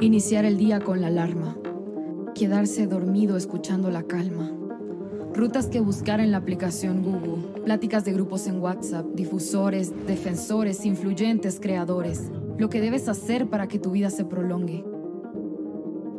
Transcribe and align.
Iniciar 0.00 0.44
el 0.44 0.58
día 0.58 0.78
con 0.78 1.00
la 1.00 1.08
alarma. 1.08 1.56
Quedarse 2.32 2.86
dormido 2.86 3.36
escuchando 3.36 3.90
la 3.90 4.04
calma. 4.04 4.48
Rutas 5.34 5.66
que 5.66 5.80
buscar 5.80 6.20
en 6.20 6.30
la 6.30 6.38
aplicación 6.38 7.02
Google. 7.02 7.62
Pláticas 7.64 8.04
de 8.04 8.12
grupos 8.12 8.46
en 8.46 8.60
WhatsApp. 8.60 9.06
Difusores, 9.14 9.92
defensores, 10.06 10.86
influyentes, 10.86 11.58
creadores. 11.58 12.30
Lo 12.58 12.68
que 12.68 12.80
debes 12.80 13.08
hacer 13.08 13.48
para 13.48 13.66
que 13.66 13.80
tu 13.80 13.90
vida 13.90 14.08
se 14.10 14.24
prolongue. 14.24 14.84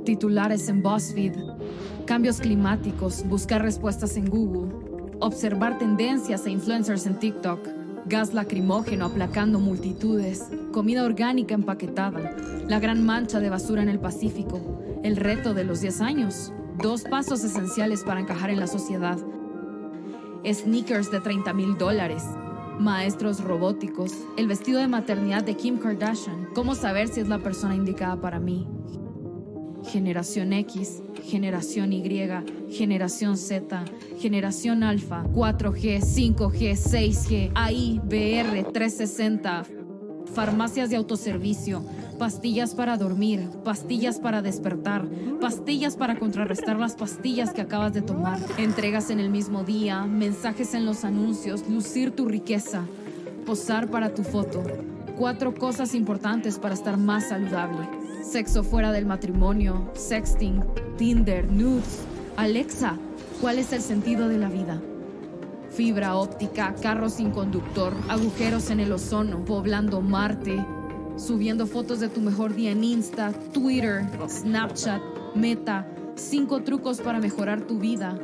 Titulares 0.04 0.68
en 0.68 0.83
BuzzFeed. 0.83 1.37
Cambios 2.05 2.41
climáticos. 2.41 3.23
Buscar 3.29 3.61
respuestas 3.61 4.18
en 4.18 4.29
Google. 4.29 4.73
Observar 5.21 5.77
tendencias 5.77 6.46
e 6.46 6.51
influencers 6.51 7.05
en 7.05 7.18
TikTok. 7.18 7.79
Gas 8.09 8.33
lacrimógeno 8.33 9.05
aplacando 9.05 9.59
multitudes. 9.59 10.50
Comida 10.71 11.04
orgánica 11.04 11.54
empaquetada. 11.54 12.36
La 12.67 12.79
gran 12.79 13.05
mancha 13.05 13.39
de 13.39 13.51
basura 13.51 13.83
en 13.83 13.89
el 13.89 14.00
Pacífico. 14.00 14.81
El 15.04 15.15
reto 15.15 15.54
de 15.54 15.63
los 15.63 15.81
10 15.81 16.01
años. 16.01 16.51
Dos 16.81 17.03
pasos 17.03 17.43
esenciales 17.43 18.03
para 18.03 18.19
encajar 18.19 18.50
en 18.50 18.59
la 18.59 18.65
sociedad. 18.65 19.19
Sneakers 20.43 21.11
de 21.11 21.21
30 21.21 21.53
mil 21.53 21.77
dólares. 21.77 22.23
Maestros 22.79 23.43
robóticos. 23.43 24.11
El 24.37 24.47
vestido 24.47 24.79
de 24.79 24.87
maternidad 24.87 25.43
de 25.43 25.55
Kim 25.55 25.78
Kardashian. 25.78 26.47
¿Cómo 26.55 26.73
saber 26.73 27.09
si 27.09 27.19
es 27.19 27.28
la 27.28 27.37
persona 27.37 27.75
indicada 27.75 28.19
para 28.19 28.39
mí? 28.39 28.67
Generación 29.86 30.54
X, 30.54 31.01
Generación 31.24 31.93
Y, 31.93 32.03
Generación 32.70 33.38
Z, 33.38 33.86
Generación 34.20 34.83
Alfa, 34.83 35.23
4G, 35.23 36.02
5G, 36.02 36.75
6G, 36.75 37.52
AI, 37.56 38.02
BR, 38.03 38.72
360, 38.72 39.64
farmacias 40.34 40.89
de 40.89 40.97
autoservicio, 40.97 41.84
pastillas 42.17 42.76
para 42.76 42.98
dormir, 42.98 43.50
pastillas 43.64 44.20
para 44.20 44.42
despertar, 44.42 45.08
pastillas 45.40 45.96
para 45.96 46.20
contrarrestar 46.20 46.78
las 46.78 46.96
pastillas 46.96 47.53
que 47.53 47.62
acabas 47.62 47.94
de 47.94 48.02
tomar, 48.02 48.40
entregas 48.58 49.09
en 49.09 49.20
el 49.20 49.30
mismo 49.30 49.64
día, 49.64 50.03
mensajes 50.06 50.73
en 50.73 50.86
los 50.86 51.03
anuncios, 51.06 51.68
lucir 51.68 52.12
tu 52.12 52.25
riqueza, 52.25 52.84
posar 53.46 53.90
para 53.90 54.14
tu 54.14 54.23
foto. 54.23 54.64
Cuatro 55.18 55.53
cosas 55.53 55.96
importantes 55.96 56.59
para 56.59 56.73
estar 56.73 56.98
más 56.98 57.30
saludable. 57.30 57.98
Sexo 58.22 58.64
fuera 58.64 58.92
del 58.92 59.06
matrimonio, 59.06 59.89
sexting, 59.95 60.62
Tinder, 60.98 61.50
nudes. 61.50 62.02
Alexa, 62.36 62.98
¿cuál 63.39 63.59
es 63.59 63.72
el 63.72 63.81
sentido 63.81 64.28
de 64.28 64.38
la 64.38 64.50
vida? 64.50 64.81
Fibra 65.72 66.16
óptica, 66.16 66.75
carros 66.81 67.14
sin 67.14 67.31
conductor, 67.31 67.94
agujeros 68.09 68.70
en 68.72 68.81
el 68.81 68.92
ozono, 68.92 69.45
poblando 69.45 70.02
Marte, 70.02 70.64
subiendo 71.16 71.66
fotos 71.66 72.02
de 72.02 72.09
tu 72.09 72.20
mejor 72.20 72.53
día 72.53 72.72
en 72.72 72.84
Insta, 72.84 73.31
Twitter, 73.53 74.06
Snapchat, 74.28 75.02
Meta, 75.36 75.88
cinco 76.16 76.62
trucos 76.62 77.00
para 77.00 77.20
mejorar 77.20 77.62
tu 77.62 77.80
vida. 77.80 78.20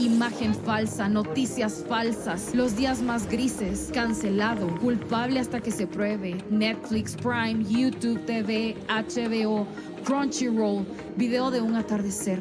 Imagen 0.00 0.54
falsa, 0.54 1.10
noticias 1.10 1.84
falsas, 1.86 2.54
los 2.54 2.74
días 2.74 3.02
más 3.02 3.28
grises, 3.28 3.90
cancelado, 3.92 4.74
culpable 4.78 5.38
hasta 5.38 5.60
que 5.60 5.70
se 5.70 5.86
pruebe, 5.86 6.42
Netflix, 6.48 7.14
Prime, 7.16 7.62
YouTube 7.68 8.24
TV, 8.24 8.78
HBO, 8.88 9.66
Crunchyroll, 10.06 10.86
video 11.18 11.50
de 11.50 11.60
un 11.60 11.74
atardecer. 11.74 12.40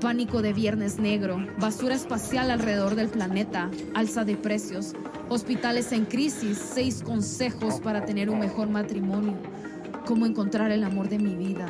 Pánico 0.00 0.42
de 0.42 0.52
Viernes 0.52 1.00
Negro, 1.00 1.44
basura 1.58 1.96
espacial 1.96 2.52
alrededor 2.52 2.94
del 2.94 3.08
planeta, 3.08 3.68
alza 3.94 4.24
de 4.24 4.36
precios, 4.36 4.92
hospitales 5.28 5.90
en 5.90 6.04
crisis, 6.04 6.56
seis 6.56 7.02
consejos 7.02 7.80
para 7.80 8.04
tener 8.04 8.30
un 8.30 8.38
mejor 8.38 8.68
matrimonio, 8.68 9.34
cómo 10.06 10.24
encontrar 10.24 10.70
el 10.70 10.84
amor 10.84 11.08
de 11.08 11.18
mi 11.18 11.34
vida, 11.34 11.66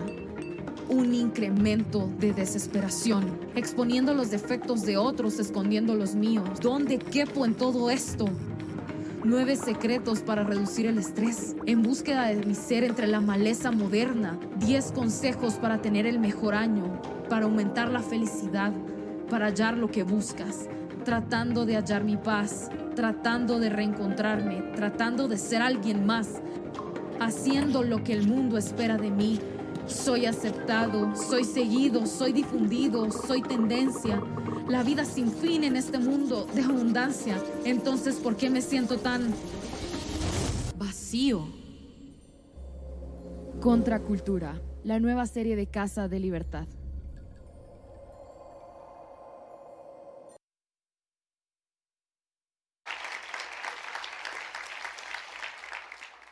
un 0.89 1.15
incremento 1.15 2.09
de 2.19 2.33
desesperación, 2.33 3.39
exponiendo 3.55 4.15
los 4.15 4.31
defectos 4.31 4.83
de 4.83 4.97
otros, 4.97 5.39
escondiendo 5.39 5.95
los 5.95 6.15
míos. 6.15 6.49
¿Dónde 6.61 6.99
quepo 6.99 7.45
en 7.45 7.55
todo 7.55 7.91
esto? 7.91 8.27
Nueve 9.25 9.57
secretos 9.57 10.21
para 10.21 10.45
reducir 10.45 10.87
el 10.87 10.99
estrés. 10.99 11.57
En 11.67 11.83
búsqueda 11.83 12.27
de 12.27 12.47
mi 12.47 12.55
ser 12.55 12.85
entre 12.85 13.09
la 13.09 13.21
maleza 13.21 13.73
moderna. 13.73 14.39
Diez 14.61 14.93
consejos 14.93 15.55
para 15.55 15.83
tener 15.83 16.07
el 16.07 16.21
mejor 16.21 16.55
año. 16.55 17.03
Para 17.29 17.47
aumentar 17.47 17.91
la 17.91 18.03
felicidad. 18.03 18.73
Para 19.29 19.47
hallar 19.47 19.77
lo 19.77 19.91
que 19.91 20.05
buscas. 20.05 20.69
Tratando 21.05 21.67
de 21.67 21.75
hallar 21.75 22.05
mi 22.05 22.17
paz. 22.17 22.71
Tratando 22.95 23.59
de 23.59 23.69
reencontrarme. 23.69 24.63
Tratando 24.77 25.27
de 25.27 25.39
ser 25.39 25.61
alguien 25.61 26.07
más. 26.07 26.41
Haciendo 27.19 27.83
lo 27.83 28.05
que 28.05 28.13
el 28.13 28.29
mundo 28.29 28.59
espera 28.59 28.97
de 28.97 29.11
mí. 29.11 29.41
Soy 29.87 30.27
aceptado, 30.27 31.15
soy 31.15 31.45
seguido, 31.45 32.07
soy 32.07 32.33
difundido, 32.33 33.11
soy 33.11 33.43
tendencia. 33.43 34.21
La 34.69 34.83
vida 34.83 35.05
sin 35.05 35.31
fin 35.31 35.63
en 35.63 35.77
este 35.77 35.99
mundo 35.99 36.47
de 36.55 36.63
abundancia. 36.63 37.37
Entonces, 37.65 38.17
¿por 38.17 38.37
qué 38.37 38.51
me 38.51 38.63
siento 38.63 38.99
tan 38.99 39.33
vacío? 40.77 41.47
Contracultura, 43.61 44.61
la 44.83 44.99
nueva 44.99 45.27
serie 45.27 45.55
de 45.55 45.69
Casa 45.69 46.09
de 46.09 46.19
Libertad. 46.19 46.67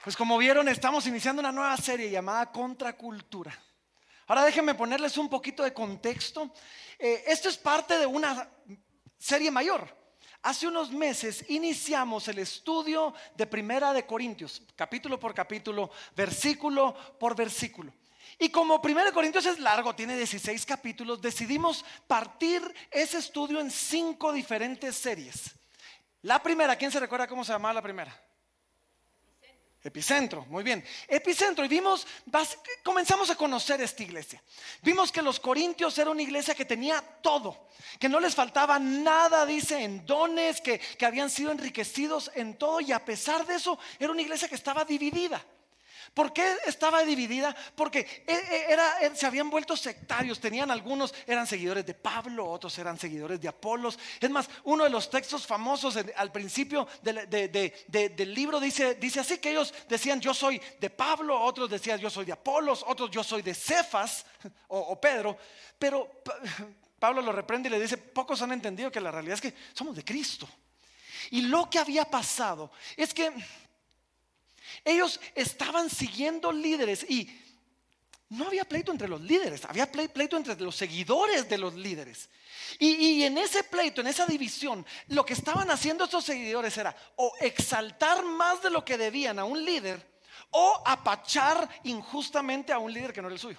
Pues 0.05 0.19
como 0.19 0.37
vieron, 0.37 0.69
estamos 0.69 1.07
iniciando 1.07 1.41
una 1.41 1.51
nueva 1.51 1.75
serie 1.79 2.11
llamada 2.11 2.53
Contracultura. 2.53 3.59
Ahora 4.27 4.45
déjenme 4.45 4.75
ponerles 4.75 5.17
un 5.17 5.31
poquito 5.31 5.63
de 5.63 5.73
contexto. 5.73 6.53
Eh, 6.99 7.25
esto 7.27 7.49
es 7.49 7.57
parte 7.57 7.99
de 7.99 8.05
una 8.05 8.47
serie 9.17 9.51
mayor. 9.51 9.97
Hace 10.43 10.67
unos 10.67 10.91
meses 10.91 11.47
iniciamos 11.49 12.29
el 12.29 12.39
estudio 12.39 13.15
de 13.35 13.47
Primera 13.47 13.95
de 13.95 14.05
Corintios, 14.05 14.61
capítulo 14.77 15.19
por 15.19 15.33
capítulo, 15.33 15.91
versículo 16.15 16.95
por 17.19 17.35
versículo. 17.35 17.91
Y 18.39 18.51
como 18.51 18.83
Primera 18.83 19.07
de 19.07 19.15
Corintios 19.15 19.47
es 19.47 19.59
largo, 19.59 19.95
tiene 19.95 20.19
16 20.19 20.67
capítulos, 20.67 21.23
decidimos 21.23 21.83
partir 22.07 22.61
ese 22.91 23.17
estudio 23.17 23.59
en 23.59 23.71
cinco 23.71 24.35
diferentes 24.35 24.97
series. 24.97 25.55
La 26.21 26.43
primera, 26.43 26.77
¿quién 26.77 26.93
se 26.93 27.01
recuerda 27.01 27.27
cómo 27.27 27.43
se 27.43 27.53
llamaba 27.53 27.73
la 27.73 27.83
primera? 27.83 28.24
Epicentro, 29.85 30.47
muy 30.49 30.65
bien. 30.65 30.83
Epicentro, 31.07 31.63
y 31.63 31.69
vimos, 31.69 32.07
comenzamos 32.83 33.29
a 33.29 33.37
conocer 33.37 33.83
esta 33.83 34.03
iglesia. 34.03 34.43
Vimos 34.81 35.13
que 35.13 35.21
los 35.21 35.39
corintios 35.39 35.99
era 35.99 36.11
una 36.11 36.23
iglesia 36.23 36.55
que 36.55 36.65
tenía 36.65 37.03
todo, 37.21 37.69
que 37.99 38.09
no 38.09 38.19
les 38.19 38.35
faltaba 38.35 38.79
nada, 38.79 39.45
dice, 39.45 39.85
en 39.85 40.07
dones, 40.07 40.63
que, 40.63 40.79
que 40.79 41.05
habían 41.05 41.29
sido 41.29 41.53
enriquecidos 41.53 42.31
en 42.35 42.57
todo, 42.57 42.81
y 42.81 42.93
a 42.93 43.05
pesar 43.05 43.45
de 43.47 43.57
eso, 43.57 43.79
era 43.99 44.11
una 44.11 44.23
iglesia 44.23 44.49
que 44.49 44.55
estaba 44.55 44.87
dividida. 44.87 45.45
¿Por 46.13 46.33
qué 46.33 46.57
estaba 46.67 47.05
dividida? 47.05 47.55
Porque 47.75 48.25
e, 48.27 48.33
e, 48.33 48.73
era, 48.73 49.01
e, 49.01 49.15
se 49.17 49.27
habían 49.27 49.49
vuelto 49.51 49.77
sectarios. 49.77 50.41
Tenían 50.41 50.71
algunos, 50.71 51.15
eran 51.27 51.47
seguidores 51.47 51.87
de 51.87 51.95
Pablo, 51.95 52.49
otros 52.49 52.77
eran 52.79 52.99
seguidores 52.99 53.41
de 53.41 53.49
Apolos. 53.49 53.99
Es 54.21 54.31
más, 54.31 54.49
uno 54.65 54.85
de 54.85 54.91
los 54.91 55.09
textos 55.09 55.47
famosos 55.47 55.97
al 56.17 56.33
principio 56.33 56.87
del 57.03 58.35
libro 58.35 58.61
dice, 58.61 58.95
dice 58.97 59.21
así 59.21 59.39
que 59.39 59.51
ellos 59.51 59.73
decían 59.89 60.21
yo 60.21 60.35
soy 60.35 60.61
de 60.81 60.91
Pablo, 60.91 61.41
otros 61.41 61.71
decían 61.71 61.99
yo 62.01 62.11
soy 62.11 62.25
de 62.27 62.33
Apolos, 62.33 62.85
otros 62.87 63.11
yo 63.11 63.25
soy 63.25 63.43
de 63.43 63.55
Cefas 63.55 64.27
o, 64.69 64.79
o 64.79 65.01
Pedro. 65.01 65.37
Pero 65.79 66.23
Pablo 66.99 67.23
lo 67.23 67.33
reprende 67.33 67.69
y 67.69 67.73
le 67.73 67.81
dice, 67.81 67.99
pocos 67.99 68.41
han 68.43 68.53
entendido 68.53 68.91
que 68.91 69.01
la 69.01 69.11
realidad 69.11 69.35
es 69.35 69.41
que 69.41 69.55
somos 69.73 69.95
de 69.95 70.05
Cristo. 70.05 70.49
Y 71.31 71.43
lo 71.43 71.69
que 71.69 71.79
había 71.79 72.05
pasado 72.05 72.71
es 72.97 73.15
que 73.15 73.33
ellos 74.85 75.21
estaban 75.35 75.91
siguiendo 75.91 76.53
líderes 76.53 77.05
y 77.09 77.29
no 78.31 78.47
había 78.47 78.65
pleito 78.65 78.91
entre 78.91 79.09
los 79.09 79.21
líderes, 79.21 79.65
había 79.65 79.91
pleito 79.91 80.37
entre 80.37 80.57
los 80.57 80.75
seguidores 80.75 81.49
de 81.49 81.59
los 81.59 81.75
líderes. 81.75 82.31
Y, 82.79 83.23
en 83.23 83.39
ese 83.39 83.63
pleito, 83.65 84.01
en 84.01 84.09
esa 84.09 84.27
división, 84.27 84.85
lo 85.09 85.25
que 85.25 85.35
estaban 85.35 85.71
haciendo 85.71 86.05
estos 86.05 86.25
seguidores 86.25 86.77
era 86.77 86.97
o 87.17 87.33
exaltar 87.41 88.25
más 88.25 88.63
de 88.63 88.71
lo 88.71 88.85
que 88.85 88.99
debían 88.99 89.39
a 89.39 89.45
un 89.45 89.65
líder 89.65 90.15
o 90.51 90.83
apachar 90.85 91.69
injustamente 91.85 92.73
a 92.73 92.79
un 92.79 92.93
líder 92.93 93.13
que 93.13 93.23
no 93.23 93.29
era 93.29 93.35
el 93.35 93.41
suyo. 93.41 93.59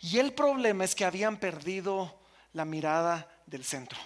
Y 0.00 0.18
el 0.18 0.32
problema 0.32 0.84
es 0.84 0.94
que 0.94 1.04
habían 1.04 1.38
perdido 1.38 2.20
la 2.52 2.64
mirada 2.64 3.30
del 3.46 3.64
centro. 3.64 3.98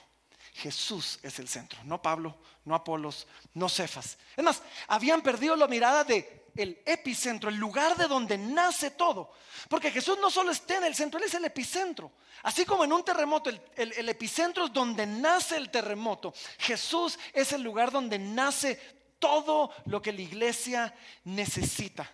Jesús 0.54 1.18
es 1.22 1.38
el 1.38 1.48
centro, 1.48 1.78
no 1.84 2.02
Pablo, 2.02 2.36
no 2.64 2.74
Apolos, 2.74 3.26
no 3.54 3.68
Cefas. 3.68 4.18
Es 4.36 4.44
más, 4.44 4.62
habían 4.88 5.22
perdido 5.22 5.56
la 5.56 5.68
mirada 5.68 6.04
de 6.04 6.40
el 6.56 6.82
epicentro, 6.84 7.48
el 7.48 7.56
lugar 7.56 7.96
de 7.96 8.08
donde 8.08 8.36
nace 8.36 8.90
todo. 8.90 9.32
Porque 9.68 9.90
Jesús 9.90 10.18
no 10.20 10.30
solo 10.30 10.50
está 10.50 10.78
en 10.78 10.84
el 10.84 10.94
centro, 10.94 11.18
Él 11.18 11.26
es 11.26 11.34
el 11.34 11.44
epicentro. 11.44 12.12
Así 12.42 12.64
como 12.64 12.84
en 12.84 12.92
un 12.92 13.04
terremoto, 13.04 13.50
el, 13.50 13.60
el 13.76 14.08
epicentro 14.08 14.66
es 14.66 14.72
donde 14.72 15.06
nace 15.06 15.56
el 15.56 15.70
terremoto. 15.70 16.34
Jesús 16.58 17.18
es 17.32 17.52
el 17.52 17.62
lugar 17.62 17.90
donde 17.90 18.18
nace 18.18 18.76
todo 19.18 19.72
lo 19.86 20.02
que 20.02 20.12
la 20.12 20.22
iglesia 20.22 20.94
necesita. 21.24 22.10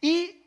Y 0.00 0.43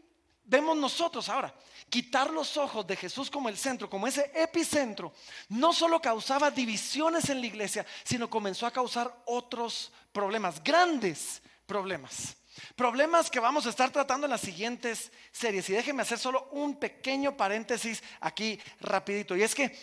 vemos 0.47 0.75
nosotros 0.77 1.29
ahora, 1.29 1.53
quitar 1.89 2.31
los 2.31 2.57
ojos 2.57 2.87
de 2.87 2.95
Jesús 2.95 3.29
como 3.29 3.49
el 3.49 3.57
centro, 3.57 3.89
como 3.89 4.07
ese 4.07 4.31
epicentro, 4.33 5.13
no 5.49 5.73
solo 5.73 6.01
causaba 6.01 6.49
divisiones 6.49 7.29
en 7.29 7.41
la 7.41 7.47
iglesia, 7.47 7.85
sino 8.03 8.29
comenzó 8.29 8.65
a 8.65 8.71
causar 8.71 9.23
otros 9.25 9.91
problemas, 10.11 10.63
grandes 10.63 11.41
problemas. 11.65 12.35
Problemas 12.75 13.29
que 13.29 13.39
vamos 13.39 13.67
a 13.67 13.69
estar 13.69 13.91
tratando 13.91 14.25
en 14.25 14.31
las 14.31 14.41
siguientes 14.41 15.11
series. 15.31 15.69
Y 15.69 15.73
déjenme 15.73 16.01
hacer 16.01 16.17
solo 16.17 16.49
un 16.51 16.79
pequeño 16.79 17.37
paréntesis 17.37 18.01
aquí 18.19 18.59
rapidito. 18.79 19.35
Y 19.35 19.43
es 19.43 19.53
que 19.53 19.77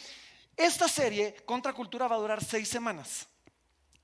esta 0.56 0.88
serie, 0.88 1.36
Contracultura, 1.44 2.08
va 2.08 2.16
a 2.16 2.18
durar 2.18 2.42
seis 2.42 2.68
semanas. 2.68 3.28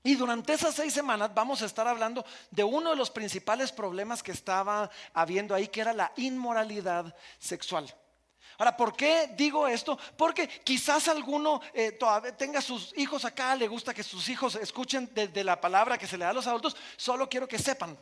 Y 0.03 0.15
durante 0.15 0.53
esas 0.53 0.73
seis 0.73 0.93
semanas 0.93 1.31
vamos 1.33 1.61
a 1.61 1.65
estar 1.65 1.87
hablando 1.87 2.25
de 2.49 2.63
uno 2.63 2.89
de 2.89 2.95
los 2.95 3.11
principales 3.11 3.71
problemas 3.71 4.23
que 4.23 4.31
estaba 4.31 4.89
habiendo 5.13 5.53
ahí, 5.53 5.67
que 5.67 5.81
era 5.81 5.93
la 5.93 6.11
inmoralidad 6.15 7.15
sexual. 7.37 7.93
Ahora, 8.57 8.75
¿por 8.75 8.95
qué 8.95 9.31
digo 9.35 9.67
esto? 9.67 9.97
Porque 10.17 10.47
quizás 10.47 11.07
alguno 11.07 11.61
eh, 11.73 11.91
todavía 11.93 12.35
tenga 12.35 12.61
sus 12.61 12.95
hijos 12.97 13.25
acá, 13.25 13.55
le 13.55 13.67
gusta 13.67 13.93
que 13.93 14.03
sus 14.03 14.27
hijos 14.29 14.55
escuchen 14.55 15.09
desde 15.13 15.43
la 15.43 15.59
palabra 15.59 15.97
que 15.97 16.07
se 16.07 16.17
le 16.17 16.25
da 16.25 16.31
a 16.31 16.33
los 16.33 16.47
adultos. 16.47 16.75
Solo 16.97 17.29
quiero 17.29 17.47
que 17.47 17.59
sepan 17.59 17.97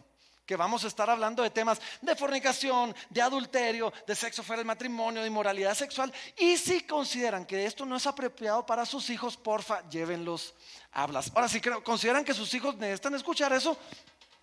que 0.50 0.56
vamos 0.56 0.84
a 0.84 0.88
estar 0.88 1.08
hablando 1.08 1.44
de 1.44 1.52
temas 1.52 1.80
de 2.02 2.16
fornicación, 2.16 2.96
de 3.12 3.22
adulterio, 3.22 3.94
de 4.08 4.16
sexo 4.16 4.42
fuera 4.42 4.62
del 4.62 4.66
matrimonio, 4.66 5.22
de 5.22 5.28
inmoralidad 5.28 5.76
sexual. 5.76 6.12
Y 6.36 6.58
si 6.58 6.82
consideran 6.88 7.46
que 7.46 7.68
esto 7.68 7.86
no 7.86 7.96
es 7.96 8.08
apropiado 8.08 8.66
para 8.66 8.84
sus 8.84 9.12
hijos, 9.12 9.38
porfa, 9.38 9.88
llévenlos 9.90 10.56
a 10.92 11.04
hablas. 11.04 11.32
Ahora, 11.36 11.48
si 11.48 11.62
consideran 11.62 12.26
que 12.26 12.34
sus 12.34 12.52
hijos 12.56 12.76
necesitan 12.78 13.14
escuchar 13.14 13.54
eso, 13.54 13.78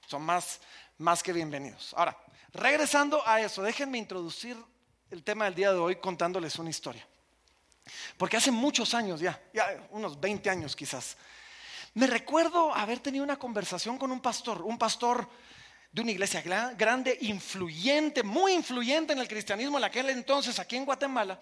son 0.07 0.23
más, 0.23 0.61
más 0.99 1.25
que 1.25 1.33
bienvenidos. 1.33 1.93
Ahora, 1.97 2.17
regresando 2.53 3.21
a 3.27 3.41
eso, 3.41 3.61
déjenme 3.65 3.99
introducir 3.99 4.57
el 5.11 5.25
tema 5.25 5.47
del 5.47 5.57
día 5.57 5.73
de 5.73 5.79
hoy 5.79 5.97
contándoles 5.97 6.57
una 6.61 6.71
historia. 6.71 7.05
Porque 8.17 8.37
hace 8.37 8.53
muchos 8.53 8.95
años 8.95 9.19
ya, 9.19 9.43
ya 9.53 9.89
unos 9.91 10.21
20 10.21 10.49
años 10.51 10.77
quizás, 10.77 11.17
me 11.95 12.07
recuerdo 12.07 12.73
haber 12.73 13.01
tenido 13.01 13.25
una 13.25 13.41
conversación 13.41 13.99
con 13.99 14.13
un 14.13 14.21
pastor, 14.21 14.63
un 14.63 14.79
pastor 14.79 15.29
de 15.97 16.03
una 16.03 16.11
iglesia 16.11 16.43
grande, 16.77 17.17
influyente, 17.23 18.23
muy 18.23 18.53
influyente 18.53 19.15
en 19.15 19.19
el 19.19 19.27
cristianismo 19.27 19.79
en 19.79 19.85
aquel 19.85 20.11
entonces 20.11 20.59
aquí 20.59 20.77
en 20.77 20.85
Guatemala. 20.85 21.41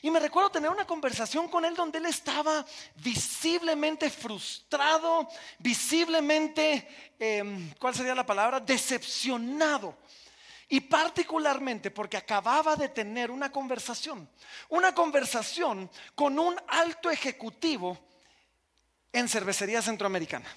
Y 0.00 0.10
me 0.10 0.18
recuerdo 0.18 0.50
tener 0.50 0.70
una 0.70 0.86
conversación 0.86 1.46
con 1.46 1.62
él 1.66 1.74
donde 1.74 1.98
él 1.98 2.06
estaba 2.06 2.64
visiblemente 2.94 4.08
frustrado, 4.08 5.28
visiblemente, 5.58 6.88
em, 7.18 7.70
¿cuál 7.74 7.94
sería 7.94 8.14
la 8.14 8.24
palabra? 8.24 8.60
Decepcionado. 8.60 9.98
Y 10.70 10.80
particularmente 10.80 11.90
porque 11.90 12.16
acababa 12.16 12.76
de 12.76 12.88
tener 12.88 13.30
una 13.30 13.52
conversación, 13.52 14.26
una 14.70 14.94
conversación 14.94 15.90
con 16.14 16.38
un 16.38 16.58
alto 16.66 17.10
ejecutivo 17.10 17.98
en 19.12 19.28
cervecería 19.28 19.82
centroamericana. 19.82 20.48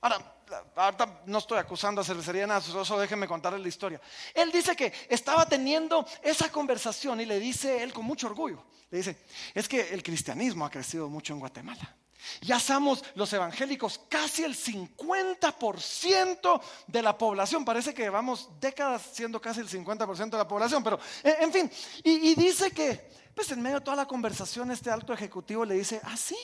Ahora, 0.00 0.41
ahorita 0.76 1.22
no 1.26 1.38
estoy 1.38 1.58
acusando 1.58 2.00
a 2.00 2.04
cervecería 2.04 2.46
nada, 2.46 2.60
solo 2.60 3.00
déjenme 3.00 3.26
contarles 3.26 3.62
la 3.62 3.68
historia. 3.68 4.00
Él 4.34 4.50
dice 4.52 4.76
que 4.76 4.92
estaba 5.08 5.46
teniendo 5.46 6.06
esa 6.22 6.50
conversación 6.50 7.20
y 7.20 7.26
le 7.26 7.38
dice 7.38 7.82
él 7.82 7.92
con 7.92 8.04
mucho 8.04 8.26
orgullo, 8.26 8.64
le 8.90 8.98
dice, 8.98 9.16
es 9.54 9.68
que 9.68 9.94
el 9.94 10.02
cristianismo 10.02 10.64
ha 10.64 10.70
crecido 10.70 11.08
mucho 11.08 11.32
en 11.32 11.40
Guatemala. 11.40 11.96
Ya 12.40 12.60
somos 12.60 13.04
los 13.14 13.32
evangélicos 13.32 14.00
casi 14.08 14.42
el 14.44 14.56
50% 14.56 16.62
de 16.86 17.02
la 17.02 17.18
población. 17.18 17.64
Parece 17.64 17.92
que 17.94 18.02
llevamos 18.02 18.48
décadas 18.60 19.02
siendo 19.12 19.40
casi 19.40 19.58
el 19.60 19.68
50% 19.68 20.30
de 20.30 20.38
la 20.38 20.46
población, 20.46 20.84
pero 20.84 21.00
en 21.22 21.52
fin. 21.52 21.70
Y, 22.04 22.34
dice 22.34 22.70
que, 22.70 23.10
pues 23.34 23.50
en 23.50 23.62
medio 23.62 23.80
de 23.80 23.84
toda 23.84 23.96
la 23.96 24.06
conversación, 24.06 24.70
este 24.70 24.90
alto 24.90 25.12
ejecutivo 25.12 25.64
le 25.64 25.74
dice, 25.74 26.00
ah, 26.04 26.16
sí, 26.16 26.38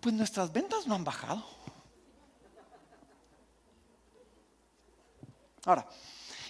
pues 0.00 0.14
nuestras 0.14 0.50
ventas 0.52 0.86
no 0.86 0.94
han 0.94 1.04
bajado. 1.04 1.44
Ahora, 5.66 5.86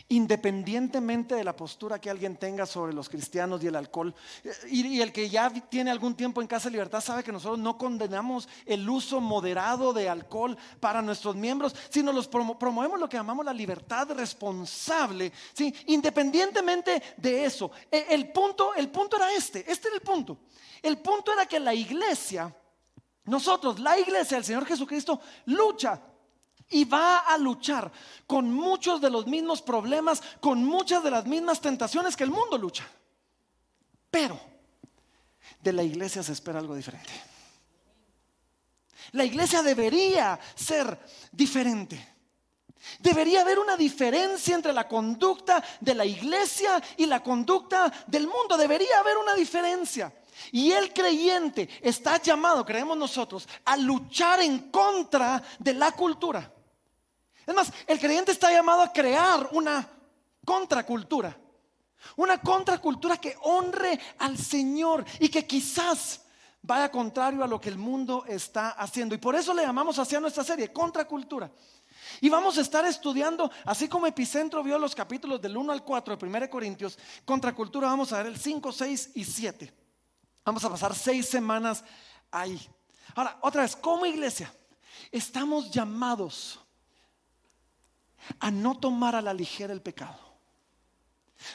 independientemente 0.08 1.34
de 1.34 1.42
la 1.42 1.56
postura 1.56 2.00
que 2.00 2.10
alguien 2.10 2.36
tenga 2.36 2.64
sobre 2.64 2.92
los 2.92 3.08
cristianos 3.08 3.62
y 3.62 3.66
el 3.66 3.74
alcohol, 3.74 4.14
eh, 4.44 4.52
y, 4.68 5.00
el 5.00 5.12
que 5.12 5.28
ya 5.28 5.50
tiene 5.50 5.90
algún 5.90 6.14
tiempo 6.14 6.40
en 6.40 6.46
Casa 6.46 6.68
de 6.68 6.72
Libertad 6.72 7.00
sabe 7.00 7.24
que 7.24 7.32
nosotros 7.32 7.58
no 7.58 7.76
condenamos 7.76 8.48
el 8.66 8.88
uso 8.88 9.20
moderado 9.20 9.92
de 9.92 10.08
alcohol 10.08 10.56
para 10.78 11.02
nuestros 11.02 11.34
miembros, 11.34 11.74
sino 11.88 12.12
los 12.12 12.28
promovemos 12.28 13.00
lo 13.00 13.08
que 13.08 13.16
llamamos 13.16 13.44
la 13.44 13.52
libertad 13.52 14.12
responsable, 14.12 15.32
¿sí? 15.54 15.74
independientemente 15.86 17.02
de 17.16 17.44
eso. 17.44 17.72
E, 17.90 18.06
el 18.10 18.30
punto, 18.30 18.74
el 18.74 18.90
punto 18.90 19.16
era 19.16 19.32
este, 19.32 19.70
este 19.70 19.88
era 19.88 19.96
el 19.96 20.02
punto. 20.02 20.38
El 20.82 20.98
punto 20.98 21.32
era 21.32 21.46
que 21.46 21.58
la 21.58 21.74
iglesia, 21.74 22.54
nosotros, 23.24 23.80
la 23.80 23.98
iglesia 23.98 24.36
del 24.36 24.44
Señor 24.44 24.66
Jesucristo, 24.66 25.20
lucha 25.46 26.00
y 26.70 26.84
va 26.84 27.18
a 27.18 27.38
luchar 27.38 27.90
con 28.26 28.52
muchos 28.52 29.00
de 29.00 29.10
los 29.10 29.26
mismos 29.26 29.62
problemas, 29.62 30.22
con 30.40 30.64
muchas 30.64 31.02
de 31.02 31.10
las 31.10 31.26
mismas 31.26 31.60
tentaciones 31.60 32.16
que 32.16 32.24
el 32.24 32.30
mundo 32.30 32.58
lucha. 32.58 32.86
Pero 34.10 34.38
de 35.60 35.72
la 35.72 35.82
iglesia 35.82 36.22
se 36.22 36.32
espera 36.32 36.58
algo 36.58 36.74
diferente. 36.74 37.12
La 39.12 39.24
iglesia 39.24 39.62
debería 39.62 40.38
ser 40.54 40.98
diferente. 41.30 42.14
Debería 42.98 43.40
haber 43.40 43.58
una 43.58 43.76
diferencia 43.76 44.54
entre 44.54 44.72
la 44.72 44.86
conducta 44.86 45.62
de 45.80 45.94
la 45.94 46.04
iglesia 46.04 46.82
y 46.96 47.06
la 47.06 47.22
conducta 47.22 47.92
del 48.06 48.26
mundo. 48.26 48.56
Debería 48.56 49.00
haber 49.00 49.16
una 49.16 49.34
diferencia. 49.34 50.12
Y 50.52 50.70
el 50.72 50.92
creyente 50.92 51.68
está 51.80 52.20
llamado, 52.20 52.64
creemos 52.64 52.96
nosotros, 52.96 53.48
a 53.64 53.76
luchar 53.76 54.40
en 54.40 54.70
contra 54.70 55.42
de 55.58 55.74
la 55.74 55.92
cultura. 55.92 56.52
Es 57.46 57.54
más, 57.54 57.72
el 57.86 57.98
creyente 57.98 58.32
está 58.32 58.50
llamado 58.50 58.82
a 58.82 58.92
crear 58.92 59.48
una 59.52 59.88
contracultura. 60.44 61.36
Una 62.16 62.40
contracultura 62.40 63.16
que 63.16 63.36
honre 63.42 63.98
al 64.18 64.36
Señor 64.36 65.04
y 65.18 65.28
que 65.28 65.46
quizás 65.46 66.22
vaya 66.62 66.90
contrario 66.90 67.42
a 67.44 67.48
lo 67.48 67.60
que 67.60 67.68
el 67.68 67.78
mundo 67.78 68.24
está 68.26 68.70
haciendo. 68.70 69.14
Y 69.14 69.18
por 69.18 69.34
eso 69.34 69.54
le 69.54 69.62
llamamos 69.62 69.98
hacia 69.98 70.20
nuestra 70.20 70.44
serie, 70.44 70.72
contracultura. 70.72 71.50
Y 72.20 72.28
vamos 72.28 72.58
a 72.58 72.60
estar 72.60 72.84
estudiando, 72.84 73.50
así 73.64 73.88
como 73.88 74.06
Epicentro 74.06 74.62
vio 74.62 74.78
los 74.78 74.94
capítulos 74.94 75.40
del 75.40 75.56
1 75.56 75.72
al 75.72 75.84
4 75.84 76.16
de 76.16 76.26
1 76.26 76.50
Corintios, 76.50 76.98
contracultura 77.24 77.88
vamos 77.88 78.12
a 78.12 78.18
ver 78.18 78.26
el 78.26 78.38
5, 78.38 78.72
6 78.72 79.10
y 79.14 79.24
7. 79.24 79.72
Vamos 80.46 80.64
a 80.64 80.70
pasar 80.70 80.94
seis 80.94 81.28
semanas 81.28 81.82
ahí. 82.30 82.60
Ahora, 83.16 83.36
otra 83.40 83.62
vez, 83.62 83.74
como 83.74 84.06
iglesia, 84.06 84.52
estamos 85.10 85.72
llamados 85.72 86.60
a 88.40 88.50
no 88.50 88.78
tomar 88.78 89.14
a 89.14 89.22
la 89.22 89.34
ligera 89.34 89.72
el 89.72 89.82
pecado. 89.82 90.26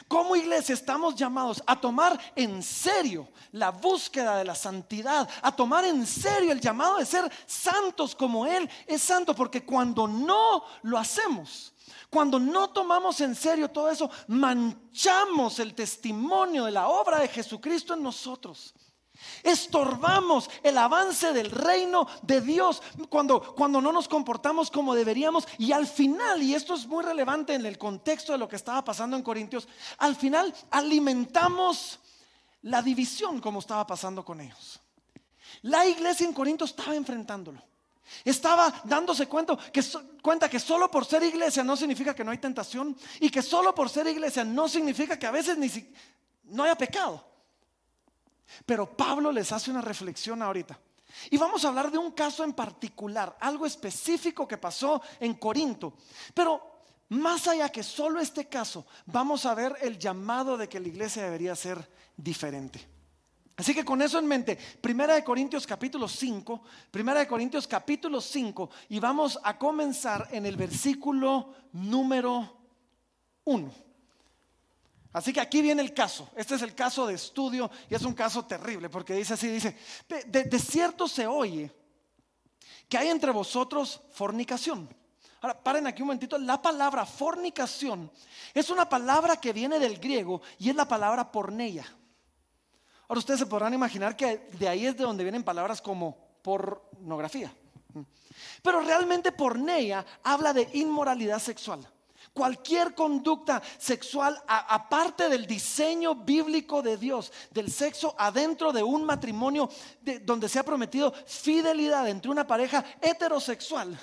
Como 0.06 0.36
iglesia 0.36 0.74
estamos 0.74 1.16
llamados 1.16 1.62
a 1.66 1.80
tomar 1.80 2.18
en 2.36 2.62
serio 2.62 3.28
la 3.50 3.70
búsqueda 3.70 4.36
de 4.36 4.44
la 4.44 4.54
santidad, 4.54 5.28
a 5.42 5.54
tomar 5.54 5.84
en 5.84 6.06
serio 6.06 6.52
el 6.52 6.60
llamado 6.60 6.98
de 6.98 7.06
ser 7.06 7.30
santos 7.46 8.14
como 8.14 8.46
Él 8.46 8.68
es 8.86 9.02
santo, 9.02 9.34
porque 9.34 9.64
cuando 9.64 10.06
no 10.06 10.64
lo 10.82 10.98
hacemos, 10.98 11.74
cuando 12.08 12.38
no 12.38 12.70
tomamos 12.70 13.20
en 13.20 13.34
serio 13.34 13.70
todo 13.70 13.90
eso, 13.90 14.10
manchamos 14.28 15.58
el 15.58 15.74
testimonio 15.74 16.64
de 16.66 16.72
la 16.72 16.88
obra 16.88 17.18
de 17.18 17.28
Jesucristo 17.28 17.94
en 17.94 18.02
nosotros. 18.02 18.74
Estorbamos 19.42 20.48
el 20.62 20.78
avance 20.78 21.32
del 21.32 21.50
reino 21.50 22.06
de 22.22 22.40
Dios 22.40 22.82
cuando, 23.08 23.54
cuando 23.54 23.80
no 23.80 23.92
nos 23.92 24.08
comportamos 24.08 24.70
como 24.70 24.94
deberíamos. 24.94 25.46
Y 25.58 25.72
al 25.72 25.86
final, 25.86 26.42
y 26.42 26.54
esto 26.54 26.74
es 26.74 26.86
muy 26.86 27.04
relevante 27.04 27.54
en 27.54 27.66
el 27.66 27.78
contexto 27.78 28.32
de 28.32 28.38
lo 28.38 28.48
que 28.48 28.56
estaba 28.56 28.84
pasando 28.84 29.16
en 29.16 29.22
Corintios, 29.22 29.68
al 29.98 30.16
final 30.16 30.54
alimentamos 30.70 32.00
la 32.62 32.82
división 32.82 33.40
como 33.40 33.58
estaba 33.58 33.86
pasando 33.86 34.24
con 34.24 34.40
ellos. 34.40 34.80
La 35.62 35.86
iglesia 35.86 36.26
en 36.26 36.32
Corinto 36.32 36.64
estaba 36.64 36.94
enfrentándolo. 36.94 37.62
Estaba 38.24 38.72
dándose 38.84 39.26
cuenta 39.26 39.56
que, 39.72 39.82
cuenta 40.20 40.48
que 40.48 40.60
solo 40.60 40.90
por 40.90 41.04
ser 41.04 41.22
iglesia 41.22 41.64
no 41.64 41.76
significa 41.76 42.14
que 42.14 42.24
no 42.24 42.30
hay 42.30 42.38
tentación 42.38 42.96
y 43.20 43.30
que 43.30 43.42
solo 43.42 43.74
por 43.74 43.88
ser 43.88 44.06
iglesia 44.06 44.44
no 44.44 44.68
significa 44.68 45.18
que 45.18 45.26
a 45.26 45.30
veces 45.30 45.56
ni 45.56 45.70
no 46.44 46.64
haya 46.64 46.76
pecado. 46.76 47.31
Pero 48.66 48.96
Pablo 48.96 49.32
les 49.32 49.52
hace 49.52 49.70
una 49.70 49.80
reflexión 49.80 50.42
ahorita. 50.42 50.78
Y 51.30 51.36
vamos 51.36 51.64
a 51.64 51.68
hablar 51.68 51.90
de 51.90 51.98
un 51.98 52.12
caso 52.12 52.42
en 52.44 52.52
particular, 52.52 53.36
algo 53.40 53.66
específico 53.66 54.48
que 54.48 54.58
pasó 54.58 55.02
en 55.20 55.34
Corinto. 55.34 55.94
Pero 56.34 56.72
más 57.10 57.46
allá 57.48 57.68
que 57.68 57.82
solo 57.82 58.20
este 58.20 58.48
caso, 58.48 58.86
vamos 59.06 59.44
a 59.44 59.54
ver 59.54 59.76
el 59.82 59.98
llamado 59.98 60.56
de 60.56 60.68
que 60.68 60.80
la 60.80 60.88
iglesia 60.88 61.24
debería 61.24 61.54
ser 61.54 61.90
diferente. 62.16 62.88
Así 63.56 63.74
que 63.74 63.84
con 63.84 64.00
eso 64.00 64.18
en 64.18 64.26
mente, 64.26 64.56
Primera 64.80 65.14
de 65.14 65.22
Corintios 65.22 65.66
capítulo 65.66 66.08
5, 66.08 66.62
Primera 66.90 67.20
de 67.20 67.28
Corintios 67.28 67.68
capítulo 67.68 68.20
5, 68.20 68.70
y 68.88 68.98
vamos 68.98 69.38
a 69.42 69.58
comenzar 69.58 70.28
en 70.32 70.46
el 70.46 70.56
versículo 70.56 71.54
número 71.72 72.56
1. 73.44 73.91
Así 75.12 75.32
que 75.32 75.40
aquí 75.40 75.60
viene 75.60 75.82
el 75.82 75.92
caso. 75.92 76.28
Este 76.34 76.54
es 76.54 76.62
el 76.62 76.74
caso 76.74 77.06
de 77.06 77.14
estudio 77.14 77.70
y 77.90 77.94
es 77.94 78.02
un 78.02 78.14
caso 78.14 78.44
terrible 78.44 78.88
porque 78.88 79.14
dice 79.14 79.34
así, 79.34 79.48
dice, 79.48 79.76
de, 80.26 80.58
cierto 80.58 81.06
se 81.06 81.26
oye 81.26 81.70
que 82.88 82.96
hay 82.96 83.08
entre 83.08 83.30
vosotros 83.30 84.00
fornicación. 84.12 84.88
Ahora, 85.40 85.60
paren 85.60 85.86
aquí 85.86 86.02
un 86.02 86.08
momentito. 86.08 86.38
La 86.38 86.62
palabra 86.62 87.04
fornicación 87.04 88.10
es 88.54 88.70
una 88.70 88.88
palabra 88.88 89.36
que 89.36 89.52
viene 89.52 89.78
del 89.78 89.98
griego 89.98 90.40
y 90.58 90.70
es 90.70 90.76
la 90.76 90.86
palabra 90.86 91.30
porneia. 91.30 91.84
Ahora, 93.08 93.18
ustedes 93.18 93.40
se 93.40 93.46
podrán 93.46 93.74
imaginar 93.74 94.16
que 94.16 94.48
de 94.52 94.68
ahí 94.68 94.86
es 94.86 94.96
de 94.96 95.04
donde 95.04 95.24
vienen 95.24 95.42
palabras 95.42 95.82
como 95.82 96.16
pornografía. 96.42 97.52
Pero 98.62 98.80
realmente 98.80 99.32
porneia 99.32 100.06
habla 100.22 100.52
de 100.52 100.68
inmoralidad 100.74 101.38
sexual. 101.38 101.86
Cualquier 102.32 102.94
conducta 102.94 103.62
sexual 103.78 104.42
aparte 104.46 105.28
del 105.28 105.46
diseño 105.46 106.14
bíblico 106.14 106.80
de 106.80 106.96
Dios, 106.96 107.30
del 107.50 107.70
sexo 107.70 108.14
adentro 108.16 108.72
de 108.72 108.82
un 108.82 109.04
matrimonio 109.04 109.68
donde 110.22 110.48
se 110.48 110.58
ha 110.58 110.62
prometido 110.62 111.12
fidelidad 111.26 112.08
entre 112.08 112.30
una 112.30 112.46
pareja 112.46 112.82
heterosexual, 113.02 113.98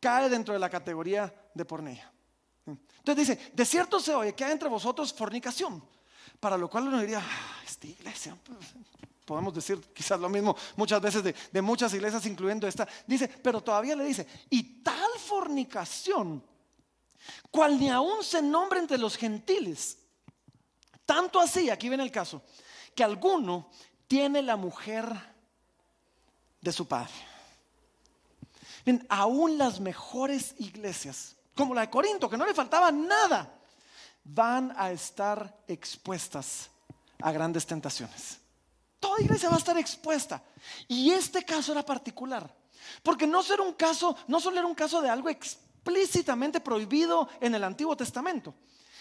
cae 0.00 0.28
dentro 0.28 0.54
de 0.54 0.60
la 0.60 0.68
categoría 0.68 1.32
de 1.54 1.64
pornea. 1.64 2.12
Entonces 2.66 3.28
dice, 3.28 3.52
de 3.54 3.64
cierto 3.64 4.00
se 4.00 4.14
oye 4.14 4.34
que 4.34 4.44
hay 4.44 4.52
entre 4.52 4.68
vosotros 4.68 5.12
fornicación, 5.12 5.82
para 6.40 6.58
lo 6.58 6.68
cual 6.68 6.88
uno 6.88 7.00
diría, 7.00 7.22
ah, 7.22 7.62
esta 7.64 7.86
iglesia, 7.86 8.36
pues, 8.42 8.58
podemos 9.24 9.54
decir 9.54 9.80
quizás 9.94 10.18
lo 10.18 10.28
mismo 10.28 10.56
muchas 10.74 11.00
veces 11.00 11.22
de, 11.22 11.34
de 11.52 11.62
muchas 11.62 11.94
iglesias, 11.94 12.26
incluyendo 12.26 12.66
esta, 12.66 12.88
dice, 13.06 13.28
pero 13.28 13.60
todavía 13.60 13.94
le 13.94 14.04
dice, 14.04 14.26
y 14.50 14.82
tal 14.82 15.10
fornicación, 15.18 16.42
cual 17.50 17.78
ni 17.78 17.88
aún 17.88 18.22
se 18.22 18.42
nombra 18.42 18.78
entre 18.78 18.98
los 18.98 19.16
gentiles, 19.16 19.98
tanto 21.04 21.40
así, 21.40 21.70
aquí 21.70 21.88
viene 21.88 22.04
el 22.04 22.12
caso, 22.12 22.42
que 22.94 23.04
alguno 23.04 23.70
tiene 24.06 24.42
la 24.42 24.56
mujer 24.56 25.06
de 26.60 26.72
su 26.72 26.86
padre 26.86 27.30
aún 29.08 29.58
las 29.58 29.80
mejores 29.80 30.54
iglesias, 30.58 31.36
como 31.54 31.74
la 31.74 31.82
de 31.82 31.90
Corinto, 31.90 32.28
que 32.28 32.36
no 32.36 32.46
le 32.46 32.54
faltaba 32.54 32.90
nada, 32.90 33.52
van 34.24 34.72
a 34.76 34.90
estar 34.90 35.62
expuestas 35.66 36.70
a 37.20 37.32
grandes 37.32 37.66
tentaciones. 37.66 38.38
Toda 38.98 39.20
iglesia 39.20 39.48
va 39.48 39.56
a 39.56 39.58
estar 39.58 39.78
expuesta. 39.78 40.42
Y 40.86 41.10
este 41.10 41.44
caso 41.44 41.72
era 41.72 41.84
particular. 41.84 42.54
Porque 43.02 43.26
no, 43.26 43.42
ser 43.42 43.60
un 43.60 43.72
caso, 43.74 44.16
no 44.26 44.40
solo 44.40 44.58
era 44.58 44.66
un 44.66 44.74
caso 44.74 45.00
de 45.00 45.08
algo 45.08 45.28
explícitamente 45.80 46.60
prohibido 46.60 47.28
en 47.40 47.54
el 47.54 47.64
Antiguo 47.64 47.96
Testamento. 47.96 48.54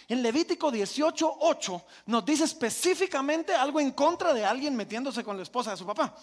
En 0.07 0.23
Levítico 0.23 0.71
18:8 0.71 1.83
nos 2.07 2.25
dice 2.25 2.45
específicamente 2.45 3.53
algo 3.53 3.79
en 3.79 3.91
contra 3.91 4.33
de 4.33 4.45
alguien 4.45 4.75
metiéndose 4.75 5.23
con 5.23 5.37
la 5.37 5.43
esposa 5.43 5.71
de 5.71 5.77
su 5.77 5.85
papá 5.85 6.15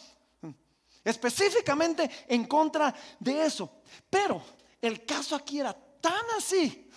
específicamente 1.06 2.10
en 2.26 2.46
contra 2.46 2.92
de 3.20 3.46
eso. 3.46 3.70
Pero 4.10 4.42
el 4.82 5.06
caso 5.06 5.36
aquí 5.36 5.60
era 5.60 5.72
tan 5.72 6.24
así. 6.36 6.90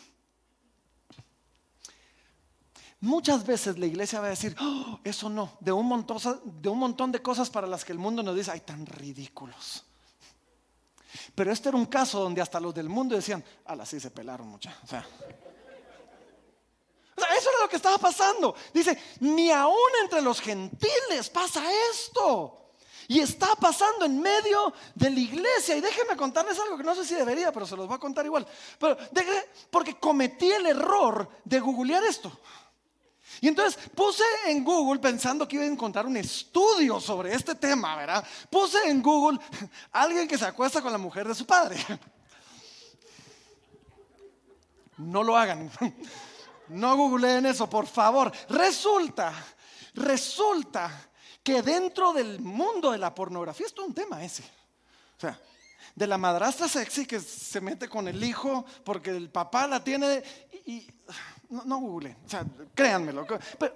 Muchas 3.02 3.46
veces 3.46 3.78
la 3.78 3.86
iglesia 3.86 4.20
va 4.20 4.28
a 4.28 4.32
decir, 4.32 4.56
oh, 4.60 5.00
eso 5.04 5.30
no, 5.30 5.58
de 5.62 5.72
un, 5.72 5.86
montón, 5.86 6.20
de 6.44 6.68
un 6.68 6.80
montón 6.80 7.12
de 7.12 7.22
cosas 7.22 7.50
para 7.52 7.68
las 7.68 7.86
que 7.86 7.94
el 7.94 8.00
mundo 8.00 8.24
nos 8.24 8.36
dice, 8.36 8.52
ay, 8.52 8.62
tan 8.62 8.86
ridículos. 8.86 9.86
Pero 11.36 11.52
este 11.52 11.70
era 11.70 11.78
un 11.78 11.86
caso 11.86 12.20
donde 12.20 12.42
hasta 12.42 12.60
los 12.60 12.74
del 12.74 12.90
mundo 12.90 13.16
decían, 13.16 13.44
ala, 13.66 13.86
sí 13.86 14.00
se 14.00 14.12
pelaron 14.12 14.48
mucha. 14.48 14.78
O 14.84 14.88
sea, 14.88 15.06
eso 17.38 17.50
era 17.50 17.64
lo 17.64 17.70
que 17.70 17.76
estaba 17.76 17.98
pasando. 17.98 18.56
Dice, 18.74 18.98
ni 19.20 19.52
aún 19.52 19.76
entre 20.04 20.22
los 20.22 20.42
gentiles 20.42 21.30
pasa 21.32 21.64
esto. 21.92 22.56
Y 23.08 23.20
está 23.20 23.56
pasando 23.56 24.06
en 24.06 24.22
medio 24.22 24.72
de 24.94 25.10
la 25.10 25.20
iglesia. 25.20 25.76
Y 25.76 25.82
déjenme 25.82 26.16
contarles 26.16 26.60
algo 26.60 26.78
que 26.78 26.84
no 26.84 26.94
sé 26.94 27.04
si 27.04 27.16
debería, 27.16 27.52
pero 27.52 27.66
se 27.66 27.76
los 27.76 27.88
voy 27.88 27.96
a 27.96 28.00
contar 28.00 28.26
igual. 28.26 28.46
Pero 28.78 28.98
porque 29.72 30.00
cometí 30.00 30.52
el 30.52 30.68
error 30.68 31.28
de 31.44 31.60
googlear 31.60 32.04
esto. 32.04 32.32
Y 33.42 33.48
entonces 33.48 33.80
puse 33.96 34.24
en 34.48 34.64
Google 34.64 35.00
pensando 35.00 35.48
que 35.48 35.56
iba 35.56 35.66
a 35.66 35.68
encontrar 35.68 36.06
un 36.06 36.18
estudio 36.18 37.00
sobre 37.00 37.34
este 37.34 37.56
tema, 37.56 37.96
¿verdad? 37.96 38.26
Puse 38.50 38.78
en 38.88 39.02
Google 39.02 39.40
alguien 39.92 40.28
que 40.28 40.38
se 40.38 40.46
acuesta 40.46 40.82
con 40.82 40.92
la 40.92 40.98
mujer 40.98 41.28
de 41.28 41.36
su 41.36 41.46
padre. 41.46 41.78
No 44.98 45.24
lo 45.24 45.38
hagan. 45.38 45.72
No 46.70 46.96
googleen 46.96 47.48
eso, 47.48 47.68
por 47.68 47.88
favor. 47.88 48.32
Resulta, 48.50 49.34
resulta 49.96 51.10
que 51.42 51.64
dentro 51.64 52.14
del 52.14 52.40
mundo 52.40 52.92
de 52.92 53.00
la 53.00 53.16
pornografía 53.16 53.66
es 53.66 53.74
todo 53.74 53.88
un 53.88 53.94
tema 53.94 54.24
ese. 54.24 54.44
O 55.18 55.20
sea, 55.20 55.40
de 55.96 56.08
la 56.08 56.18
madrastra 56.18 56.68
sexy 56.68 57.06
que 57.06 57.20
se 57.20 57.60
mete 57.60 57.90
con 57.90 58.08
el 58.08 58.24
hijo 58.24 58.66
porque 58.84 59.10
el 59.10 59.30
papá 59.30 59.68
la 59.68 59.84
tiene 59.84 60.24
y, 60.66 60.88
no, 61.50 61.78
google, 61.80 62.18
o 62.26 62.30
sea, 62.30 62.46
créanmelo. 62.74 63.26
Pero, 63.58 63.76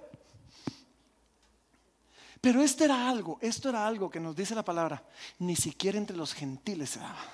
pero 2.40 2.62
esto 2.62 2.84
era 2.84 3.08
algo, 3.08 3.38
esto 3.40 3.68
era 3.70 3.86
algo 3.86 4.10
que 4.10 4.20
nos 4.20 4.36
dice 4.36 4.54
la 4.54 4.64
palabra, 4.64 5.02
ni 5.38 5.56
siquiera 5.56 5.98
entre 5.98 6.16
los 6.16 6.34
gentiles 6.34 6.90
se 6.90 7.00
daba. 7.00 7.24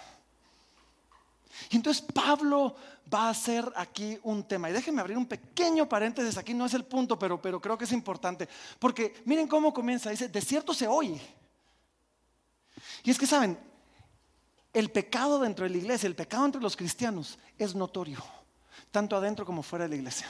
Y 1.68 1.76
entonces 1.76 2.02
Pablo 2.02 2.76
va 3.12 3.26
a 3.26 3.30
hacer 3.30 3.70
aquí 3.76 4.18
un 4.22 4.44
tema. 4.44 4.70
Y 4.70 4.72
déjenme 4.72 5.00
abrir 5.00 5.16
un 5.16 5.26
pequeño 5.26 5.88
paréntesis, 5.88 6.38
aquí 6.38 6.54
no 6.54 6.66
es 6.66 6.74
el 6.74 6.84
punto, 6.84 7.18
pero, 7.18 7.40
pero 7.40 7.60
creo 7.60 7.76
que 7.76 7.84
es 7.84 7.92
importante. 7.92 8.48
Porque 8.78 9.22
miren 9.24 9.48
cómo 9.48 9.74
comienza, 9.74 10.10
dice, 10.10 10.28
de 10.28 10.40
cierto 10.40 10.72
se 10.72 10.86
oye. 10.86 11.20
Y 13.02 13.10
es 13.10 13.18
que 13.18 13.26
saben, 13.26 13.58
el 14.72 14.90
pecado 14.90 15.40
dentro 15.40 15.64
de 15.64 15.70
la 15.70 15.78
iglesia, 15.78 16.06
el 16.06 16.14
pecado 16.14 16.46
entre 16.46 16.60
los 16.60 16.76
cristianos 16.76 17.38
es 17.58 17.74
notorio, 17.74 18.22
tanto 18.90 19.16
adentro 19.16 19.44
como 19.46 19.62
fuera 19.62 19.84
de 19.84 19.90
la 19.90 19.96
iglesia. 19.96 20.28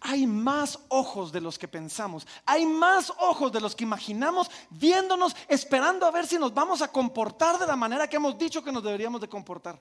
Hay 0.00 0.26
más 0.26 0.78
ojos 0.88 1.30
de 1.30 1.40
los 1.40 1.58
que 1.58 1.68
pensamos, 1.68 2.26
hay 2.44 2.66
más 2.66 3.12
ojos 3.18 3.52
de 3.52 3.60
los 3.60 3.76
que 3.76 3.84
imaginamos 3.84 4.50
viéndonos, 4.70 5.36
esperando 5.46 6.04
a 6.04 6.10
ver 6.10 6.26
si 6.26 6.36
nos 6.38 6.52
vamos 6.52 6.82
a 6.82 6.88
comportar 6.88 7.58
de 7.58 7.66
la 7.66 7.76
manera 7.76 8.08
que 8.08 8.16
hemos 8.16 8.36
dicho 8.36 8.62
que 8.62 8.72
nos 8.72 8.82
deberíamos 8.82 9.20
de 9.20 9.28
comportar. 9.28 9.80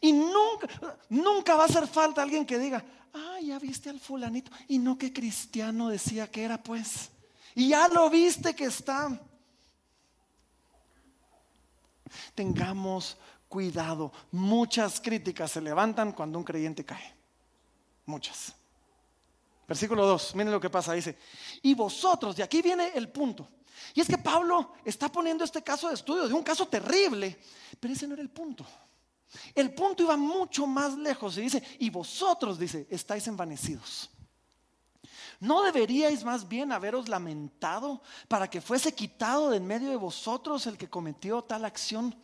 Y 0.00 0.12
nunca, 0.12 0.98
nunca 1.08 1.56
va 1.56 1.62
a 1.62 1.66
hacer 1.66 1.86
falta 1.86 2.22
alguien 2.22 2.44
que 2.44 2.58
diga, 2.58 2.84
ah, 3.14 3.38
ya 3.42 3.58
viste 3.58 3.88
al 3.88 4.00
fulanito, 4.00 4.50
y 4.68 4.78
no 4.78 4.98
que 4.98 5.12
cristiano 5.12 5.88
decía 5.88 6.30
que 6.30 6.44
era 6.44 6.62
pues, 6.62 7.10
y 7.54 7.68
ya 7.68 7.88
lo 7.88 8.08
viste 8.10 8.54
que 8.54 8.64
está. 8.64 9.18
Tengamos 12.34 13.16
cuidado, 13.50 14.12
muchas 14.30 15.00
críticas 15.00 15.50
se 15.50 15.60
levantan 15.60 16.12
cuando 16.12 16.38
un 16.38 16.44
creyente 16.44 16.84
cae, 16.84 17.16
muchas. 18.06 18.54
Versículo 19.66 20.06
2, 20.06 20.36
miren 20.36 20.52
lo 20.52 20.60
que 20.60 20.70
pasa, 20.70 20.92
dice, 20.92 21.18
y 21.60 21.74
vosotros, 21.74 22.36
de 22.36 22.44
aquí 22.44 22.62
viene 22.62 22.92
el 22.94 23.08
punto. 23.08 23.48
Y 23.92 24.00
es 24.00 24.06
que 24.06 24.18
Pablo 24.18 24.74
está 24.84 25.10
poniendo 25.10 25.42
este 25.42 25.62
caso 25.62 25.88
de 25.88 25.94
estudio 25.94 26.28
de 26.28 26.34
un 26.34 26.44
caso 26.44 26.68
terrible, 26.68 27.40
pero 27.80 27.92
ese 27.92 28.06
no 28.06 28.14
era 28.14 28.22
el 28.22 28.30
punto. 28.30 28.64
El 29.52 29.74
punto 29.74 30.04
iba 30.04 30.16
mucho 30.16 30.64
más 30.68 30.96
lejos 30.96 31.36
y 31.36 31.40
dice, 31.40 31.60
y 31.80 31.90
vosotros, 31.90 32.56
dice, 32.56 32.86
estáis 32.88 33.26
envanecidos. 33.26 34.10
¿No 35.40 35.62
deberíais 35.62 36.22
más 36.22 36.46
bien 36.46 36.70
haberos 36.70 37.08
lamentado 37.08 38.00
para 38.28 38.48
que 38.48 38.60
fuese 38.60 38.94
quitado 38.94 39.50
de 39.50 39.56
en 39.56 39.66
medio 39.66 39.90
de 39.90 39.96
vosotros 39.96 40.68
el 40.68 40.78
que 40.78 40.88
cometió 40.88 41.42
tal 41.42 41.64
acción? 41.64 42.14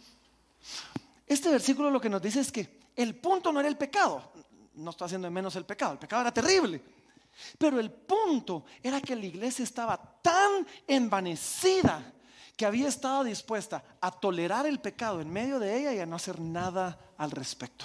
Este 1.26 1.50
versículo 1.50 1.90
lo 1.90 2.00
que 2.00 2.08
nos 2.08 2.22
dice 2.22 2.40
es 2.40 2.52
que 2.52 2.80
el 2.94 3.14
punto 3.16 3.52
no 3.52 3.60
era 3.60 3.68
el 3.68 3.76
pecado, 3.76 4.32
no 4.74 4.90
está 4.90 5.06
haciendo 5.06 5.26
de 5.26 5.30
menos 5.30 5.56
el 5.56 5.64
pecado, 5.64 5.92
el 5.92 5.98
pecado 5.98 6.22
era 6.22 6.32
terrible. 6.32 6.82
Pero 7.58 7.78
el 7.78 7.90
punto 7.90 8.64
era 8.82 9.00
que 9.00 9.16
la 9.16 9.26
iglesia 9.26 9.62
estaba 9.62 9.98
tan 10.22 10.66
envanecida 10.86 12.12
que 12.56 12.64
había 12.64 12.88
estado 12.88 13.24
dispuesta 13.24 13.84
a 14.00 14.10
tolerar 14.10 14.66
el 14.66 14.80
pecado 14.80 15.20
en 15.20 15.30
medio 15.30 15.58
de 15.58 15.78
ella 15.78 15.92
y 15.92 15.98
a 15.98 16.06
no 16.06 16.16
hacer 16.16 16.40
nada 16.40 16.98
al 17.18 17.30
respecto. 17.30 17.84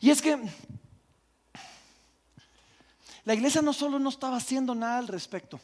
Y 0.00 0.10
es 0.10 0.22
que 0.22 0.38
la 3.24 3.34
iglesia 3.34 3.62
no 3.62 3.72
solo 3.72 3.98
no 3.98 4.10
estaba 4.10 4.36
haciendo 4.36 4.74
nada 4.74 4.98
al 4.98 5.08
respecto, 5.08 5.58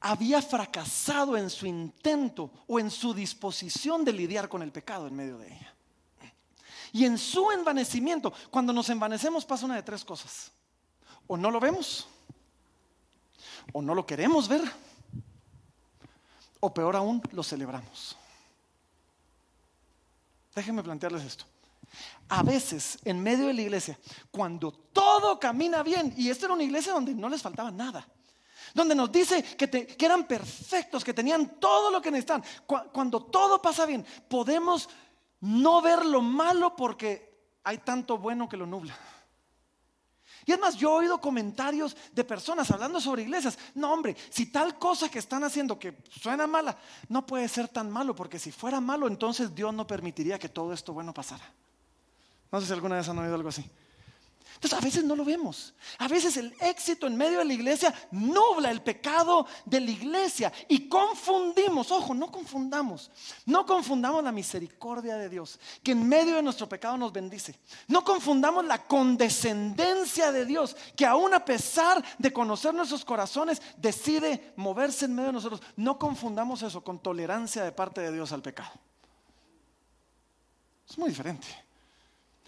había 0.00 0.42
fracasado 0.42 1.36
en 1.36 1.50
su 1.50 1.66
intento 1.66 2.50
o 2.66 2.78
en 2.78 2.90
su 2.90 3.14
disposición 3.14 4.04
de 4.04 4.12
lidiar 4.12 4.48
con 4.48 4.62
el 4.62 4.72
pecado 4.72 5.06
en 5.06 5.16
medio 5.16 5.38
de 5.38 5.48
ella. 5.48 5.74
Y 6.92 7.04
en 7.04 7.18
su 7.18 7.50
envanecimiento, 7.50 8.32
cuando 8.50 8.72
nos 8.72 8.88
envanecemos 8.88 9.44
pasa 9.44 9.66
una 9.66 9.76
de 9.76 9.82
tres 9.82 10.04
cosas. 10.04 10.50
O 11.26 11.36
no 11.36 11.50
lo 11.50 11.60
vemos, 11.60 12.06
o 13.72 13.82
no 13.82 13.94
lo 13.94 14.06
queremos 14.06 14.48
ver, 14.48 14.62
o 16.60 16.72
peor 16.72 16.96
aún, 16.96 17.20
lo 17.32 17.42
celebramos. 17.42 18.16
Déjenme 20.54 20.82
plantearles 20.82 21.24
esto. 21.24 21.44
A 22.28 22.42
veces, 22.42 22.98
en 23.04 23.22
medio 23.22 23.48
de 23.48 23.54
la 23.54 23.62
iglesia, 23.62 23.98
cuando 24.30 24.72
todo 24.72 25.38
camina 25.38 25.82
bien, 25.82 26.14
y 26.16 26.30
esta 26.30 26.46
era 26.46 26.54
una 26.54 26.64
iglesia 26.64 26.92
donde 26.92 27.14
no 27.14 27.28
les 27.28 27.42
faltaba 27.42 27.70
nada, 27.70 28.08
donde 28.76 28.94
nos 28.94 29.10
dice 29.10 29.42
que, 29.42 29.96
eran 29.98 30.24
perfectos, 30.24 31.02
que 31.02 31.14
tenían 31.14 31.58
todo 31.58 31.90
lo 31.90 32.02
que 32.02 32.10
necesitan, 32.10 32.44
cuando 32.92 33.24
todo 33.24 33.60
pasa 33.62 33.86
bien, 33.86 34.04
podemos 34.28 34.90
no 35.40 35.80
ver 35.80 36.04
lo 36.04 36.20
malo 36.20 36.76
porque 36.76 37.58
hay 37.64 37.78
tanto 37.78 38.18
bueno 38.18 38.46
que 38.46 38.58
lo 38.58 38.66
nubla. 38.66 38.94
Y 40.44 40.52
es 40.52 40.60
más, 40.60 40.76
yo 40.76 40.90
he 40.90 41.04
oído 41.04 41.18
comentarios 41.18 41.96
de 42.12 42.22
personas 42.22 42.70
hablando 42.70 43.00
sobre 43.00 43.22
iglesias. 43.22 43.58
No, 43.74 43.92
hombre, 43.92 44.14
si 44.28 44.52
tal 44.52 44.78
cosa 44.78 45.08
que 45.08 45.20
están 45.20 45.42
haciendo 45.42 45.78
que 45.78 45.96
suena 46.10 46.46
mala, 46.46 46.76
no 47.08 47.24
puede 47.24 47.48
ser 47.48 47.68
tan 47.68 47.90
malo, 47.90 48.14
porque 48.14 48.38
si 48.38 48.52
fuera 48.52 48.78
malo, 48.78 49.08
entonces 49.08 49.54
Dios 49.54 49.72
no 49.72 49.86
permitiría 49.86 50.38
que 50.38 50.50
todo 50.50 50.74
esto 50.74 50.92
bueno 50.92 51.14
pasara. 51.14 51.50
No 52.52 52.60
sé 52.60 52.66
si 52.66 52.74
alguna 52.74 52.96
vez 52.96 53.08
han 53.08 53.18
oído 53.18 53.34
algo 53.34 53.48
así. 53.48 53.68
Entonces 54.56 54.78
a 54.78 54.82
veces 54.82 55.04
no 55.04 55.14
lo 55.14 55.24
vemos. 55.24 55.74
A 55.98 56.08
veces 56.08 56.36
el 56.38 56.54
éxito 56.60 57.06
en 57.06 57.16
medio 57.16 57.38
de 57.38 57.44
la 57.44 57.52
iglesia 57.52 57.94
nubla 58.10 58.70
el 58.70 58.82
pecado 58.82 59.46
de 59.66 59.80
la 59.80 59.90
iglesia 59.90 60.52
y 60.68 60.88
confundimos, 60.88 61.92
ojo, 61.92 62.14
no 62.14 62.30
confundamos, 62.30 63.10
no 63.44 63.66
confundamos 63.66 64.24
la 64.24 64.32
misericordia 64.32 65.16
de 65.16 65.28
Dios 65.28 65.60
que 65.82 65.92
en 65.92 66.08
medio 66.08 66.36
de 66.36 66.42
nuestro 66.42 66.68
pecado 66.68 66.96
nos 66.96 67.12
bendice. 67.12 67.58
No 67.86 68.02
confundamos 68.02 68.64
la 68.64 68.86
condescendencia 68.86 70.32
de 70.32 70.46
Dios 70.46 70.74
que 70.96 71.04
aún 71.04 71.34
a 71.34 71.44
pesar 71.44 72.02
de 72.18 72.32
conocer 72.32 72.72
nuestros 72.72 73.04
corazones 73.04 73.60
decide 73.76 74.54
moverse 74.56 75.04
en 75.04 75.14
medio 75.14 75.28
de 75.28 75.34
nosotros. 75.34 75.60
No 75.76 75.98
confundamos 75.98 76.62
eso 76.62 76.82
con 76.82 76.98
tolerancia 76.98 77.62
de 77.62 77.72
parte 77.72 78.00
de 78.00 78.12
Dios 78.12 78.32
al 78.32 78.42
pecado. 78.42 78.72
Es 80.88 80.96
muy 80.96 81.10
diferente. 81.10 81.46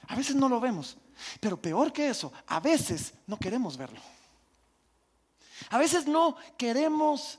A 0.06 0.16
veces 0.16 0.34
no 0.34 0.48
lo 0.48 0.58
vemos. 0.58 0.96
Pero 1.40 1.60
peor 1.60 1.92
que 1.92 2.08
eso, 2.08 2.32
a 2.46 2.60
veces 2.60 3.14
no 3.26 3.38
queremos 3.38 3.76
verlo. 3.76 4.00
A 5.70 5.78
veces 5.78 6.06
no 6.06 6.36
queremos 6.56 7.38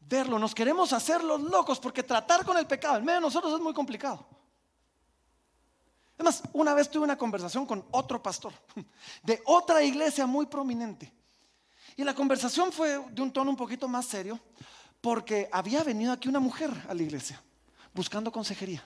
verlo, 0.00 0.38
nos 0.38 0.54
queremos 0.54 0.92
hacer 0.92 1.22
los 1.22 1.40
locos 1.40 1.78
porque 1.78 2.02
tratar 2.02 2.44
con 2.44 2.56
el 2.56 2.66
pecado 2.66 2.96
en 2.96 3.04
medio 3.04 3.20
de 3.20 3.26
nosotros 3.26 3.54
es 3.54 3.60
muy 3.60 3.74
complicado. 3.74 4.26
Además, 6.16 6.42
una 6.52 6.74
vez 6.74 6.90
tuve 6.90 7.04
una 7.04 7.16
conversación 7.16 7.64
con 7.64 7.84
otro 7.90 8.22
pastor 8.22 8.52
de 9.22 9.42
otra 9.46 9.82
iglesia 9.82 10.26
muy 10.26 10.46
prominente. 10.46 11.12
Y 11.96 12.04
la 12.04 12.14
conversación 12.14 12.72
fue 12.72 12.98
de 13.10 13.22
un 13.22 13.32
tono 13.32 13.50
un 13.50 13.56
poquito 13.56 13.88
más 13.88 14.06
serio 14.06 14.38
porque 15.00 15.48
había 15.50 15.82
venido 15.82 16.12
aquí 16.12 16.28
una 16.28 16.40
mujer 16.40 16.70
a 16.88 16.94
la 16.94 17.02
iglesia 17.02 17.42
buscando 17.92 18.30
consejería 18.30 18.84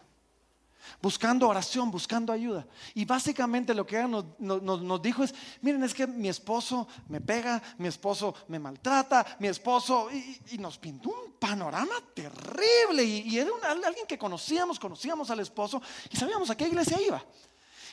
buscando 1.01 1.49
oración, 1.49 1.91
buscando 1.91 2.33
ayuda. 2.33 2.67
Y 2.95 3.05
básicamente 3.05 3.75
lo 3.75 3.87
que 3.87 3.97
ella 3.97 4.09
nos, 4.09 5.03
dijo 5.03 5.25
es, 5.25 5.35
miren, 5.61 5.83
es 5.85 5.95
que 5.95 6.07
mi 6.07 6.29
esposo 6.29 6.87
me 7.09 7.21
pega, 7.21 7.63
mi 7.79 7.89
esposo 7.89 8.35
me 8.49 8.59
maltrata, 8.59 9.37
mi 9.39 9.49
esposo, 9.49 10.09
y, 10.11 10.59
nos 10.59 10.79
pintó 10.79 11.11
un 11.11 11.33
panorama 11.33 11.95
terrible. 12.15 13.05
Y, 13.05 13.39
era 13.39 13.51
alguien 13.71 14.07
que 14.07 14.19
conocíamos, 14.19 14.79
conocíamos 14.79 15.31
al 15.31 15.41
esposo 15.41 15.81
y 16.11 16.17
sabíamos 16.17 16.51
a 16.51 16.57
qué 16.57 16.67
iglesia 16.67 17.01
iba. 17.01 17.23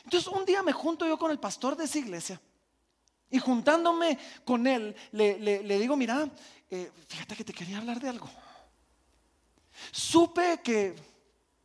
Entonces 0.04 0.28
un 0.32 0.44
día 0.44 0.62
me 0.62 0.72
junto 0.72 1.06
yo 1.06 1.18
con 1.18 1.30
el 1.30 1.38
pastor 1.38 1.76
de 1.76 1.84
esa 1.84 1.98
iglesia 1.98 2.40
y 3.30 3.38
juntándome 3.38 4.18
con 4.44 4.66
él 4.66 4.94
le, 5.12 5.78
digo, 5.78 5.96
mira, 5.96 6.28
eh, 6.70 6.90
fíjate 7.08 7.36
que 7.36 7.44
te 7.44 7.52
quería 7.52 7.78
hablar 7.78 8.00
de 8.00 8.08
algo. 8.08 8.28
Supe 9.90 10.60
que 10.62 10.94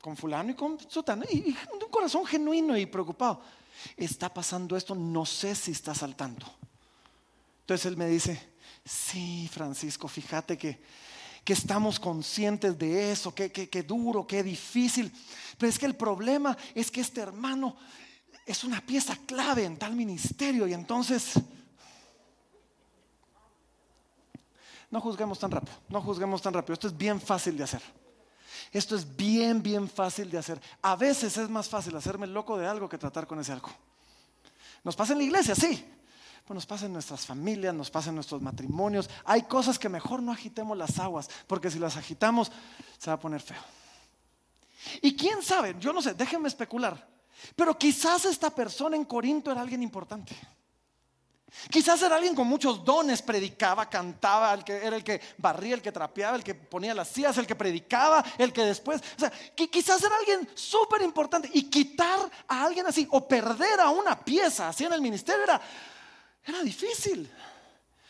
con 0.02 0.16
fulano 0.16 0.52
y 0.52 0.56
con 0.56 0.80
sotano, 0.90 1.24
y, 1.30 1.52
de 1.52 1.86
un 1.86 1.92
corazón 1.92 2.26
genuino 2.26 2.78
y 2.78 2.86
preocupado. 2.86 3.42
Está 3.96 4.34
pasando 4.34 4.76
esto, 4.76 4.96
no 4.96 5.26
sé 5.26 5.56
si 5.56 5.72
estás 5.72 6.04
al 6.04 6.16
tanto. 6.16 6.46
Entonces 7.62 7.86
él 7.86 7.98
me 7.98 8.08
dice, 8.08 8.54
sí, 8.86 9.50
Francisco, 9.52 10.08
fíjate 10.08 10.58
que, 10.58 10.80
que 11.44 11.54
estamos 11.54 12.00
conscientes 12.00 12.78
de 12.78 13.12
eso, 13.12 13.34
que, 13.34 13.52
que, 13.52 13.84
duro, 13.84 14.26
que 14.26 14.44
difícil. 14.44 15.12
Pero 15.58 15.70
es 15.70 15.80
que 15.80 15.86
el 15.86 15.96
problema 15.96 16.58
es 16.76 16.92
que 16.92 17.02
este 17.02 17.22
hermano 17.22 17.76
es 18.46 18.64
una 18.64 18.82
pieza 18.82 19.18
clave 19.26 19.66
en 19.66 19.78
tal 19.78 19.96
ministerio 19.96 20.68
y 20.68 20.74
entonces... 20.74 21.34
No 24.90 25.02
juzguemos 25.02 25.38
tan 25.38 25.52
rápido, 25.52 25.76
no 25.90 26.02
juzguemos 26.02 26.42
tan 26.42 26.54
rápido. 26.54 26.74
Esto 26.74 26.88
es 26.88 26.98
bien 26.98 27.20
fácil 27.20 27.58
de 27.58 27.66
hacer. 27.66 27.82
Esto 28.72 28.96
es 28.96 29.16
bien, 29.16 29.62
bien 29.62 29.90
fácil 29.90 30.30
de 30.30 30.38
hacer. 30.38 30.62
A 30.82 30.96
veces 30.96 31.38
es 31.38 31.50
más 31.50 31.70
fácil 31.70 31.96
hacerme 31.96 32.28
loco 32.28 32.58
de 32.58 32.68
algo 32.68 32.90
que 32.90 32.98
tratar 32.98 33.28
con 33.28 33.40
ese 33.40 33.52
algo. 33.52 33.70
Nos 34.84 34.96
pasa 34.96 35.14
en 35.14 35.20
la 35.20 35.26
iglesia, 35.26 35.56
sí. 35.56 35.86
Pues 36.46 36.56
nos 36.56 36.66
pasa 36.66 36.86
en 36.86 36.94
nuestras 36.94 37.26
familias, 37.26 37.74
nos 37.74 37.92
pasa 37.92 38.10
en 38.10 38.16
nuestros 38.16 38.42
matrimonios. 38.42 39.10
Hay 39.26 39.44
cosas 39.44 39.78
que 39.78 39.90
mejor 39.90 40.22
no 40.22 40.32
agitemos 40.32 40.78
las 40.78 40.98
aguas, 41.00 41.30
porque 41.46 41.70
si 41.70 41.78
las 41.78 41.98
agitamos 41.98 42.52
se 42.98 43.10
va 43.10 43.16
a 43.16 43.20
poner 43.20 43.42
feo. 43.42 43.62
Y 45.02 45.16
quién 45.16 45.44
sabe, 45.44 45.76
yo 45.80 45.92
no 45.92 46.02
sé, 46.02 46.14
déjenme 46.14 46.48
especular. 46.48 47.06
Pero 47.56 47.78
quizás 47.78 48.26
esta 48.26 48.50
persona 48.50 48.96
en 48.96 49.06
Corinto 49.06 49.52
era 49.52 49.62
alguien 49.62 49.84
importante. 49.84 50.36
Quizás 51.70 52.02
era 52.02 52.16
alguien 52.16 52.36
con 52.36 52.46
muchos 52.46 52.84
dones, 52.84 53.22
predicaba, 53.22 53.90
cantaba, 53.90 54.54
el 54.54 54.64
que, 54.64 54.86
era 54.86 54.96
el 54.96 55.04
que 55.04 55.22
barría, 55.38 55.76
el 55.76 55.82
que 55.82 55.92
trapeaba, 55.92 56.36
el 56.36 56.44
que 56.44 56.54
ponía 56.54 56.94
las 56.94 57.08
sillas, 57.08 57.38
el 57.38 57.48
que 57.48 57.56
predicaba, 57.56 58.24
el 58.38 58.52
que 58.52 58.64
después, 58.64 59.02
o 59.16 59.20
sea, 59.20 59.32
quizás 59.56 60.04
era 60.04 60.16
alguien 60.18 60.48
súper 60.54 61.02
importante 61.02 61.50
y 61.54 61.64
quitar 61.64 62.20
a 62.48 62.64
alguien 62.66 62.86
así 62.86 63.08
o 63.12 63.28
perder 63.28 63.80
a 63.80 63.90
una 63.90 64.20
pieza 64.20 64.68
así 64.68 64.84
en 64.84 64.94
el 64.94 65.02
ministerio 65.02 65.44
era, 65.44 65.62
era 66.46 66.62
difícil. 66.62 67.30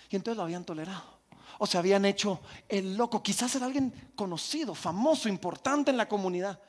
Y 0.09 0.15
entonces 0.15 0.37
lo 0.37 0.43
habían 0.43 0.65
tolerado. 0.65 1.17
O 1.59 1.65
se 1.65 1.77
habían 1.77 2.05
hecho 2.05 2.39
el 2.69 2.95
loco. 2.95 3.23
Quizás 3.23 3.55
era 3.55 3.65
alguien 3.65 4.11
conocido, 4.15 4.75
famoso, 4.75 5.27
importante 5.27 5.91
en 5.91 5.97
la 5.97 6.07
comunidad. 6.07 6.59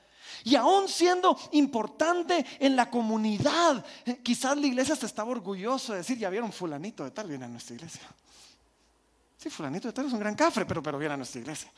Y 0.45 0.57
aún 0.57 0.89
siendo 0.89 1.37
importante 1.53 2.45
en 2.59 2.77
la 2.77 2.91
comunidad, 2.91 3.85
eh, 4.05 4.21
quizás 4.23 4.57
la 4.57 4.67
iglesia 4.67 4.97
se 4.97 5.07
estaba 5.07 5.31
orgulloso 5.31 5.93
de 5.93 5.99
decir, 5.99 6.19
ya 6.19 6.31
vieron 6.31 6.53
fulanito 6.53 7.05
de 7.05 7.11
tal, 7.11 7.29
viene 7.29 7.45
a 7.45 7.49
nuestra 7.49 7.75
iglesia. 7.75 8.03
Sí, 9.37 9.51
fulanito 9.51 9.89
de 9.89 9.93
tal 9.93 10.07
es 10.07 10.13
un 10.13 10.21
gran 10.21 10.35
cafre, 10.35 10.67
pero, 10.67 10.83
pero 10.83 10.99
viene 10.99 11.15
a 11.15 11.17
nuestra 11.17 11.41
iglesia. 11.41 11.71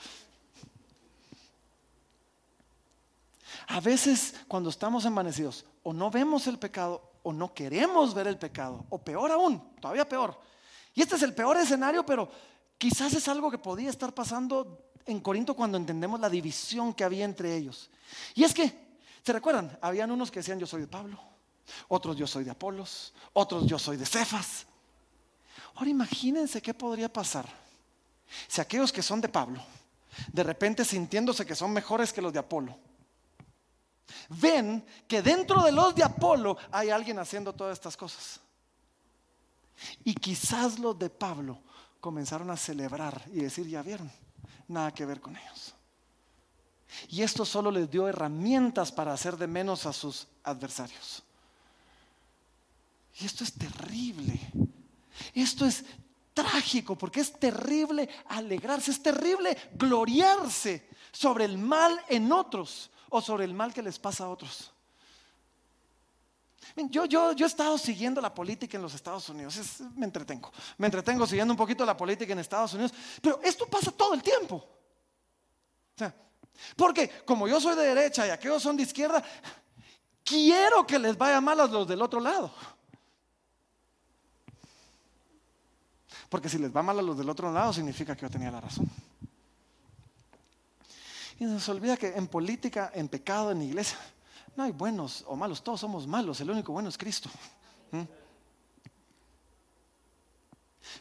A 3.69 3.81
veces 3.81 4.35
cuando 4.49 4.71
estamos 4.71 5.05
envanecidos, 5.05 5.65
o 5.83 5.93
no 5.93 6.11
vemos 6.11 6.47
el 6.47 6.59
pecado, 6.59 7.03
o 7.23 7.33
no 7.33 7.53
queremos 7.53 8.15
ver 8.15 8.27
el 8.27 8.39
pecado, 8.39 8.85
o 8.89 8.99
peor 8.99 9.31
aún, 9.31 9.63
todavía 9.81 10.09
peor. 10.09 10.39
Y 10.95 11.03
este 11.03 11.17
es 11.17 11.23
el 11.23 11.35
peor 11.35 11.57
escenario, 11.57 12.05
pero 12.05 12.29
quizás 12.79 13.13
es 13.13 13.29
algo 13.29 13.51
que 13.51 13.59
podía 13.59 13.91
estar 13.91 14.13
pasando 14.13 14.90
en 15.07 15.21
Corinto 15.21 15.55
cuando 15.55 15.79
entendemos 15.79 16.21
la 16.21 16.29
división 16.29 16.95
que 16.95 17.05
había 17.05 17.25
entre 17.25 17.57
ellos. 17.57 17.91
Y 18.35 18.45
es 18.45 18.55
que, 18.55 18.73
¿se 19.23 19.33
recuerdan? 19.33 19.79
Habían 19.81 20.11
unos 20.11 20.31
que 20.31 20.41
decían 20.41 20.59
yo 20.59 20.67
soy 20.67 20.83
de 20.83 20.87
Pablo, 20.87 21.19
otros 21.89 22.17
yo 22.17 22.27
soy 22.27 22.45
de 22.45 22.51
Apolos, 22.51 23.13
otros 23.33 23.67
yo 23.67 23.79
soy 23.79 23.97
de 23.97 24.07
Cefas. 24.07 24.67
Ahora 25.75 25.91
imagínense 25.91 26.61
qué 26.61 26.75
podría 26.75 27.13
pasar 27.13 27.49
si 28.49 28.61
aquellos 28.61 28.93
que 28.93 29.03
son 29.03 29.21
de 29.21 29.29
Pablo, 29.29 29.63
de 30.33 30.43
repente 30.43 30.85
sintiéndose 30.85 31.47
que 31.47 31.55
son 31.55 31.73
mejores 31.73 32.13
que 32.13 32.23
los 32.23 32.33
de 32.33 32.39
Apolo, 32.39 32.77
ven 34.29 34.85
que 35.07 35.23
dentro 35.23 35.63
de 35.63 35.73
los 35.73 35.95
de 35.95 36.05
Apolo 36.05 36.57
hay 36.71 36.91
alguien 36.91 37.19
haciendo 37.19 37.53
todas 37.53 37.75
estas 37.75 37.97
cosas. 37.97 38.41
Y 40.05 40.15
quizás 40.15 40.79
los 40.79 40.99
de 40.99 41.11
Pablo 41.11 41.59
comenzaron 42.01 42.51
a 42.51 42.57
celebrar 42.57 43.23
y 43.33 43.41
decir, 43.41 43.67
ya 43.67 43.83
vieron, 43.83 44.11
nada 44.71 44.93
que 44.93 45.07
ver 45.07 45.21
con 45.21 45.37
ellos. 45.37 45.75
Y 47.09 47.23
esto 47.23 47.45
solo 47.45 47.71
les 47.71 47.91
dio 47.91 48.09
herramientas 48.09 48.91
para 48.91 49.13
hacer 49.13 49.37
de 49.37 49.47
menos 49.47 49.87
a 49.87 49.93
sus 49.93 50.27
adversarios. 50.43 51.23
Y 53.21 53.27
esto 53.27 53.45
es 53.45 53.53
terrible. 53.53 54.41
Esto 55.35 55.67
es 55.67 55.85
trágico 56.35 56.97
porque 56.97 57.21
es 57.21 57.33
terrible 57.39 58.09
alegrarse, 58.29 58.91
es 58.91 59.03
terrible 59.03 59.57
gloriarse 59.75 60.89
sobre 61.13 61.45
el 61.45 61.59
mal 61.59 62.01
en 62.09 62.33
otros 62.33 62.91
o 63.11 63.21
sobre 63.21 63.45
el 63.45 63.55
mal 63.55 63.75
que 63.75 63.83
les 63.83 63.99
pasa 63.99 64.25
a 64.25 64.29
otros. 64.31 64.73
Yo, 66.77 67.05
yo, 67.05 67.33
yo 67.33 67.47
he 67.47 67.49
estado 67.49 67.77
siguiendo 67.79 68.21
la 68.21 68.33
política 68.33 68.77
en 68.77 68.83
los 68.83 68.95
Estados 68.95 69.29
Unidos, 69.29 69.81
me 69.97 70.07
entretengo, 70.07 70.53
me 70.79 70.87
entretengo 70.87 71.27
siguiendo 71.27 71.53
un 71.53 71.59
poquito 71.59 71.85
la 71.85 71.97
política 71.97 72.33
en 72.33 72.39
Estados 72.39 72.75
Unidos, 72.75 72.93
pero 73.21 73.41
esto 73.43 73.67
pasa 73.67 73.91
todo 73.91 74.15
el 74.15 74.23
tiempo. 74.23 74.65
Porque 76.77 77.09
como 77.25 77.49
yo 77.49 77.61
soy 77.61 77.75
de 77.75 77.83
derecha 77.83 78.27
y 78.27 78.31
aquellos 78.31 78.63
son 78.63 78.77
de 78.77 78.83
izquierda, 78.83 79.23
quiero 80.23 80.87
que 80.87 80.99
les 80.99 81.17
vaya 81.17 81.41
mal 81.41 81.61
a 81.61 81.67
los 81.67 81.89
del 81.89 82.03
otro 82.03 82.21
lado. 82.21 82.53
Porque 86.29 86.49
si 86.49 86.59
les 86.59 86.75
va 86.75 86.83
mal 86.83 86.99
a 86.99 87.03
los 87.03 87.19
del 87.19 87.29
otro 87.29 87.53
lado, 87.53 87.73
significa 87.73 88.15
que 88.15 88.23
yo 88.23 88.31
tenía 88.31 88.51
la 88.51 88.61
razón. 88.61 88.89
Y 91.39 91.45
nos 91.45 91.69
olvida 91.69 91.97
que 91.97 92.09
en 92.09 92.29
política, 92.29 92.93
en 92.95 93.09
pecado, 93.09 93.51
en 93.51 93.63
iglesia, 93.63 93.99
No 94.57 94.65
hay 94.65 94.73
buenos 94.73 95.25
o 95.27 95.37
malos, 95.37 95.63
todos 95.63 95.81
somos 95.81 96.07
malos, 96.07 96.41
el 96.41 96.51
único 96.51 96.73
bueno 96.73 96.89
es 96.89 96.99
Cristo. 96.99 97.31
¿Mm? 97.93 98.03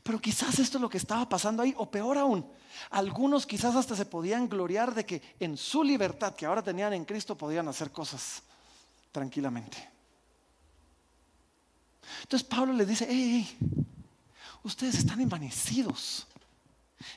Pero 0.04 0.20
quizás 0.20 0.60
esto 0.60 0.78
es 0.78 0.82
lo 0.82 0.90
que 0.90 0.98
estaba 0.98 1.28
pasando 1.28 1.64
ahí, 1.64 1.74
o 1.78 1.90
peor 1.90 2.18
aún, 2.18 2.46
algunos 2.92 3.46
quizás 3.46 3.76
hasta 3.76 3.96
se 3.96 4.06
podían 4.06 4.48
gloriar 4.48 4.94
de 4.94 5.06
que 5.06 5.22
en 5.40 5.58
su 5.58 5.84
libertad 5.84 6.36
que 6.36 6.46
ahora 6.46 6.62
tenían 6.62 6.94
en 6.94 7.06
Cristo 7.06 7.38
podían 7.38 7.68
hacer 7.68 7.92
cosas 7.92 8.44
tranquilamente. 9.12 9.90
Entonces 12.22 12.48
Pablo 12.48 12.74
les 12.74 12.88
dice, 12.88 13.08
hey, 13.10 13.86
ustedes 14.64 14.96
están 14.96 15.22
envanecidos. 15.22 16.28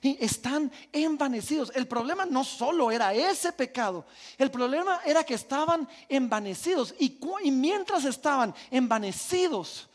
Y 0.01 0.23
están 0.25 0.71
envanecidos. 0.93 1.73
El 1.75 1.89
problema 1.89 2.25
no 2.25 2.45
solo 2.45 2.91
era 2.91 3.13
ese 3.15 3.53
pecado, 3.53 4.07
el 4.39 4.51
problema 4.51 5.01
era 5.05 5.25
que 5.25 5.35
estaban 5.35 5.89
envanecidos. 6.09 6.95
Y, 6.99 7.19
mientras 7.51 8.05
estaban 8.05 8.55
envanecidos, 8.71 9.89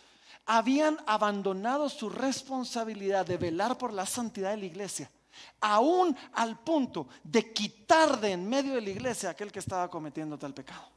habían 0.46 0.98
abandonado 1.06 1.90
su 1.90 2.10
responsabilidad 2.10 3.26
de 3.26 3.38
velar 3.38 3.78
por 3.78 3.94
la 3.94 4.06
santidad 4.06 4.52
de 4.52 4.58
la 4.58 4.66
iglesia, 4.66 5.12
aún 5.60 6.16
al 6.34 6.60
punto 6.60 7.08
de 7.24 7.52
quitar 7.54 8.20
de 8.20 8.32
en 8.32 8.48
medio 8.48 8.74
de 8.74 8.82
la 8.82 8.90
iglesia 8.90 9.30
aquel 9.30 9.52
que 9.52 9.60
estaba 9.60 9.90
cometiendo 9.90 10.38
tal 10.38 10.54
pecado. 10.54 10.90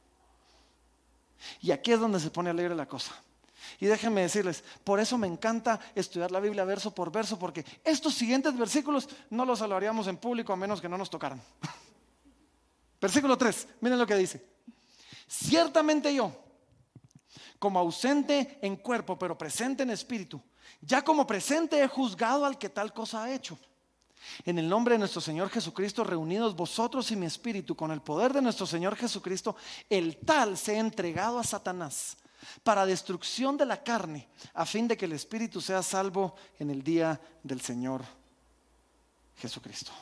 Y 1.60 1.70
aquí 1.70 1.92
es 1.92 2.00
donde 2.00 2.20
se 2.20 2.30
pone 2.30 2.50
alegre 2.50 2.74
la 2.74 2.86
cosa. 2.86 3.12
Y 3.80 3.86
déjenme 3.86 4.20
decirles, 4.20 4.62
por 4.84 5.00
eso 5.00 5.16
me 5.16 5.26
encanta 5.26 5.80
estudiar 5.94 6.30
la 6.30 6.38
Biblia 6.38 6.64
verso 6.64 6.94
por 6.94 7.10
verso, 7.10 7.38
porque 7.38 7.64
estos 7.82 8.12
siguientes 8.12 8.56
versículos 8.56 9.08
no 9.30 9.46
los 9.46 9.62
hablaríamos 9.62 10.06
en 10.06 10.18
público 10.18 10.52
a 10.52 10.56
menos 10.56 10.82
que 10.82 10.88
no 10.88 10.98
nos 10.98 11.08
tocaran. 11.08 11.42
Versículo 13.00 13.38
3, 13.38 13.68
miren 13.80 13.98
lo 13.98 14.06
que 14.06 14.14
dice. 14.14 14.46
Ciertamente 15.26 16.14
yo, 16.14 16.30
como 17.58 17.78
ausente 17.78 18.58
en 18.60 18.76
cuerpo, 18.76 19.18
pero 19.18 19.38
presente 19.38 19.84
en 19.84 19.90
espíritu. 19.90 20.42
Ya 20.82 21.02
como 21.02 21.26
presente 21.26 21.82
he 21.82 21.88
juzgado 21.88 22.44
al 22.44 22.58
que 22.58 22.68
tal 22.68 22.92
cosa 22.92 23.24
ha 23.24 23.32
hecho. 23.32 23.58
En 24.44 24.58
el 24.58 24.68
nombre 24.68 24.96
de 24.96 24.98
nuestro 24.98 25.22
Señor 25.22 25.48
Jesucristo, 25.48 26.04
reunidos 26.04 26.54
vosotros 26.54 27.10
y 27.10 27.16
mi 27.16 27.24
espíritu, 27.24 27.74
con 27.74 27.90
el 27.90 28.02
poder 28.02 28.34
de 28.34 28.42
nuestro 28.42 28.66
Señor 28.66 28.94
Jesucristo, 28.96 29.56
el 29.88 30.18
tal 30.18 30.58
se 30.58 30.76
ha 30.76 30.80
entregado 30.80 31.38
a 31.38 31.44
Satanás 31.44 32.18
para 32.62 32.86
destrucción 32.86 33.56
de 33.56 33.66
la 33.66 33.82
carne, 33.82 34.28
a 34.54 34.64
fin 34.66 34.88
de 34.88 34.96
que 34.96 35.04
el 35.04 35.12
espíritu 35.12 35.60
sea 35.60 35.82
salvo 35.82 36.34
en 36.58 36.70
el 36.70 36.82
día 36.82 37.20
del 37.42 37.60
Señor 37.60 38.02
Jesucristo. 39.36 39.92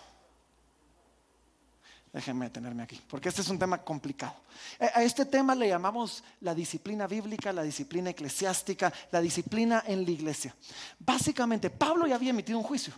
Déjenme 2.12 2.46
detenerme 2.46 2.82
aquí, 2.82 3.00
porque 3.06 3.28
este 3.28 3.42
es 3.42 3.48
un 3.48 3.58
tema 3.58 3.82
complicado. 3.84 4.34
A 4.80 5.02
este 5.02 5.26
tema 5.26 5.54
le 5.54 5.68
llamamos 5.68 6.24
la 6.40 6.54
disciplina 6.54 7.06
bíblica, 7.06 7.52
la 7.52 7.62
disciplina 7.62 8.10
eclesiástica, 8.10 8.92
la 9.10 9.20
disciplina 9.20 9.84
en 9.86 10.04
la 10.04 10.10
iglesia. 10.10 10.56
Básicamente, 10.98 11.68
Pablo 11.68 12.06
ya 12.06 12.14
había 12.14 12.30
emitido 12.30 12.58
un 12.58 12.64
juicio. 12.64 12.94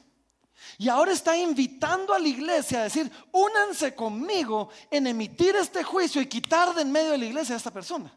Y 0.78 0.88
ahora 0.88 1.12
está 1.12 1.36
invitando 1.36 2.14
a 2.14 2.18
la 2.18 2.28
iglesia 2.28 2.80
a 2.80 2.84
decir, 2.84 3.10
únanse 3.32 3.94
conmigo 3.94 4.68
en 4.90 5.06
emitir 5.06 5.56
este 5.56 5.82
juicio 5.82 6.20
y 6.20 6.26
quitar 6.26 6.74
de 6.74 6.82
en 6.82 6.92
medio 6.92 7.10
de 7.10 7.18
la 7.18 7.24
iglesia 7.26 7.54
a 7.54 7.58
esta 7.58 7.72
persona. 7.72 8.12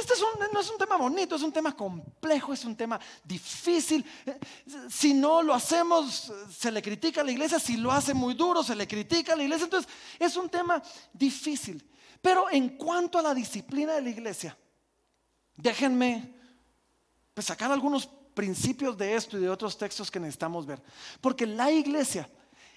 Este 0.00 0.14
no 0.52 0.60
es 0.60 0.70
un 0.70 0.78
tema 0.78 0.96
bonito, 0.96 1.36
es 1.36 1.42
un 1.42 1.52
tema 1.52 1.76
complejo, 1.76 2.52
es 2.52 2.64
un 2.64 2.76
tema 2.76 2.98
difícil. 3.22 4.04
Si 4.88 5.14
no 5.14 5.42
lo 5.42 5.54
hacemos, 5.54 6.32
se 6.56 6.70
le 6.70 6.82
critica 6.82 7.20
a 7.20 7.24
la 7.24 7.32
iglesia. 7.32 7.58
Si 7.58 7.76
lo 7.76 7.92
hace 7.92 8.14
muy 8.14 8.34
duro, 8.34 8.62
se 8.62 8.74
le 8.74 8.88
critica 8.88 9.34
a 9.34 9.36
la 9.36 9.44
iglesia. 9.44 9.64
Entonces, 9.64 9.90
es 10.18 10.36
un 10.36 10.48
tema 10.48 10.82
difícil. 11.12 11.84
Pero 12.20 12.50
en 12.50 12.76
cuanto 12.76 13.18
a 13.18 13.22
la 13.22 13.34
disciplina 13.34 13.92
de 13.92 14.02
la 14.02 14.10
iglesia, 14.10 14.56
déjenme 15.56 16.34
pues, 17.34 17.46
sacar 17.46 17.70
algunos 17.70 18.06
principios 18.34 18.96
de 18.96 19.14
esto 19.14 19.38
y 19.38 19.42
de 19.42 19.50
otros 19.50 19.78
textos 19.78 20.10
que 20.10 20.18
necesitamos 20.18 20.66
ver. 20.66 20.82
Porque 21.20 21.46
la 21.46 21.70
iglesia 21.70 22.28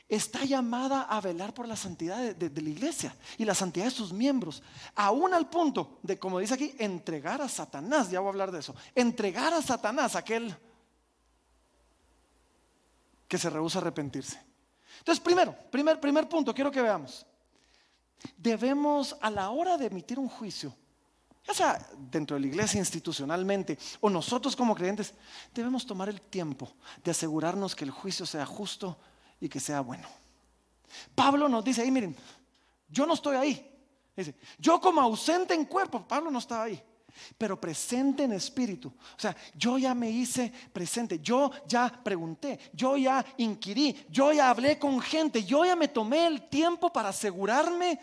está 0.09 0.45
llamada 0.45 1.03
a 1.03 1.19
velar 1.19 1.53
por 1.53 1.67
la 1.67 1.75
santidad 1.75 2.33
de, 2.33 2.61
la 2.61 2.69
iglesia 2.69 3.15
y 3.37 3.45
la 3.45 3.53
santidad 3.53 3.85
de 3.85 3.91
sus 3.91 4.13
miembros, 4.13 4.63
aún 4.95 5.33
al 5.33 5.49
punto 5.49 5.99
de, 6.01 6.17
como 6.17 6.39
dice 6.39 6.53
aquí, 6.53 6.73
entregar 6.79 7.41
a 7.41 7.49
Satanás, 7.49 8.09
ya 8.09 8.19
voy 8.19 8.27
a 8.27 8.31
hablar 8.31 8.51
de 8.51 8.59
eso, 8.59 8.73
entregar 8.95 9.53
a 9.53 9.61
Satanás, 9.61 10.15
aquel 10.15 10.55
que 13.27 13.37
se 13.37 13.49
rehúsa 13.49 13.79
a 13.79 13.81
arrepentirse. 13.81 14.41
Entonces, 14.99 15.21
primero, 15.23 15.55
primer, 15.69 15.99
primer 15.99 16.29
punto, 16.29 16.53
quiero 16.53 16.71
que 16.71 16.81
veamos, 16.81 17.25
debemos 18.37 19.15
a 19.19 19.29
la 19.29 19.49
hora 19.49 19.77
de 19.77 19.87
emitir 19.87 20.19
un 20.19 20.29
juicio, 20.29 20.73
ya 21.45 21.53
sea 21.53 21.89
dentro 21.97 22.35
de 22.35 22.41
la 22.41 22.47
iglesia 22.47 22.79
institucionalmente 22.79 23.77
o 23.99 24.09
nosotros 24.09 24.55
como 24.55 24.73
creyentes, 24.73 25.13
debemos 25.53 25.85
tomar 25.85 26.07
el 26.07 26.21
tiempo 26.21 26.73
de 27.03 27.11
asegurarnos 27.11 27.75
que 27.75 27.85
el 27.85 27.91
juicio 27.91 28.25
sea 28.25 28.45
justo, 28.45 28.97
y 29.39 29.49
que 29.49 29.59
sea 29.59 29.81
bueno. 29.81 30.07
Pablo 31.13 31.47
nos 31.47 31.63
dice 31.63 31.81
ahí, 31.81 31.91
miren, 31.91 32.15
yo 32.89 33.05
no 33.05 33.13
estoy 33.13 33.35
ahí. 33.35 33.73
Dice, 34.15 34.35
yo 34.57 34.81
como 34.81 35.01
ausente 35.01 35.53
en 35.53 35.65
cuerpo, 35.65 36.07
Pablo 36.07 36.31
no 36.31 36.39
estaba 36.39 36.63
ahí, 36.63 36.81
pero 37.37 37.59
presente 37.59 38.23
en 38.23 38.33
espíritu. 38.33 38.87
O 38.89 39.19
sea, 39.19 39.35
yo 39.53 39.77
ya 39.77 39.93
me 39.93 40.09
hice 40.09 40.51
presente, 40.73 41.19
yo 41.19 41.51
ya 41.67 41.87
pregunté, 42.03 42.59
yo 42.73 42.97
ya 42.97 43.23
inquirí, 43.37 44.05
yo 44.09 44.31
ya 44.31 44.49
hablé 44.49 44.79
con 44.79 44.99
gente, 44.99 45.43
yo 45.43 45.65
ya 45.65 45.75
me 45.75 45.87
tomé 45.87 46.25
el 46.25 46.49
tiempo 46.49 46.91
para 46.91 47.09
asegurarme 47.09 47.99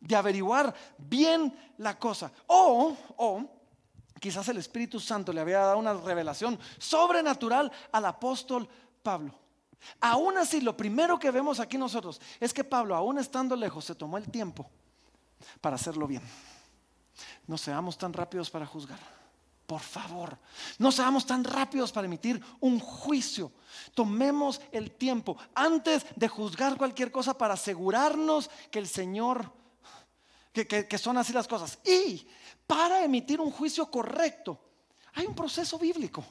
de 0.00 0.16
averiguar 0.16 0.74
bien 0.96 1.56
la 1.76 1.96
cosa. 1.96 2.32
O, 2.48 2.96
o, 3.16 3.44
quizás 4.20 4.48
el 4.48 4.56
Espíritu 4.56 4.98
Santo 4.98 5.32
le 5.32 5.40
había 5.40 5.58
dado 5.58 5.78
una 5.78 5.94
revelación 5.94 6.58
sobrenatural 6.78 7.70
al 7.92 8.04
apóstol 8.06 8.68
Pablo. 9.04 9.47
Aún 10.00 10.36
así, 10.38 10.60
lo 10.60 10.76
primero 10.76 11.18
que 11.18 11.30
vemos 11.30 11.60
aquí 11.60 11.78
nosotros 11.78 12.20
es 12.40 12.52
que 12.52 12.64
Pablo, 12.64 12.94
aún 12.94 13.18
estando 13.18 13.56
lejos, 13.56 13.84
se 13.84 13.94
tomó 13.94 14.18
el 14.18 14.30
tiempo 14.30 14.68
para 15.60 15.76
hacerlo 15.76 16.06
bien. 16.06 16.22
No 17.46 17.58
seamos 17.58 17.96
tan 17.98 18.12
rápidos 18.12 18.50
para 18.50 18.66
juzgar. 18.66 18.98
Por 19.66 19.80
favor, 19.80 20.38
no 20.78 20.90
seamos 20.90 21.26
tan 21.26 21.44
rápidos 21.44 21.92
para 21.92 22.06
emitir 22.06 22.42
un 22.60 22.80
juicio. 22.80 23.52
Tomemos 23.94 24.62
el 24.72 24.92
tiempo 24.92 25.36
antes 25.54 26.06
de 26.16 26.26
juzgar 26.26 26.78
cualquier 26.78 27.12
cosa 27.12 27.36
para 27.36 27.54
asegurarnos 27.54 28.48
que 28.70 28.78
el 28.78 28.88
Señor, 28.88 29.52
que, 30.52 30.66
que 30.66 30.98
son 30.98 31.18
así 31.18 31.34
las 31.34 31.46
cosas. 31.46 31.78
Y 31.84 32.26
para 32.66 33.04
emitir 33.04 33.40
un 33.42 33.50
juicio 33.50 33.90
correcto, 33.90 34.58
hay 35.12 35.26
un 35.26 35.34
proceso 35.34 35.78
bíblico. 35.78 36.24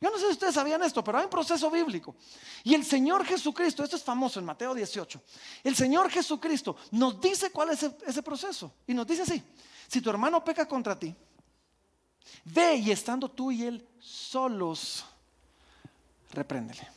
Yo 0.00 0.10
no 0.10 0.18
sé 0.18 0.26
si 0.26 0.32
ustedes 0.32 0.54
sabían 0.54 0.82
esto, 0.82 1.02
pero 1.02 1.18
hay 1.18 1.24
un 1.24 1.30
proceso 1.30 1.70
bíblico. 1.70 2.14
Y 2.62 2.74
el 2.74 2.84
Señor 2.84 3.24
Jesucristo, 3.24 3.82
esto 3.82 3.96
es 3.96 4.04
famoso 4.04 4.38
en 4.38 4.46
Mateo 4.46 4.74
18, 4.74 5.20
el 5.64 5.74
Señor 5.74 6.08
Jesucristo 6.08 6.76
nos 6.92 7.20
dice 7.20 7.50
cuál 7.50 7.70
es 7.70 7.82
ese 7.82 8.22
proceso. 8.22 8.72
Y 8.86 8.94
nos 8.94 9.06
dice 9.06 9.22
así, 9.22 9.42
si 9.88 10.00
tu 10.00 10.10
hermano 10.10 10.44
peca 10.44 10.68
contra 10.68 10.96
ti, 10.96 11.14
ve 12.44 12.76
y 12.76 12.90
estando 12.92 13.28
tú 13.28 13.50
y 13.50 13.64
él 13.64 13.86
solos, 13.98 15.04
repréndele. 16.30 16.88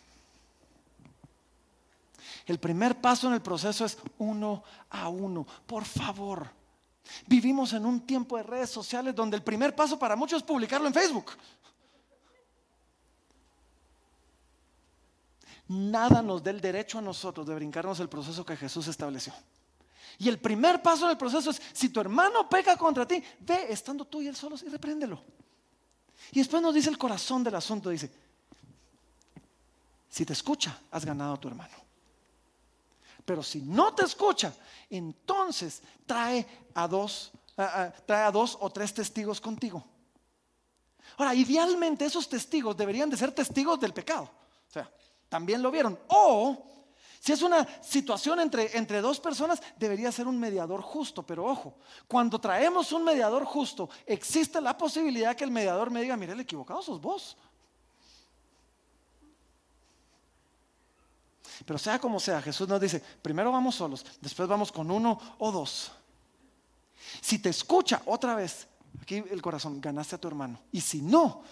El 2.46 2.60
primer 2.60 3.00
paso 3.00 3.28
en 3.28 3.34
el 3.34 3.42
proceso 3.42 3.86
es 3.86 3.98
uno 4.18 4.64
a 4.90 5.10
uno. 5.10 5.46
Por 5.66 5.86
favor, 5.86 6.50
vivimos 7.28 7.74
en 7.74 7.86
un 7.86 8.02
tiempo 8.02 8.38
de 8.38 8.44
redes 8.44 8.70
sociales 8.70 9.16
donde 9.16 9.38
el 9.38 9.44
primer 9.44 9.76
paso 9.76 9.98
para 9.98 10.16
muchos 10.16 10.42
es 10.42 10.44
publicarlo 10.44 10.88
en 10.88 10.94
Facebook. 10.94 11.32
Nada 15.72 16.22
nos 16.22 16.44
dé 16.44 16.52
el 16.52 16.62
derecho 16.62 17.00
a 17.00 17.02
nosotros 17.02 17.48
de 17.48 17.56
brincarnos 17.56 18.00
el 18.00 18.10
proceso 18.10 18.46
que 18.46 18.58
Jesús 18.58 18.88
estableció. 18.88 19.34
Y 20.20 20.28
el 20.30 20.40
primer 20.40 20.82
paso 20.82 21.08
del 21.08 21.18
proceso 21.18 21.50
es, 21.50 21.62
si 21.74 21.90
tu 21.90 22.00
hermano 22.00 22.48
peca 22.50 22.78
contra 22.78 23.08
ti, 23.08 23.24
ve 23.40 23.68
estando 23.70 24.06
tú 24.06 24.22
y 24.22 24.28
él 24.28 24.36
solos 24.36 24.62
y 24.64 24.70
repréndelo. 24.70 25.22
Y 26.32 26.40
después 26.40 26.62
nos 26.62 26.76
dice 26.76 26.90
el 26.90 26.98
corazón 26.98 27.44
del 27.44 27.56
asunto, 27.56 27.90
dice, 27.90 28.12
si 30.10 30.26
te 30.26 30.34
escucha, 30.34 30.78
has 30.92 31.06
ganado 31.06 31.34
a 31.34 31.40
tu 31.40 31.48
hermano. 31.48 31.74
Pero 33.24 33.42
si 33.42 33.62
no 33.62 33.94
te 33.94 34.04
escucha, 34.04 34.54
entonces 34.90 35.82
trae 36.06 36.46
a 36.74 36.88
dos, 36.88 37.32
trae 38.06 38.24
a 38.24 38.32
dos 38.32 38.58
o 38.60 38.70
tres 38.70 38.94
testigos 38.94 39.40
contigo. 39.40 39.84
Ahora, 41.18 41.34
idealmente 41.34 42.06
esos 42.06 42.28
testigos 42.28 42.76
deberían 42.76 43.10
de 43.10 43.18
ser 43.18 43.32
testigos 43.32 43.80
del 43.80 43.94
pecado. 43.94 44.24
O 44.24 44.74
sea, 44.74 44.92
también 45.32 45.62
lo 45.62 45.72
vieron. 45.72 45.98
O 46.10 46.62
si 47.22 47.32
es 47.32 47.42
una 47.42 47.66
situación 47.82 48.42
entre, 48.42 48.78
entre 48.78 49.00
dos 49.00 49.18
personas, 49.18 49.62
debería 49.78 50.12
ser 50.12 50.28
un 50.28 50.38
mediador 50.38 50.82
justo. 50.82 51.24
Pero 51.24 51.46
ojo, 51.46 51.76
cuando 52.06 52.38
traemos 52.38 52.92
un 52.92 53.06
mediador 53.06 53.46
justo, 53.46 53.90
existe 54.06 54.60
la 54.60 54.78
posibilidad 54.78 55.34
que 55.34 55.46
el 55.46 55.52
mediador 55.52 55.90
me 55.90 56.02
diga, 56.02 56.18
mire, 56.18 56.34
el 56.34 56.42
equivocado 56.42 56.82
sos 56.82 57.00
vos. 57.00 57.38
Pero 61.66 61.80
sea 61.80 61.98
como 61.98 62.20
sea, 62.20 62.42
Jesús 62.42 62.68
nos 62.68 62.82
dice, 62.82 63.02
primero 63.22 63.54
vamos 63.54 63.76
solos, 63.76 64.06
después 64.20 64.50
vamos 64.50 64.70
con 64.70 64.92
uno 64.92 65.18
o 65.38 65.50
dos. 65.50 65.94
Si 67.22 67.40
te 67.40 67.50
escucha 67.50 68.02
otra 68.06 68.36
vez, 68.36 68.68
aquí 69.02 69.24
el 69.30 69.42
corazón, 69.42 69.80
ganaste 69.80 70.16
a 70.16 70.18
tu 70.18 70.28
hermano. 70.28 70.60
Y 70.74 70.82
si 70.82 71.02
no, 71.02 71.44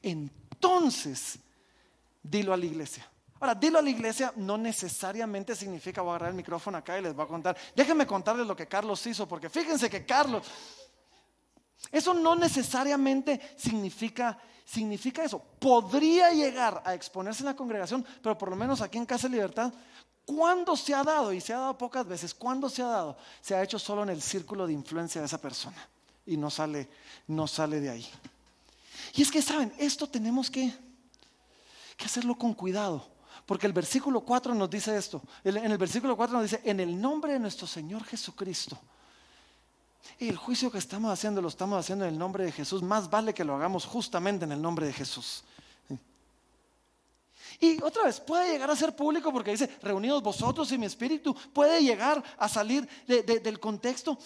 entonces 0.00 1.38
dilo 2.22 2.52
a 2.52 2.56
la 2.56 2.66
iglesia. 2.66 3.08
Ahora, 3.40 3.54
dilo 3.54 3.78
a 3.78 3.82
la 3.82 3.90
iglesia 3.90 4.32
no 4.36 4.56
necesariamente 4.56 5.56
significa 5.56 6.00
voy 6.00 6.10
a 6.10 6.14
agarrar 6.14 6.30
el 6.30 6.36
micrófono 6.36 6.78
acá 6.78 6.98
y 6.98 7.02
les 7.02 7.14
voy 7.14 7.24
a 7.24 7.28
contar. 7.28 7.56
Déjenme 7.74 8.06
contarles 8.06 8.46
lo 8.46 8.54
que 8.54 8.68
Carlos 8.68 9.04
hizo, 9.06 9.26
porque 9.26 9.50
fíjense 9.50 9.90
que 9.90 10.06
Carlos, 10.06 10.46
eso 11.90 12.14
no 12.14 12.36
necesariamente 12.36 13.40
significa, 13.56 14.38
significa 14.64 15.24
eso. 15.24 15.42
Podría 15.58 16.30
llegar 16.30 16.82
a 16.84 16.94
exponerse 16.94 17.42
en 17.42 17.46
la 17.46 17.56
congregación, 17.56 18.06
pero 18.22 18.38
por 18.38 18.48
lo 18.48 18.56
menos 18.56 18.80
aquí 18.80 18.98
en 18.98 19.06
Casa 19.06 19.26
de 19.26 19.34
Libertad, 19.34 19.72
¿cuándo 20.24 20.76
se 20.76 20.94
ha 20.94 21.02
dado? 21.02 21.32
Y 21.32 21.40
se 21.40 21.52
ha 21.52 21.58
dado 21.58 21.76
pocas 21.76 22.06
veces. 22.06 22.32
¿Cuándo 22.34 22.68
se 22.68 22.82
ha 22.82 22.86
dado? 22.86 23.16
Se 23.40 23.56
ha 23.56 23.62
hecho 23.62 23.78
solo 23.78 24.04
en 24.04 24.10
el 24.10 24.22
círculo 24.22 24.68
de 24.68 24.72
influencia 24.72 25.20
de 25.20 25.26
esa 25.26 25.40
persona 25.40 25.88
y 26.26 26.36
no 26.36 26.50
sale, 26.50 26.88
no 27.26 27.46
sale 27.46 27.80
de 27.80 27.90
ahí. 27.90 28.06
Y 29.14 29.22
es 29.22 29.30
que, 29.30 29.42
¿saben? 29.42 29.72
Esto 29.78 30.08
tenemos 30.08 30.50
que, 30.50 30.72
que 32.02 32.06
hacerlo 32.06 32.34
con 32.34 32.52
cuidado. 32.52 33.06
Porque 33.46 33.66
el 33.66 33.72
versículo 33.72 34.20
4 34.20 34.54
nos 34.54 34.68
dice 34.68 34.96
esto. 34.96 35.22
En 35.44 35.70
el 35.70 35.78
versículo 35.78 36.16
4 36.16 36.34
nos 36.34 36.50
dice, 36.50 36.60
en 36.64 36.80
el 36.80 37.00
nombre 37.00 37.32
de 37.32 37.38
nuestro 37.38 37.66
Señor 37.66 38.04
Jesucristo. 38.04 38.78
Y 40.18 40.28
el 40.28 40.36
juicio 40.36 40.70
que 40.70 40.78
estamos 40.78 41.12
haciendo 41.12 41.40
lo 41.40 41.48
estamos 41.48 41.78
haciendo 41.78 42.04
en 42.04 42.12
el 42.12 42.18
nombre 42.18 42.44
de 42.44 42.52
Jesús. 42.52 42.82
Más 42.82 43.08
vale 43.08 43.32
que 43.32 43.44
lo 43.44 43.54
hagamos 43.54 43.86
justamente 43.86 44.44
en 44.44 44.52
el 44.52 44.60
nombre 44.60 44.86
de 44.86 44.92
Jesús. 44.92 45.44
Y 47.60 47.80
otra 47.82 48.04
vez, 48.04 48.18
puede 48.18 48.50
llegar 48.50 48.70
a 48.70 48.76
ser 48.76 48.96
público 48.96 49.32
porque 49.32 49.52
dice, 49.52 49.70
reunidos 49.82 50.22
vosotros 50.22 50.70
y 50.72 50.78
mi 50.78 50.86
espíritu, 50.86 51.34
puede 51.52 51.80
llegar 51.80 52.22
a 52.36 52.48
salir 52.48 52.88
del 53.06 53.60
contexto. 53.60 54.18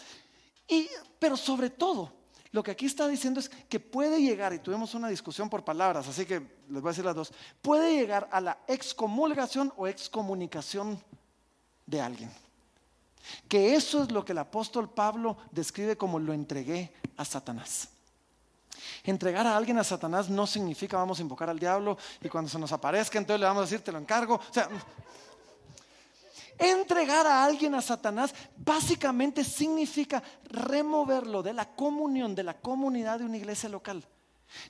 Y, 0.67 0.89
pero 1.19 1.37
sobre 1.37 1.69
todo, 1.69 2.16
lo 2.57 2.63
que 2.63 2.71
aquí 2.71 2.87
está 2.87 3.07
diciendo 3.07 3.39
es 3.39 3.51
que 3.51 3.79
puede 3.79 4.19
llegar, 4.19 4.55
y 4.55 4.59
tuvimos 4.59 4.95
una 4.95 5.09
discusión 5.09 5.51
por 5.51 5.63
palabras, 5.63 6.09
así 6.09 6.25
que 6.25 6.41
les 6.71 6.81
voy 6.81 6.89
a 6.89 6.93
decir 6.93 7.05
las 7.05 7.15
dos, 7.15 7.31
puede 7.61 7.95
llegar 7.95 8.31
a 8.33 8.41
la 8.41 8.57
excomulgación 8.67 9.75
o 9.77 9.87
excomunicación 9.87 10.99
de 11.85 12.01
alguien. 12.01 12.33
Que 13.47 13.75
eso 13.75 14.03
es 14.03 14.11
lo 14.11 14.25
que 14.25 14.33
el 14.33 14.39
apóstol 14.39 14.89
Pablo 14.89 15.37
describe 15.51 15.99
como 15.99 16.19
lo 16.19 16.33
entregué 16.33 16.95
a 17.19 17.27
Satanás. 17.27 17.91
Entregar 19.05 19.47
a 19.47 19.55
alguien 19.55 19.79
a 19.79 19.85
Satanás 19.85 20.31
no 20.31 20.47
significa 20.47 20.97
vamos 20.97 21.19
a 21.19 21.23
invocar 21.23 21.51
al 21.51 21.59
diablo 21.59 21.99
y 22.23 22.31
cuando 22.31 22.49
se 22.49 22.59
nos 22.59 22.73
aparezca 22.73 23.19
entonces 23.19 23.41
le 23.41 23.47
vamos 23.47 23.61
a 23.61 23.67
decir 23.67 23.85
te 23.85 23.93
lo 23.93 23.99
encargo. 23.99 24.37
O 24.37 24.55
sea, 24.55 24.71
Entregar 26.59 27.27
a 27.27 27.45
alguien 27.45 27.75
a 27.75 27.83
Satanás 27.83 28.35
básicamente 28.57 29.45
significa 29.45 30.23
removerlo 30.45 31.43
de 31.43 31.53
la 31.53 31.67
comunión, 31.75 32.35
de 32.35 32.43
la 32.43 32.55
comunidad 32.55 33.19
de 33.19 33.27
una 33.27 33.37
iglesia 33.37 33.69
local, 33.69 34.05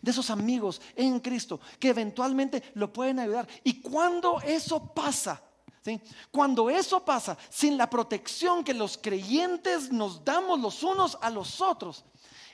de 0.03 0.11
esos 0.11 0.31
amigos 0.31 0.81
en 0.96 1.20
Cristo 1.20 1.61
que 1.79 1.90
eventualmente 1.90 2.62
lo 2.75 2.92
pueden 2.92 3.20
ayudar. 3.20 3.46
Y 3.62 3.81
cuando 3.81 4.40
eso 4.40 4.92
pasa, 4.92 5.40
cuando 6.33 6.68
eso 6.68 7.05
pasa 7.05 7.38
sin 7.49 7.77
la 7.77 7.88
protección 7.88 8.64
que 8.64 8.75
los 8.75 8.99
creyentes 8.99 9.92
nos 9.92 10.25
damos 10.25 10.59
los 10.59 10.83
unos 10.83 11.16
a 11.20 11.31
los 11.31 11.61
otros, 11.61 12.05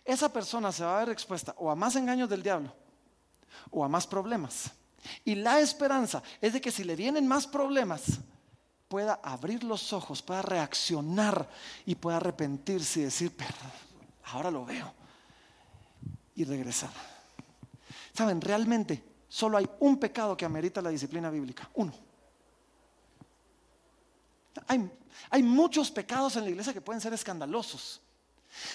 esa 0.05 0.33
persona 0.33 0.73
se 0.73 0.85
va 0.85 0.97
a 0.97 1.05
ver 1.05 1.11
expuesta 1.11 1.55
o 1.59 1.71
a 1.71 1.77
más 1.77 1.97
engaños 1.97 2.29
del 2.29 2.43
diablo 2.43 2.75
o 3.71 3.85
a 3.85 3.89
más 3.89 4.07
problemas. 4.07 4.73
Y 5.25 5.35
la 5.35 5.61
esperanza 5.61 6.23
es 6.41 6.53
de 6.53 6.61
que 6.61 6.71
si 6.71 6.85
le 6.85 6.97
vienen 6.97 7.27
más 7.27 7.47
problemas, 7.47 8.21
pueda 8.93 9.21
abrir 9.23 9.65
los 9.65 9.95
ojos, 9.95 10.21
pueda 10.21 10.43
reaccionar 10.43 11.49
y 11.87 11.95
pueda 11.95 12.19
arrepentirse 12.19 13.01
y 13.01 13.05
decir, 13.05 13.35
pero 13.35 13.55
ahora 14.25 14.51
lo 14.51 14.67
veo 14.67 14.93
y 16.35 16.45
regresar. 16.45 16.91
Saben, 18.13 18.39
realmente 18.39 19.03
solo 19.31 19.57
hay 19.57 19.67
un 19.81 19.99
pecado 19.99 20.37
que 20.37 20.45
amerita 20.45 20.83
la 20.83 20.91
disciplina 20.91 21.31
bíblica, 21.31 21.71
uno. 21.73 21.91
Hay, 24.67 24.91
hay 25.31 25.43
muchos 25.43 25.91
pecados 25.91 26.37
en 26.37 26.45
la 26.45 26.51
iglesia 26.51 26.75
que 26.75 26.83
pueden 26.83 27.01
ser 27.01 27.15
escandalosos, 27.15 28.03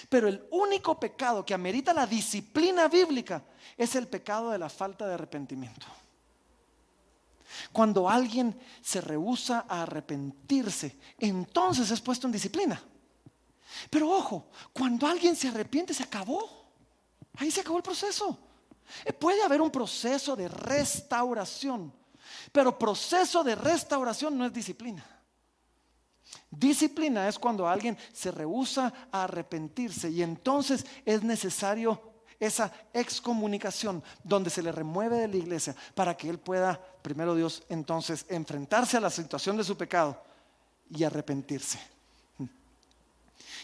pero 0.08 0.26
el 0.26 0.44
único 0.50 0.98
pecado 0.98 1.46
que 1.46 1.54
amerita 1.54 1.94
la 1.94 2.08
disciplina 2.08 2.88
bíblica 2.88 3.40
es 3.76 3.94
el 3.94 4.08
pecado 4.08 4.50
de 4.50 4.58
la 4.58 4.68
falta 4.68 5.06
de 5.06 5.14
arrepentimiento. 5.14 5.86
Cuando 7.72 8.08
alguien 8.08 8.58
se 8.80 9.00
rehúsa 9.00 9.66
a 9.68 9.82
arrepentirse, 9.82 10.98
entonces 11.18 11.90
es 11.90 12.00
puesto 12.00 12.26
en 12.26 12.32
disciplina. 12.32 12.82
Pero 13.90 14.10
ojo, 14.10 14.48
cuando 14.72 15.06
alguien 15.06 15.36
se 15.36 15.48
arrepiente, 15.48 15.94
se 15.94 16.02
acabó. 16.02 16.70
Ahí 17.36 17.50
se 17.50 17.60
acabó 17.60 17.76
el 17.76 17.82
proceso. 17.82 18.38
Eh, 19.04 19.12
puede 19.12 19.42
haber 19.42 19.60
un 19.60 19.70
proceso 19.70 20.34
de 20.34 20.48
restauración, 20.48 21.92
pero 22.52 22.78
proceso 22.78 23.44
de 23.44 23.54
restauración 23.54 24.36
no 24.36 24.46
es 24.46 24.52
disciplina. 24.52 25.04
Disciplina 26.50 27.28
es 27.28 27.38
cuando 27.38 27.68
alguien 27.68 27.96
se 28.12 28.30
rehúsa 28.30 28.92
a 29.12 29.24
arrepentirse 29.24 30.10
y 30.10 30.22
entonces 30.22 30.84
es 31.04 31.22
necesario 31.22 32.00
esa 32.40 32.72
excomunicación 32.92 34.02
donde 34.22 34.50
se 34.50 34.62
le 34.62 34.72
remueve 34.72 35.16
de 35.18 35.28
la 35.28 35.36
iglesia 35.36 35.74
para 35.94 36.16
que 36.16 36.28
él 36.28 36.38
pueda, 36.38 36.80
primero 37.02 37.34
Dios, 37.34 37.62
entonces 37.68 38.24
enfrentarse 38.28 38.96
a 38.96 39.00
la 39.00 39.10
situación 39.10 39.56
de 39.56 39.64
su 39.64 39.76
pecado 39.76 40.22
y 40.90 41.04
arrepentirse. 41.04 41.78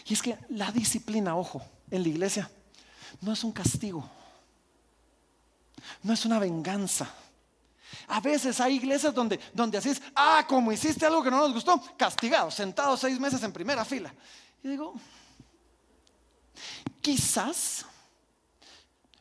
Y 0.05 0.13
es 0.13 0.21
que 0.21 0.37
la 0.49 0.71
disciplina, 0.71 1.35
ojo, 1.35 1.61
en 1.89 2.03
la 2.03 2.09
iglesia 2.09 2.49
no 3.21 3.33
es 3.33 3.43
un 3.43 3.51
castigo, 3.51 4.07
no 6.03 6.13
es 6.13 6.25
una 6.25 6.37
venganza. 6.37 7.09
A 8.07 8.19
veces 8.19 8.59
hay 8.59 8.75
iglesias 8.75 9.13
donde, 9.13 9.39
donde 9.53 9.77
así 9.77 9.89
es, 9.89 10.01
ah, 10.15 10.45
como 10.47 10.71
hiciste 10.71 11.05
algo 11.05 11.23
que 11.23 11.31
no 11.31 11.37
nos 11.37 11.53
gustó, 11.53 11.81
castigado, 11.97 12.51
sentado 12.51 12.97
seis 12.97 13.19
meses 13.19 13.41
en 13.41 13.53
primera 13.53 13.85
fila. 13.85 14.13
Y 14.61 14.69
digo, 14.69 14.93
quizás 17.01 17.85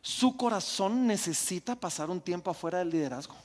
su 0.05 0.37
corazón 0.37 1.07
necesita 1.07 1.75
pasar 1.75 2.11
un 2.11 2.21
tiempo 2.21 2.51
afuera 2.51 2.81
del 2.81 2.91
liderazgo. 2.91 3.37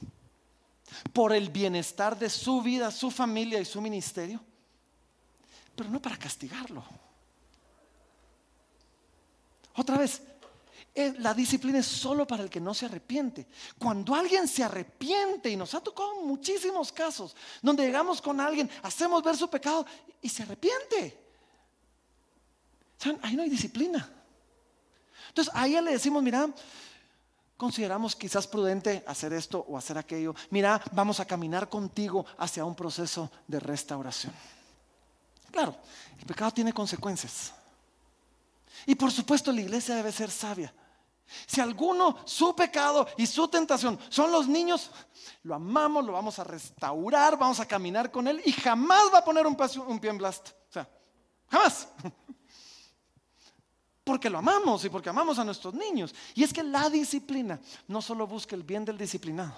Por 1.14 1.32
el 1.32 1.48
bienestar 1.48 2.20
de 2.20 2.30
su 2.30 2.62
vida, 2.62 2.92
su 2.92 3.10
familia 3.10 3.62
y 3.62 3.66
su 3.66 3.80
ministerio. 3.80 4.42
Pero 5.74 5.90
no 5.90 6.02
para 6.02 6.18
castigarlo. 6.18 6.84
Otra 9.74 10.00
vez, 10.00 10.22
eh, 10.94 11.14
la 11.20 11.34
disciplina 11.34 11.80
es 11.80 11.86
solo 11.86 12.28
para 12.28 12.44
el 12.44 12.50
que 12.50 12.60
no 12.60 12.74
se 12.74 12.88
arrepiente. 12.88 13.48
Cuando 13.78 14.14
alguien 14.14 14.46
se 14.46 14.62
arrepiente, 14.62 15.50
y 15.50 15.56
nos 15.56 15.74
ha 15.76 15.80
tocado 15.80 16.24
muchísimos 16.26 16.92
casos, 16.92 17.38
donde 17.62 17.86
llegamos 17.86 18.22
con 18.22 18.42
alguien, 18.42 18.70
hacemos 18.84 19.24
ver 19.24 19.38
su 19.38 19.50
pecado 19.50 19.86
y 20.22 20.28
se 20.28 20.44
arrepiente. 20.44 21.24
Ahí 23.22 23.38
no 23.38 23.44
hay 23.44 23.50
disciplina. 23.50 24.19
Entonces 25.30 25.54
a 25.56 25.66
ella 25.68 25.82
le 25.82 25.92
decimos, 25.92 26.22
mira, 26.22 26.50
consideramos 27.58 28.16
quizás 28.16 28.48
prudente 28.48 29.04
hacer 29.06 29.34
esto 29.34 29.66
o 29.68 29.78
hacer 29.78 29.98
aquello. 29.98 30.34
Mira, 30.50 30.82
vamos 30.92 31.20
a 31.20 31.26
caminar 31.26 31.68
contigo 31.68 32.26
hacia 32.38 32.66
un 32.66 32.76
proceso 32.76 33.32
de 33.48 33.60
restauración. 33.60 34.34
Claro, 35.52 35.76
el 36.18 36.26
pecado 36.26 36.52
tiene 36.52 36.74
consecuencias. 36.74 37.54
Y 38.86 38.96
por 38.96 39.12
supuesto 39.12 39.52
la 39.52 39.62
iglesia 39.62 39.96
debe 39.96 40.12
ser 40.12 40.32
sabia. 40.32 40.74
Si 41.46 41.62
alguno, 41.62 42.18
su 42.26 42.56
pecado 42.56 43.08
y 43.18 43.28
su 43.28 43.48
tentación 43.48 44.00
son 44.10 44.32
los 44.32 44.48
niños, 44.48 44.90
lo 45.44 45.54
amamos, 45.54 46.06
lo 46.06 46.14
vamos 46.14 46.40
a 46.40 46.44
restaurar, 46.44 47.38
vamos 47.38 47.60
a 47.60 47.68
caminar 47.68 48.10
con 48.10 48.28
él 48.28 48.42
y 48.46 48.52
jamás 48.52 49.14
va 49.14 49.20
a 49.20 49.26
poner 49.26 49.46
un, 49.46 49.56
pie 49.56 50.10
en 50.10 50.18
blast. 50.18 50.50
O 50.70 50.72
sea, 50.72 50.90
jamás 51.50 51.88
porque 54.10 54.28
lo 54.28 54.40
amamos 54.40 54.84
y 54.84 54.90
porque 54.90 55.12
amamos 55.12 55.38
a 55.38 55.46
nuestros 55.46 55.72
niños. 55.76 56.16
Y 56.34 56.44
es 56.44 56.52
que 56.52 56.64
la 56.64 56.90
disciplina 56.90 57.60
no 57.88 58.02
solo 58.02 58.26
busca 58.26 58.56
el 58.56 58.64
bien 58.64 58.84
del 58.84 58.98
disciplinado, 58.98 59.54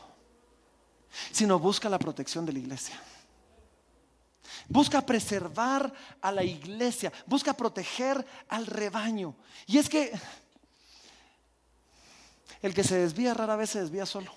sino 1.32 1.58
busca 1.58 1.88
la 1.88 1.98
protección 1.98 2.46
de 2.46 2.52
la 2.52 2.60
iglesia. 2.60 3.02
Busca 4.68 5.06
preservar 5.06 5.94
a 6.22 6.34
la 6.34 6.44
iglesia, 6.44 7.14
busca 7.26 7.54
proteger 7.54 8.26
al 8.50 8.66
rebaño. 8.66 9.36
Y 9.68 9.78
es 9.78 9.88
que 9.88 10.12
el 12.62 12.74
que 12.74 12.84
se 12.84 12.98
desvía 12.98 13.34
rara 13.34 13.56
vez 13.56 13.70
se 13.70 13.80
desvía 13.80 14.06
solo. 14.06 14.34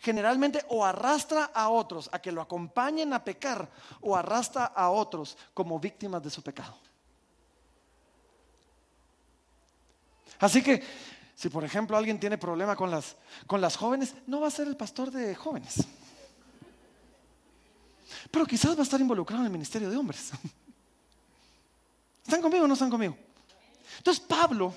Generalmente 0.00 0.62
o 0.68 0.84
arrastra 0.84 1.46
a 1.46 1.70
otros 1.70 2.10
a 2.12 2.18
que 2.18 2.30
lo 2.30 2.42
acompañen 2.42 3.14
a 3.14 3.24
pecar 3.24 3.70
o 4.02 4.14
arrastra 4.14 4.66
a 4.66 4.90
otros 4.90 5.38
como 5.54 5.80
víctimas 5.80 6.22
de 6.22 6.28
su 6.28 6.42
pecado. 6.42 6.83
Así 10.38 10.62
que 10.62 10.82
si 11.34 11.48
por 11.48 11.64
ejemplo 11.64 11.96
alguien 11.96 12.20
tiene 12.20 12.38
problema 12.38 12.76
con 12.76 12.90
las, 12.90 13.16
con 13.46 13.60
las 13.60 13.76
jóvenes, 13.76 14.14
no 14.26 14.40
va 14.40 14.48
a 14.48 14.52
ser 14.52 14.68
el 14.68 14.76
pastor 14.76 15.10
de 15.10 15.34
jóvenes. 15.34 15.84
Pero 18.30 18.46
quizás 18.46 18.76
va 18.76 18.80
a 18.80 18.84
estar 18.84 19.00
involucrado 19.00 19.42
en 19.42 19.46
el 19.46 19.52
ministerio 19.52 19.90
de 19.90 19.96
hombres. 19.96 20.30
¿Están 22.24 22.40
conmigo 22.40 22.64
o 22.64 22.68
no 22.68 22.74
están 22.74 22.90
conmigo? 22.90 23.16
Entonces 23.98 24.24
Pablo, 24.26 24.74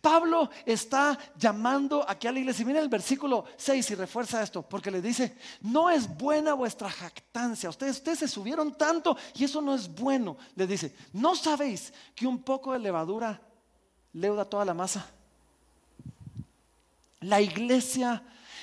Pablo 0.00 0.50
está 0.64 1.18
llamando 1.36 2.08
aquí 2.08 2.26
a 2.26 2.32
la 2.32 2.38
iglesia. 2.38 2.62
Y 2.62 2.66
miren 2.66 2.82
el 2.82 2.88
versículo 2.88 3.44
6 3.56 3.90
y 3.90 3.94
refuerza 3.94 4.42
esto, 4.42 4.62
porque 4.62 4.90
le 4.90 5.00
dice, 5.00 5.36
no 5.60 5.90
es 5.90 6.08
buena 6.16 6.54
vuestra 6.54 6.90
jactancia. 6.90 7.70
Ustedes, 7.70 7.96
ustedes 7.96 8.18
se 8.20 8.28
subieron 8.28 8.76
tanto 8.76 9.16
y 9.34 9.44
eso 9.44 9.60
no 9.60 9.74
es 9.74 9.92
bueno. 9.92 10.36
Le 10.56 10.66
dice, 10.66 10.94
¿no 11.12 11.34
sabéis 11.34 11.92
que 12.14 12.26
un 12.26 12.42
poco 12.42 12.72
de 12.72 12.78
levadura 12.78 13.40
leuda 14.14 14.44
toda 14.44 14.64
la 14.64 14.74
masa? 14.74 15.06
La 17.20 17.40
iglesia 17.40 18.22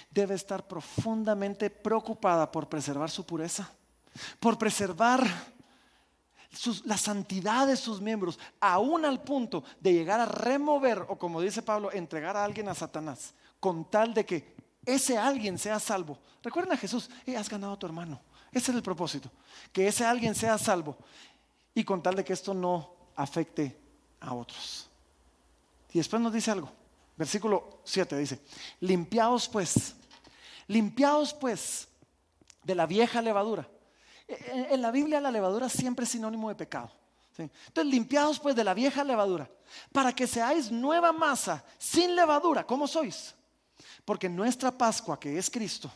debe 0.10 0.36
estar 0.36 0.68
profundamente 0.68 1.70
preocupada 1.70 2.52
por 2.52 2.68
preservar 2.68 3.10
su 3.10 3.26
pureza, 3.26 3.70
por 4.40 4.58
preservar 4.58 5.26
la 6.84 6.98
santidad 6.98 7.66
de 7.66 7.78
sus 7.78 8.02
miembros, 8.02 8.38
aún 8.60 9.06
al 9.06 9.22
punto 9.24 9.64
de 9.80 9.94
llegar 9.94 10.20
a 10.20 10.26
remover, 10.26 11.06
o 11.08 11.18
como 11.18 11.42
dice 11.42 11.62
Pablo, 11.62 11.92
entregar 11.92 12.36
a 12.36 12.44
alguien 12.44 12.68
a 12.68 12.76
Satanás, 12.76 13.34
con 13.60 13.90
tal 13.90 14.14
de 14.14 14.26
que 14.26 14.56
ese 14.86 15.18
alguien 15.18 15.58
sea 15.58 15.80
salvo. 15.80 16.18
Recuerden 16.44 16.74
a 16.74 16.78
Jesús, 16.78 17.10
has 17.38 17.50
ganado 17.50 17.74
a 17.74 17.80
tu 17.80 17.86
hermano. 17.86 18.20
Ese 18.52 18.72
es 18.72 18.78
el 18.78 18.84
propósito, 18.84 19.32
que 19.72 19.88
ese 19.88 20.06
alguien 20.06 20.36
sea 20.36 20.58
salvo 20.58 20.98
y 21.74 21.86
con 21.86 22.04
tal 22.04 22.16
de 22.16 22.26
que 22.26 22.34
esto 22.34 22.54
no 22.54 22.94
afecte 23.16 23.78
a 24.20 24.34
otros. 24.34 24.91
Y 25.94 25.98
después 25.98 26.22
nos 26.22 26.34
dice 26.34 26.52
algo, 26.52 26.72
versículo 27.18 27.82
7 27.84 28.18
dice, 28.18 28.40
limpiaos 28.80 29.50
pues, 29.50 29.96
limpiaos 30.68 31.34
pues 31.34 31.88
de 32.64 32.76
la 32.76 32.86
vieja 32.86 33.22
levadura 33.22 33.68
en 34.50 34.82
la 34.82 34.92
Biblia 34.92 35.20
la 35.20 35.32
levadura 35.32 35.70
siempre 35.70 36.06
es 36.06 36.12
sinónimo 36.12 36.50
de 36.50 36.56
pecado. 36.56 36.92
Entonces, 37.38 37.92
limpiados 37.92 38.40
pues 38.40 38.56
de 38.56 38.64
la 38.64 38.74
vieja 38.74 39.04
levadura, 39.04 39.50
para 39.92 40.14
que 40.14 40.28
seáis 40.28 40.72
nueva 40.72 41.12
masa, 41.12 41.64
sin 41.78 42.16
levadura, 42.16 42.66
como 42.66 42.88
sois. 42.88 43.34
Porque 44.06 44.30
nuestra 44.30 44.72
Pascua, 44.72 45.20
que 45.20 45.38
es 45.38 45.50
Cristo, 45.50 45.92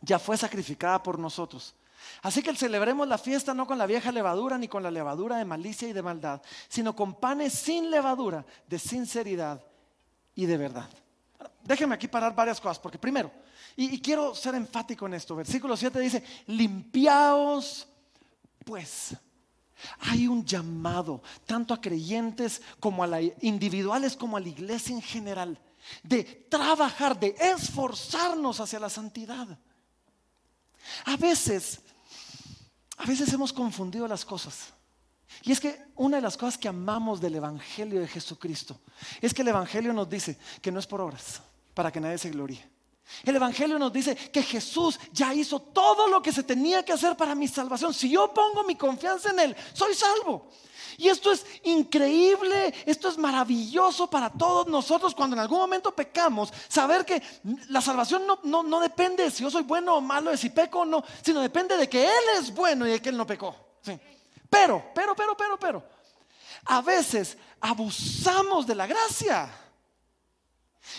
ya 0.00 0.18
fue 0.18 0.36
sacrificada 0.36 1.02
por 1.02 1.18
nosotros. 1.18 1.74
Así 2.22 2.42
que 2.42 2.54
celebremos 2.54 3.06
la 3.08 3.18
fiesta 3.18 3.54
no 3.54 3.66
con 3.66 3.78
la 3.78 3.86
vieja 3.86 4.12
levadura 4.12 4.58
ni 4.58 4.68
con 4.68 4.82
la 4.82 4.90
levadura 4.90 5.36
de 5.36 5.44
malicia 5.44 5.88
y 5.88 5.92
de 5.92 6.02
maldad, 6.02 6.42
sino 6.68 6.94
con 6.94 7.14
panes 7.14 7.52
sin 7.52 7.90
levadura, 7.90 8.44
de 8.66 8.78
sinceridad 8.78 9.62
y 10.34 10.46
de 10.46 10.56
verdad. 10.56 10.88
Déjenme 11.62 11.94
aquí 11.94 12.08
parar 12.08 12.34
varias 12.34 12.60
cosas, 12.60 12.78
porque 12.78 12.98
primero, 12.98 13.30
y, 13.76 14.00
quiero 14.00 14.34
ser 14.34 14.54
enfático 14.54 15.06
en 15.06 15.14
esto. 15.14 15.36
Versículo 15.36 15.76
7 15.76 16.00
dice, 16.00 16.24
limpiaos 16.46 17.86
pues. 18.64 19.16
Hay 20.00 20.28
un 20.28 20.44
llamado 20.44 21.22
tanto 21.46 21.72
a 21.72 21.80
creyentes 21.80 22.60
como 22.78 23.02
a 23.02 23.06
la, 23.06 23.22
individuales 23.40 24.14
como 24.14 24.36
a 24.36 24.40
la 24.40 24.48
iglesia 24.48 24.94
en 24.94 25.02
general 25.02 25.58
de 26.02 26.22
trabajar, 26.22 27.18
de 27.18 27.34
esforzarnos 27.38 28.60
hacia 28.60 28.78
la 28.78 28.90
santidad. 28.90 29.58
A 31.06 31.16
veces, 31.16 31.80
a 33.00 33.06
veces 33.06 33.32
hemos 33.32 33.50
confundido 33.50 34.06
las 34.06 34.26
cosas. 34.26 34.74
Y 35.42 35.52
es 35.52 35.60
que 35.60 35.80
una 35.96 36.18
de 36.18 36.22
las 36.22 36.36
cosas 36.36 36.58
que 36.58 36.68
amamos 36.68 37.18
del 37.18 37.34
Evangelio 37.34 37.98
de 37.98 38.06
Jesucristo 38.06 38.78
es 39.22 39.32
que 39.32 39.40
el 39.40 39.48
Evangelio 39.48 39.94
nos 39.94 40.08
dice 40.10 40.36
que 40.60 40.70
no 40.70 40.78
es 40.78 40.86
por 40.86 41.00
obras, 41.00 41.40
para 41.72 41.90
que 41.90 41.98
nadie 41.98 42.18
se 42.18 42.28
gloríe. 42.28 42.62
El 43.24 43.36
Evangelio 43.36 43.78
nos 43.78 43.92
dice 43.92 44.14
que 44.14 44.42
Jesús 44.42 44.98
ya 45.12 45.34
hizo 45.34 45.60
todo 45.60 46.08
lo 46.08 46.22
que 46.22 46.32
se 46.32 46.42
tenía 46.42 46.84
que 46.84 46.92
hacer 46.92 47.16
para 47.16 47.34
mi 47.34 47.48
salvación. 47.48 47.92
Si 47.92 48.10
yo 48.10 48.32
pongo 48.32 48.64
mi 48.64 48.76
confianza 48.76 49.30
en 49.30 49.40
Él, 49.40 49.56
soy 49.72 49.94
salvo. 49.94 50.48
Y 51.00 51.08
esto 51.08 51.32
es 51.32 51.46
increíble, 51.62 52.74
esto 52.84 53.08
es 53.08 53.16
maravilloso 53.16 54.10
para 54.10 54.28
todos 54.28 54.66
nosotros 54.66 55.14
cuando 55.14 55.34
en 55.34 55.40
algún 55.40 55.58
momento 55.58 55.94
pecamos, 55.94 56.52
saber 56.68 57.06
que 57.06 57.22
la 57.70 57.80
salvación 57.80 58.24
no, 58.44 58.80
depende 58.80 59.24
de 59.24 59.30
si 59.30 59.42
yo 59.42 59.50
soy 59.50 59.62
bueno 59.62 59.96
o 59.96 60.00
malo, 60.02 60.30
de 60.30 60.36
si 60.36 60.50
peco 60.50 60.80
o 60.80 60.84
no, 60.84 61.02
sino 61.22 61.40
depende 61.40 61.78
de 61.78 61.88
que 61.88 62.04
Él 62.04 62.24
es 62.38 62.54
bueno 62.54 62.86
y 62.86 62.90
de 62.90 63.00
que 63.00 63.08
Él 63.08 63.16
no 63.16 63.26
pecó. 63.26 63.56
Pero, 64.50 64.90
pero, 64.94 65.14
pero, 65.14 65.34
pero, 65.34 65.58
pero, 65.58 65.82
a 66.66 66.82
veces 66.82 67.38
abusamos 67.60 68.66
de 68.66 68.74
la 68.74 68.86
gracia. 68.86 69.50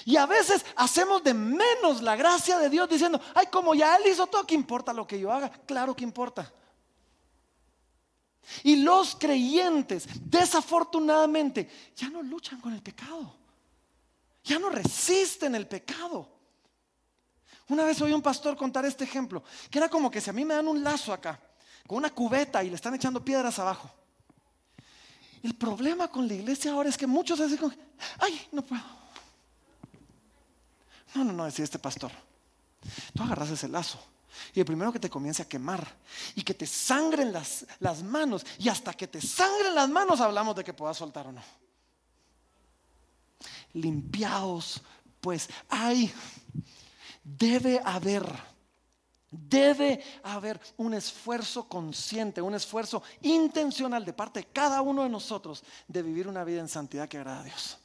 Y 0.05 0.17
a 0.17 0.25
veces 0.25 0.65
hacemos 0.75 1.23
de 1.23 1.33
menos 1.33 2.01
la 2.01 2.15
gracia 2.15 2.57
de 2.57 2.69
Dios 2.69 2.89
diciendo, 2.89 3.19
ay, 3.33 3.47
como 3.51 3.73
ya 3.73 3.95
Él 3.95 4.03
hizo 4.11 4.27
todo, 4.27 4.45
¿qué 4.45 4.55
importa 4.55 4.93
lo 4.93 5.07
que 5.07 5.19
yo 5.19 5.31
haga? 5.31 5.49
Claro 5.49 5.95
que 5.95 6.03
importa. 6.03 6.51
Y 8.63 8.77
los 8.77 9.15
creyentes, 9.15 10.07
desafortunadamente, 10.25 11.69
ya 11.95 12.09
no 12.09 12.21
luchan 12.21 12.59
con 12.59 12.73
el 12.73 12.81
pecado. 12.81 13.35
Ya 14.43 14.59
no 14.59 14.69
resisten 14.69 15.55
el 15.55 15.67
pecado. 15.67 16.27
Una 17.69 17.83
vez 17.83 18.01
oí 18.01 18.11
un 18.11 18.21
pastor 18.21 18.57
contar 18.57 18.85
este 18.85 19.03
ejemplo, 19.03 19.43
que 19.69 19.77
era 19.77 19.87
como 19.87 20.11
que 20.11 20.19
si 20.19 20.29
a 20.29 20.33
mí 20.33 20.43
me 20.43 20.55
dan 20.55 20.67
un 20.67 20.83
lazo 20.83 21.13
acá, 21.13 21.39
con 21.87 21.99
una 21.99 22.09
cubeta 22.09 22.63
y 22.63 22.69
le 22.69 22.75
están 22.75 22.95
echando 22.95 23.23
piedras 23.23 23.59
abajo. 23.59 23.89
El 25.41 25.55
problema 25.55 26.07
con 26.07 26.27
la 26.27 26.33
iglesia 26.33 26.71
ahora 26.71 26.89
es 26.89 26.97
que 26.97 27.07
muchos 27.07 27.39
dicen, 27.39 27.73
ay, 28.19 28.47
no 28.51 28.61
puedo. 28.61 29.00
No, 31.13 31.23
no, 31.23 31.33
no, 31.33 31.45
decía 31.45 31.65
este 31.65 31.79
pastor. 31.79 32.11
Tú 33.13 33.23
agarras 33.23 33.49
ese 33.49 33.67
lazo 33.67 33.99
y 34.53 34.59
el 34.59 34.65
primero 34.65 34.91
que 34.91 34.99
te 34.99 35.09
comience 35.09 35.41
a 35.41 35.47
quemar 35.47 35.85
y 36.35 36.41
que 36.41 36.53
te 36.53 36.65
sangren 36.65 37.31
las, 37.31 37.65
las 37.79 38.01
manos 38.01 38.45
y 38.57 38.69
hasta 38.69 38.93
que 38.93 39.07
te 39.07 39.21
sangren 39.21 39.75
las 39.75 39.89
manos 39.89 40.21
hablamos 40.21 40.55
de 40.55 40.63
que 40.63 40.73
puedas 40.73 40.97
soltar 40.97 41.27
o 41.27 41.31
no. 41.31 41.41
Limpiados, 43.73 44.81
pues 45.19 45.49
hay, 45.69 46.11
debe 47.23 47.81
haber, 47.83 48.25
debe 49.29 50.03
haber 50.23 50.59
un 50.77 50.93
esfuerzo 50.93 51.67
consciente, 51.67 52.41
un 52.41 52.55
esfuerzo 52.55 53.03
intencional 53.21 54.03
de 54.03 54.13
parte 54.13 54.41
de 54.41 54.47
cada 54.47 54.81
uno 54.81 55.03
de 55.03 55.09
nosotros 55.09 55.63
de 55.87 56.01
vivir 56.01 56.27
una 56.27 56.43
vida 56.43 56.59
en 56.59 56.67
santidad 56.67 57.07
que 57.07 57.17
agrada 57.17 57.41
a 57.41 57.45
Dios. 57.45 57.77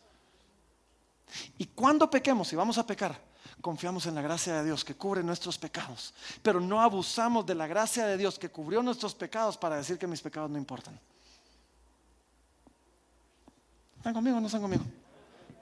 Y 1.58 1.66
cuando 1.66 2.10
pequemos, 2.10 2.52
y 2.52 2.56
vamos 2.56 2.78
a 2.78 2.86
pecar, 2.86 3.20
confiamos 3.60 4.06
en 4.06 4.14
la 4.14 4.22
gracia 4.22 4.54
de 4.56 4.64
Dios 4.64 4.84
que 4.84 4.94
cubre 4.94 5.22
nuestros 5.22 5.58
pecados, 5.58 6.14
pero 6.42 6.60
no 6.60 6.80
abusamos 6.80 7.44
de 7.46 7.54
la 7.54 7.66
gracia 7.66 8.06
de 8.06 8.16
Dios 8.16 8.38
que 8.38 8.48
cubrió 8.48 8.82
nuestros 8.82 9.14
pecados 9.14 9.56
para 9.56 9.76
decir 9.76 9.98
que 9.98 10.06
mis 10.06 10.20
pecados 10.20 10.50
no 10.50 10.58
importan. 10.58 10.98
¿Están 13.98 14.14
conmigo 14.14 14.36
o 14.36 14.40
no 14.40 14.46
están 14.46 14.62
conmigo? 14.62 14.84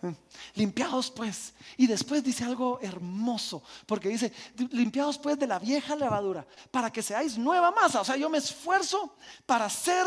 Mm. 0.02 0.10
Limpiados 0.56 1.10
pues. 1.10 1.54
Y 1.78 1.86
después 1.86 2.22
dice 2.22 2.44
algo 2.44 2.78
hermoso, 2.82 3.62
porque 3.86 4.10
dice, 4.10 4.32
limpiados 4.70 5.18
pues 5.18 5.38
de 5.38 5.46
la 5.46 5.58
vieja 5.58 5.96
levadura, 5.96 6.46
para 6.70 6.92
que 6.92 7.02
seáis 7.02 7.38
nueva 7.38 7.70
masa. 7.70 8.02
O 8.02 8.04
sea, 8.04 8.16
yo 8.16 8.28
me 8.28 8.38
esfuerzo 8.38 9.16
para 9.46 9.70
ser 9.70 10.04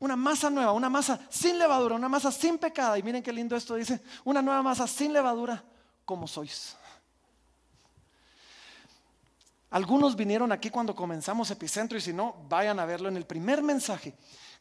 una 0.00 0.16
masa 0.16 0.50
nueva, 0.50 0.72
una 0.72 0.90
masa 0.90 1.20
sin 1.28 1.58
levadura, 1.58 1.94
una 1.94 2.08
masa 2.08 2.32
sin 2.32 2.58
pecado. 2.58 2.96
Y 2.96 3.02
miren 3.02 3.22
qué 3.22 3.32
lindo 3.32 3.54
esto 3.54 3.76
dice, 3.76 4.00
una 4.24 4.42
nueva 4.42 4.62
masa 4.62 4.86
sin 4.86 5.12
levadura, 5.12 5.62
como 6.04 6.26
sois. 6.26 6.76
Algunos 9.70 10.16
vinieron 10.16 10.50
aquí 10.50 10.68
cuando 10.68 10.96
comenzamos 10.96 11.50
Epicentro 11.50 11.96
y 11.96 12.00
si 12.00 12.12
no, 12.12 12.34
vayan 12.48 12.80
a 12.80 12.84
verlo 12.84 13.08
en 13.08 13.16
el 13.16 13.24
primer 13.24 13.62
mensaje. 13.62 14.14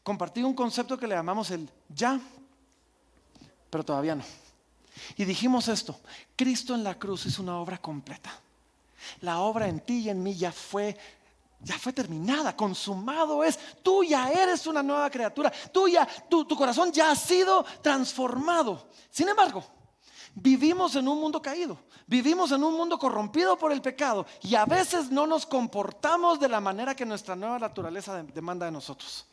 Compartí 0.04 0.44
un 0.44 0.54
concepto 0.54 0.98
que 0.98 1.08
le 1.08 1.16
llamamos 1.16 1.50
el 1.50 1.68
ya, 1.88 2.20
pero 3.70 3.84
todavía 3.84 4.16
no. 4.16 4.24
Y 5.16 5.26
dijimos 5.26 5.68
esto, 5.68 6.00
Cristo 6.36 6.76
en 6.76 6.84
la 6.84 7.00
cruz 7.00 7.26
es 7.26 7.40
una 7.40 7.58
obra 7.58 7.78
completa. 7.80 8.32
La 9.22 9.40
obra 9.40 9.68
en 9.68 9.80
ti 9.80 10.00
y 10.00 10.10
en 10.10 10.22
mí 10.22 10.36
ya 10.36 10.52
fue 10.52 10.98
ya 11.62 11.78
fue 11.78 11.92
terminada, 11.92 12.56
consumado 12.56 13.44
es. 13.44 13.60
Tú 13.84 14.04
ya 14.04 14.32
eres 14.32 14.66
una 14.66 14.82
nueva 14.82 15.10
criatura. 15.10 15.52
Tú 15.72 15.88
ya, 15.88 16.08
tu, 16.30 16.48
corazón 16.48 16.92
ya 16.92 17.12
ha 17.12 17.16
sido 17.16 17.66
transformado. 17.82 18.88
Sin 19.10 19.28
embargo, 19.28 19.64
vivimos 20.36 20.96
en 20.96 21.08
un 21.08 21.20
mundo 21.20 21.42
caído. 21.42 21.78
Vivimos 22.08 22.52
en 22.52 22.64
un 22.64 22.76
mundo 22.76 22.98
corrompido 22.98 23.58
por 23.58 23.72
el 23.72 23.82
pecado 23.82 24.26
y 24.42 24.56
a 24.56 24.66
veces 24.66 25.12
no 25.12 25.28
nos 25.28 25.46
comportamos 25.46 26.40
de 26.40 26.50
la 26.50 26.60
manera 26.60 26.96
que 26.96 27.06
nuestra 27.06 27.36
nueva 27.36 27.60
naturaleza 27.60 28.24
demanda 28.24 28.66
de 28.66 28.72
nosotros. 28.72 29.28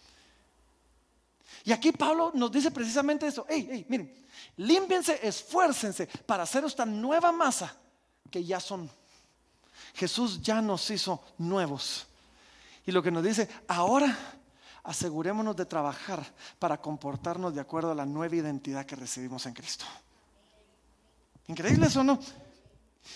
Y 1.65 1.73
aquí 1.73 1.93
Pablo 1.93 2.33
nos 2.35 2.53
dice 2.53 2.71
precisamente 2.71 3.27
eso. 3.27 3.47
Hey, 3.49 3.67
hey, 3.71 3.87
miren, 3.89 4.13
límpiense, 4.59 5.19
esfuércense 5.27 6.07
para 6.27 6.43
hacer 6.43 6.65
esta 6.65 6.85
nueva 6.85 7.33
masa 7.33 7.75
que 8.31 8.45
ya 8.45 8.61
son. 8.61 8.91
Jesús 9.95 10.43
ya 10.43 10.61
nos 10.61 10.91
hizo 10.91 11.23
nuevos. 11.39 12.07
Y 12.87 12.93
lo 12.93 13.03
que 13.03 13.11
nos 13.11 13.25
dice, 13.25 13.49
ahora 13.67 14.17
asegurémonos 14.85 15.57
de 15.57 15.67
trabajar 15.67 16.25
para 16.61 16.81
comportarnos 16.81 17.53
de 17.53 17.61
acuerdo 17.61 17.91
a 17.91 17.95
la 17.95 18.07
nueva 18.07 18.37
identidad 18.37 18.87
que 18.87 18.95
recibimos 18.95 19.45
en 19.47 19.53
Cristo. 19.53 19.85
¿Increíble 21.49 21.87
eso 21.87 22.05
no? 22.05 22.19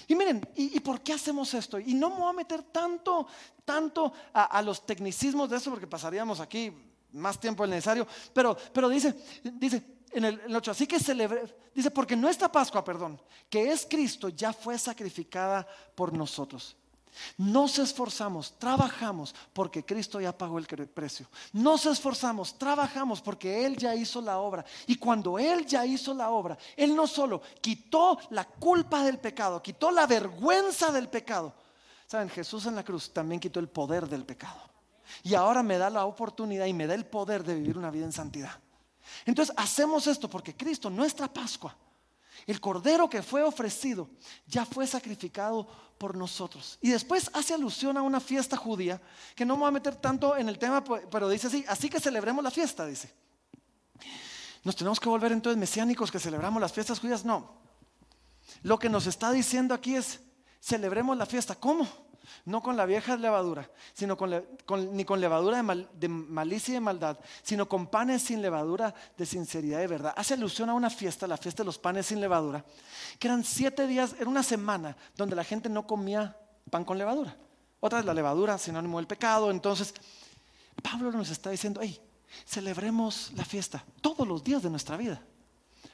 Y 0.06 0.14
miren, 0.14 0.46
¿y, 0.56 0.78
por 0.80 1.00
qué 1.00 1.12
hacemos 1.12 1.54
esto? 1.54 1.78
Y 1.78 1.94
no 1.94 2.10
me 2.10 2.16
voy 2.16 2.30
a 2.30 2.32
meter 2.32 2.62
tanto, 2.64 3.26
tanto 3.64 4.12
a, 4.32 4.60
los 4.62 4.84
tecnicismos 4.84 5.48
de 5.50 5.56
eso 5.56 5.70
porque 5.70 5.86
pasaríamos 5.86 6.40
aquí 6.40 6.72
más 7.12 7.38
tiempo 7.40 7.64
del 7.64 7.70
necesario, 7.70 8.06
pero, 8.32 8.56
pero 8.72 8.88
dice, 8.88 9.16
dice 9.42 9.82
en 10.12 10.24
el, 10.24 10.40
en 10.40 10.50
el 10.50 10.56
8, 10.56 10.70
así 10.70 10.86
que 10.86 11.00
celebre, 11.00 11.42
dice, 11.74 11.90
porque 11.90 12.14
nuestra 12.14 12.50
Pascua, 12.50 12.84
perdón, 12.84 13.20
que 13.48 13.72
es 13.72 13.84
Cristo, 13.88 14.28
ya 14.28 14.52
fue 14.52 14.78
sacrificada 14.78 15.66
por 15.96 16.12
nosotros. 16.12 16.76
Nos 17.36 17.78
esforzamos, 17.78 18.58
trabajamos 18.58 19.34
porque 19.52 19.84
Cristo 19.84 20.20
ya 20.20 20.36
pagó 20.36 20.58
el 20.58 20.66
precio. 20.66 21.26
Nos 21.52 21.86
esforzamos, 21.86 22.58
trabajamos 22.58 23.20
porque 23.20 23.64
Él 23.66 23.76
ya 23.76 23.94
hizo 23.94 24.20
la 24.20 24.38
obra. 24.38 24.64
Y 24.86 24.96
cuando 24.96 25.38
Él 25.38 25.66
ya 25.66 25.84
hizo 25.84 26.14
la 26.14 26.30
obra, 26.30 26.56
Él 26.76 26.94
no 26.94 27.06
solo 27.06 27.42
quitó 27.60 28.18
la 28.30 28.44
culpa 28.44 29.02
del 29.04 29.18
pecado, 29.18 29.62
quitó 29.62 29.90
la 29.90 30.06
vergüenza 30.06 30.92
del 30.92 31.08
pecado. 31.08 31.54
Saben, 32.06 32.28
Jesús 32.28 32.66
en 32.66 32.74
la 32.74 32.84
cruz 32.84 33.12
también 33.12 33.40
quitó 33.40 33.60
el 33.60 33.68
poder 33.68 34.08
del 34.08 34.24
pecado. 34.24 34.60
Y 35.22 35.34
ahora 35.34 35.62
me 35.62 35.78
da 35.78 35.90
la 35.90 36.04
oportunidad 36.06 36.66
y 36.66 36.72
me 36.72 36.86
da 36.86 36.94
el 36.94 37.06
poder 37.06 37.44
de 37.44 37.54
vivir 37.54 37.76
una 37.76 37.90
vida 37.90 38.04
en 38.04 38.12
santidad. 38.12 38.58
Entonces 39.24 39.54
hacemos 39.56 40.06
esto 40.06 40.28
porque 40.28 40.56
Cristo, 40.56 40.90
nuestra 40.90 41.32
Pascua, 41.32 41.76
el 42.46 42.60
cordero 42.60 43.08
que 43.08 43.22
fue 43.22 43.42
ofrecido, 43.42 44.08
ya 44.46 44.64
fue 44.64 44.86
sacrificado 44.86 45.66
por 45.98 46.16
nosotros. 46.16 46.78
Y 46.80 46.90
después 46.90 47.30
hace 47.34 47.54
alusión 47.54 47.96
a 47.96 48.02
una 48.02 48.20
fiesta 48.20 48.56
judía, 48.56 49.00
que 49.34 49.44
no 49.44 49.54
me 49.54 49.60
voy 49.60 49.68
a 49.68 49.72
meter 49.72 49.96
tanto 49.96 50.36
en 50.36 50.48
el 50.48 50.58
tema, 50.58 50.82
pero 50.82 51.28
dice 51.28 51.48
así, 51.48 51.64
así 51.68 51.88
que 51.88 52.00
celebremos 52.00 52.42
la 52.42 52.50
fiesta, 52.50 52.86
dice. 52.86 53.12
¿Nos 54.64 54.76
tenemos 54.76 55.00
que 55.00 55.08
volver 55.08 55.32
entonces 55.32 55.58
mesiánicos 55.58 56.10
que 56.10 56.18
celebramos 56.18 56.60
las 56.60 56.72
fiestas 56.72 56.98
judías? 57.00 57.24
No. 57.24 57.54
Lo 58.62 58.78
que 58.78 58.88
nos 58.88 59.06
está 59.06 59.30
diciendo 59.32 59.74
aquí 59.74 59.96
es, 59.96 60.20
celebremos 60.60 61.16
la 61.16 61.26
fiesta. 61.26 61.54
¿Cómo? 61.54 61.86
No 62.44 62.62
con 62.62 62.76
la 62.76 62.86
vieja 62.86 63.16
levadura, 63.16 63.70
sino 63.92 64.16
ni 64.92 65.04
con 65.04 65.20
levadura 65.20 65.62
de, 65.92 66.08
malicia 66.08 66.72
y 66.72 66.74
de 66.74 66.80
maldad, 66.80 67.18
sino 67.42 67.68
con 67.68 67.86
panes 67.86 68.22
sin 68.22 68.42
levadura 68.42 68.94
de 69.16 69.26
sinceridad 69.26 69.82
y 69.82 69.86
verdad. 69.86 70.14
Hace 70.16 70.34
alusión 70.34 70.70
a 70.70 70.74
una 70.74 70.90
fiesta, 70.90 71.26
la 71.26 71.36
fiesta 71.36 71.62
de 71.62 71.66
los 71.66 71.78
panes 71.78 72.06
sin 72.06 72.20
levadura, 72.20 72.64
que 73.18 73.28
eran 73.28 73.44
siete 73.44 73.86
días, 73.86 74.14
era 74.18 74.28
una 74.28 74.42
semana 74.42 74.96
donde 75.16 75.36
la 75.36 75.44
gente 75.44 75.68
no 75.68 75.86
comía 75.86 76.36
pan 76.70 76.84
con 76.84 76.98
levadura. 76.98 77.36
Otra 77.80 78.00
es 78.00 78.04
la 78.04 78.14
levadura, 78.14 78.58
sinónimo 78.58 78.98
del 78.98 79.06
pecado. 79.06 79.50
Entonces, 79.50 79.94
Pablo 80.82 81.10
nos 81.12 81.30
está 81.30 81.50
diciendo, 81.50 81.80
hey, 81.82 82.00
celebremos 82.46 83.32
la 83.34 83.44
fiesta 83.44 83.84
todos 84.00 84.26
los 84.26 84.44
días 84.44 84.62
de 84.62 84.70
nuestra 84.70 84.96
vida. 84.96 85.22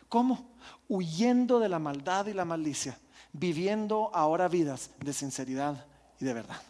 ¿Cómo? 0.09 0.51
Huyendo 0.89 1.59
de 1.59 1.68
la 1.68 1.78
maldad 1.78 2.26
y 2.26 2.32
la 2.32 2.45
malicia, 2.45 2.99
viviendo 3.32 4.11
ahora 4.14 4.49
vidas 4.49 4.91
de 5.01 5.12
sinceridad 5.12 5.87
y 6.21 6.25
de 6.25 6.33
verdad. 6.33 6.61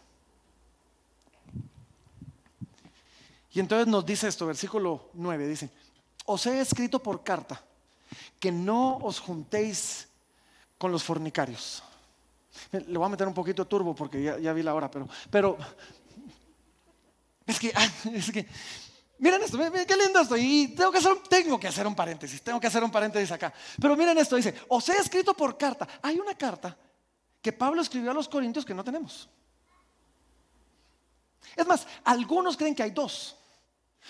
Y 3.53 3.59
entonces 3.59 3.87
nos 3.87 4.05
dice 4.05 4.27
esto, 4.27 4.45
versículo 4.45 5.09
9, 5.13 5.47
dice, 5.47 5.69
os 6.25 6.45
he 6.45 6.59
escrito 6.59 7.01
por 7.01 7.23
carta 7.23 7.59
que 8.39 8.51
no 8.51 8.97
os 8.97 9.19
juntéis 9.19 10.07
con 10.77 10.91
los 10.91 11.03
fornicarios. 11.03 11.81
Le 12.71 12.97
voy 12.97 13.05
a 13.05 13.09
meter 13.09 13.27
un 13.27 13.33
poquito 13.33 13.63
de 13.63 13.69
turbo 13.69 13.95
porque 13.95 14.21
ya, 14.21 14.53
vi 14.53 14.61
la 14.61 14.75
hora, 14.75 14.91
pero, 14.91 15.07
pero 15.29 15.57
es 17.45 17.59
que, 17.59 17.73
es 18.13 18.31
que, 18.31 18.47
miren 19.19 19.41
esto, 19.41 19.57
miren, 19.57 19.85
qué 19.85 19.95
lindo 19.95 20.19
esto. 20.19 20.37
Y 20.37 20.69
tengo 20.75 20.91
que, 20.91 20.97
hacer 20.99 21.13
un, 21.13 21.23
tengo 21.23 21.59
que 21.59 21.67
hacer 21.67 21.87
un 21.87 21.95
paréntesis, 21.95 22.41
tengo 22.41 22.59
que 22.59 22.67
hacer 22.67 22.83
un 22.83 22.91
paréntesis 22.91 23.31
acá. 23.31 23.53
Pero 23.81 23.95
miren 23.95 24.17
esto, 24.17 24.35
dice, 24.35 24.53
os 24.67 24.87
he 24.89 24.97
escrito 24.97 25.33
por 25.33 25.57
carta. 25.57 25.87
Hay 26.01 26.19
una 26.19 26.35
carta 26.35 26.77
que 27.41 27.53
Pablo 27.53 27.81
escribió 27.81 28.11
a 28.11 28.13
los 28.13 28.27
corintios 28.27 28.65
que 28.65 28.73
no 28.73 28.83
tenemos. 28.83 29.29
Es 31.55 31.65
más, 31.65 31.87
algunos 32.03 32.57
creen 32.57 32.75
que 32.75 32.83
hay 32.83 32.91
dos. 32.91 33.35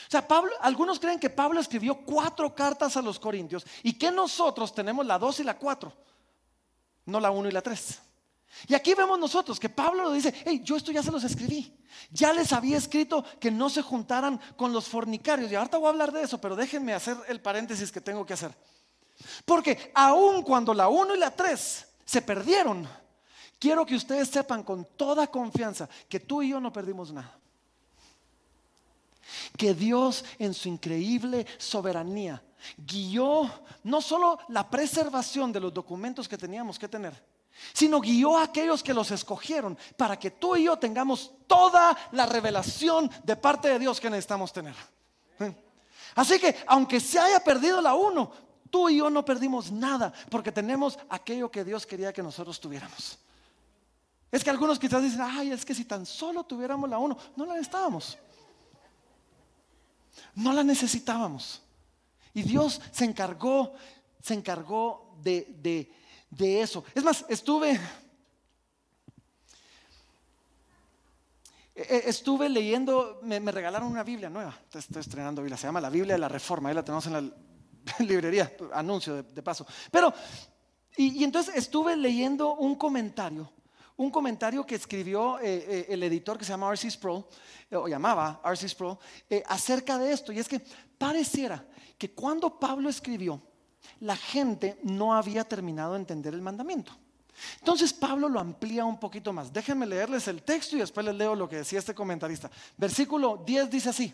O 0.07 0.11
sea, 0.11 0.27
Pablo, 0.27 0.51
algunos 0.61 0.99
creen 0.99 1.19
que 1.19 1.29
Pablo 1.29 1.59
escribió 1.59 1.95
cuatro 2.05 2.53
cartas 2.53 2.97
a 2.97 3.01
los 3.01 3.19
corintios 3.19 3.65
y 3.83 3.93
que 3.93 4.11
nosotros 4.11 4.73
tenemos 4.73 5.05
la 5.05 5.17
dos 5.17 5.39
y 5.39 5.43
la 5.43 5.57
cuatro, 5.57 5.93
no 7.05 7.19
la 7.19 7.31
uno 7.31 7.49
y 7.49 7.51
la 7.51 7.61
tres. 7.61 7.99
Y 8.67 8.73
aquí 8.73 8.93
vemos 8.93 9.19
nosotros 9.19 9.59
que 9.59 9.69
Pablo 9.69 10.03
lo 10.03 10.11
dice, 10.11 10.33
hey, 10.45 10.61
yo 10.63 10.77
esto 10.77 10.91
ya 10.91 11.03
se 11.03 11.11
los 11.11 11.23
escribí. 11.23 11.73
Ya 12.11 12.33
les 12.33 12.53
había 12.53 12.77
escrito 12.77 13.23
que 13.39 13.51
no 13.51 13.69
se 13.69 13.81
juntaran 13.81 14.39
con 14.55 14.71
los 14.71 14.87
fornicarios. 14.87 15.51
Y 15.51 15.55
ahorita 15.55 15.77
voy 15.77 15.87
a 15.87 15.89
hablar 15.89 16.11
de 16.11 16.23
eso, 16.23 16.39
pero 16.39 16.55
déjenme 16.55 16.93
hacer 16.93 17.17
el 17.27 17.41
paréntesis 17.41 17.91
que 17.91 18.01
tengo 18.01 18.25
que 18.25 18.33
hacer. 18.33 18.51
Porque 19.45 19.91
aun 19.95 20.43
cuando 20.43 20.73
la 20.73 20.87
uno 20.87 21.15
y 21.15 21.19
la 21.19 21.31
tres 21.31 21.87
se 22.05 22.21
perdieron, 22.21 22.87
Quiero 23.59 23.85
que 23.85 23.95
ustedes 23.95 24.29
sepan 24.29 24.63
con 24.63 24.85
toda 24.95 25.27
confianza 25.27 25.89
que 26.07 26.19
tú 26.19 26.43
y 26.43 26.49
yo 26.49 26.59
no 26.59 26.71
perdimos 26.71 27.11
nada. 27.11 27.37
Que 29.57 29.73
Dios 29.73 30.23
en 30.39 30.53
su 30.53 30.69
increíble 30.69 31.45
soberanía 31.57 32.41
guió 32.77 33.49
no 33.83 34.01
solo 34.01 34.39
la 34.49 34.69
preservación 34.69 35.51
de 35.51 35.59
los 35.59 35.73
documentos 35.73 36.27
que 36.27 36.37
teníamos 36.37 36.77
que 36.77 36.87
tener, 36.87 37.13
sino 37.73 37.99
guió 37.99 38.37
a 38.37 38.43
aquellos 38.43 38.83
que 38.83 38.93
los 38.93 39.11
escogieron 39.11 39.77
para 39.95 40.17
que 40.17 40.31
tú 40.31 40.55
y 40.55 40.65
yo 40.65 40.77
tengamos 40.77 41.31
toda 41.47 41.97
la 42.11 42.25
revelación 42.25 43.09
de 43.23 43.35
parte 43.35 43.69
de 43.69 43.79
Dios 43.79 43.99
que 43.99 44.09
necesitamos 44.09 44.53
tener. 44.53 44.75
Así 46.15 46.39
que 46.39 46.55
aunque 46.67 46.99
se 46.99 47.19
haya 47.19 47.39
perdido 47.43 47.81
la 47.81 47.95
uno, 47.95 48.31
tú 48.69 48.89
y 48.89 48.97
yo 48.97 49.09
no 49.09 49.25
perdimos 49.25 49.71
nada 49.71 50.13
porque 50.29 50.51
tenemos 50.51 50.97
aquello 51.09 51.49
que 51.49 51.63
Dios 51.63 51.85
quería 51.85 52.13
que 52.13 52.23
nosotros 52.23 52.59
tuviéramos. 52.59 53.19
Es 54.31 54.43
que 54.43 54.49
algunos 54.49 54.77
quizás 54.77 55.01
dicen, 55.01 55.21
ay, 55.21 55.51
es 55.51 55.63
que 55.63 55.73
si 55.73 55.85
tan 55.85 56.05
solo 56.05 56.43
tuviéramos 56.43 56.89
la 56.89 56.97
uno, 56.97 57.17
no 57.35 57.45
la 57.45 57.53
necesitábamos. 57.53 58.17
No 60.35 60.51
la 60.51 60.63
necesitábamos. 60.63 61.61
Y 62.33 62.43
Dios 62.43 62.81
se 62.91 63.05
encargó, 63.05 63.73
se 64.21 64.33
encargó 64.33 65.15
de, 65.21 65.89
eso. 66.39 66.83
Es 66.93 67.03
más, 67.03 67.25
estuve, 67.29 67.79
e, 71.73 71.81
e, 71.81 72.09
estuve 72.09 72.49
leyendo, 72.49 73.21
me, 73.23 73.39
regalaron 73.39 73.89
una 73.89 74.03
Biblia 74.03 74.29
nueva, 74.29 74.55
estoy 74.73 74.99
estrenando 74.99 75.41
Biblia, 75.41 75.57
se 75.57 75.67
llama 75.67 75.81
la 75.81 75.89
Biblia 75.89 76.15
de 76.15 76.19
la 76.19 76.29
Reforma, 76.29 76.69
ahí 76.69 76.75
la 76.75 76.83
tenemos 76.83 77.07
en 77.07 77.13
la 77.13 77.21
librería, 77.99 78.51
anuncio 78.73 79.23
de, 79.23 79.41
paso. 79.41 79.65
Pero, 79.89 80.13
y 80.97 81.23
entonces 81.23 81.55
estuve 81.55 81.95
leyendo 81.95 82.55
un 82.55 82.75
comentario 82.75 83.51
un 83.97 84.11
comentario 84.11 84.65
que 84.65 84.75
escribió 84.75 85.39
eh, 85.39 85.65
eh, 85.67 85.85
el 85.89 86.03
editor 86.03 86.37
que 86.37 86.45
se 86.45 86.51
llama 86.51 86.69
R.C. 86.69 86.91
Sproul, 86.91 87.25
eh, 87.69 87.75
o 87.75 87.87
llamaba 87.87 88.39
R.C. 88.45 88.69
Sproul, 88.69 88.97
acerca 89.47 89.97
de 89.97 90.11
esto. 90.11 90.31
Y 90.31 90.39
es 90.39 90.47
que 90.47 90.61
pareciera 90.97 91.65
que 91.97 92.11
cuando 92.11 92.59
Pablo 92.59 92.89
escribió, 92.89 93.41
la 94.01 94.15
gente 94.15 94.79
no 94.83 95.13
había 95.13 95.43
terminado 95.43 95.93
de 95.93 95.99
entender 95.99 96.33
el 96.33 96.41
mandamiento. 96.41 96.91
Entonces 97.59 97.93
Pablo 97.93 98.29
lo 98.29 98.39
amplía 98.39 98.85
un 98.85 98.99
poquito 98.99 99.33
más. 99.33 99.51
Déjenme 99.51 99.85
leerles 99.85 100.27
el 100.27 100.43
texto 100.43 100.75
y 100.75 100.79
después 100.79 101.05
les 101.05 101.15
leo 101.15 101.35
lo 101.35 101.47
que 101.47 101.57
decía 101.57 101.79
este 101.79 101.93
comentarista. 101.93 102.49
Versículo 102.75 103.43
10 103.45 103.69
dice 103.69 103.89
así. 103.89 104.13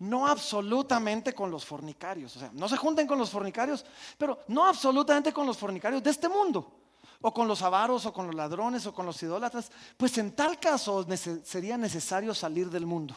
No 0.00 0.26
absolutamente 0.26 1.34
con 1.34 1.50
los 1.50 1.64
fornicarios, 1.64 2.36
o 2.36 2.40
sea, 2.40 2.50
no 2.52 2.68
se 2.68 2.76
junten 2.76 3.06
con 3.06 3.18
los 3.18 3.30
fornicarios, 3.30 3.84
pero 4.16 4.40
no 4.48 4.66
absolutamente 4.66 5.32
con 5.32 5.46
los 5.46 5.56
fornicarios 5.56 6.02
de 6.02 6.10
este 6.10 6.28
mundo 6.28 6.87
o 7.20 7.34
con 7.34 7.48
los 7.48 7.62
avaros, 7.62 8.06
o 8.06 8.12
con 8.12 8.26
los 8.26 8.34
ladrones, 8.34 8.86
o 8.86 8.94
con 8.94 9.06
los 9.06 9.22
idólatras, 9.22 9.70
pues 9.96 10.16
en 10.18 10.32
tal 10.32 10.58
caso 10.60 11.06
sería 11.44 11.76
necesario 11.76 12.34
salir 12.34 12.70
del 12.70 12.86
mundo. 12.86 13.16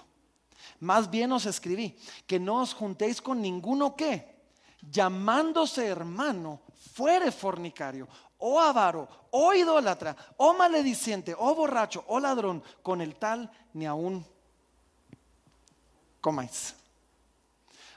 Más 0.79 1.09
bien 1.09 1.31
os 1.31 1.45
escribí 1.45 1.97
que 2.25 2.39
no 2.39 2.61
os 2.61 2.73
juntéis 2.73 3.21
con 3.21 3.41
ninguno 3.41 3.95
que, 3.95 4.41
llamándose 4.81 5.85
hermano, 5.85 6.61
fuere 6.93 7.31
fornicario, 7.31 8.07
o 8.39 8.59
avaro, 8.59 9.07
o 9.31 9.53
idólatra, 9.53 10.15
o 10.37 10.53
malediciente, 10.53 11.35
o 11.37 11.53
borracho, 11.53 12.03
o 12.07 12.19
ladrón, 12.19 12.63
con 12.81 13.01
el 13.01 13.15
tal 13.15 13.51
ni 13.73 13.85
aún 13.85 14.25
comáis. 16.19 16.75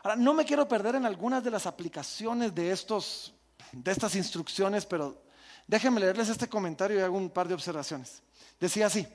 Ahora, 0.03 0.17
no 0.17 0.35
me 0.35 0.45
quiero 0.45 0.69
perder 0.69 0.97
en 0.97 1.07
algunas 1.07 1.43
de 1.43 1.51
las 1.51 1.65
aplicaciones 1.65 2.55
de, 2.55 2.71
estos, 2.71 3.33
de 3.73 3.91
estas 3.91 4.15
instrucciones, 4.17 4.85
pero 4.85 5.24
Déjenme 5.67 6.01
leerles 6.01 6.29
este 6.29 6.49
comentario 6.49 6.99
y 6.99 7.03
hago 7.03 7.17
un 7.17 7.31
par 7.31 7.49
de 7.49 7.55
observaciones. 7.55 8.23
Decía 8.61 8.87
así, 8.87 9.07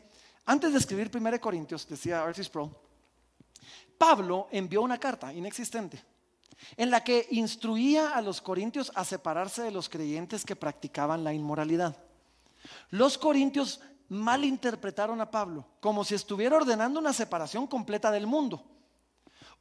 antes 0.45 0.71
de 0.71 0.79
escribir 0.79 1.11
1 1.13 1.39
Corintios, 1.39 1.87
decía 1.87 2.23
Artis 2.23 2.49
Pro, 2.49 2.71
Pablo 3.97 4.47
envió 4.51 4.81
una 4.81 4.97
carta 4.97 5.33
inexistente 5.33 6.03
en 6.77 6.89
la 6.89 7.03
que 7.03 7.27
instruía 7.31 8.11
a 8.11 8.21
los 8.21 8.41
corintios 8.41 8.91
a 8.95 9.05
separarse 9.05 9.61
de 9.61 9.71
los 9.71 9.89
creyentes 9.89 10.43
que 10.43 10.55
practicaban 10.55 11.23
la 11.23 11.33
inmoralidad. 11.33 11.95
Los 12.89 13.17
corintios 13.17 13.81
malinterpretaron 14.09 15.21
a 15.21 15.29
Pablo 15.29 15.65
como 15.79 16.03
si 16.03 16.15
estuviera 16.15 16.57
ordenando 16.57 16.99
una 16.99 17.13
separación 17.13 17.67
completa 17.67 18.11
del 18.11 18.27
mundo. 18.27 18.63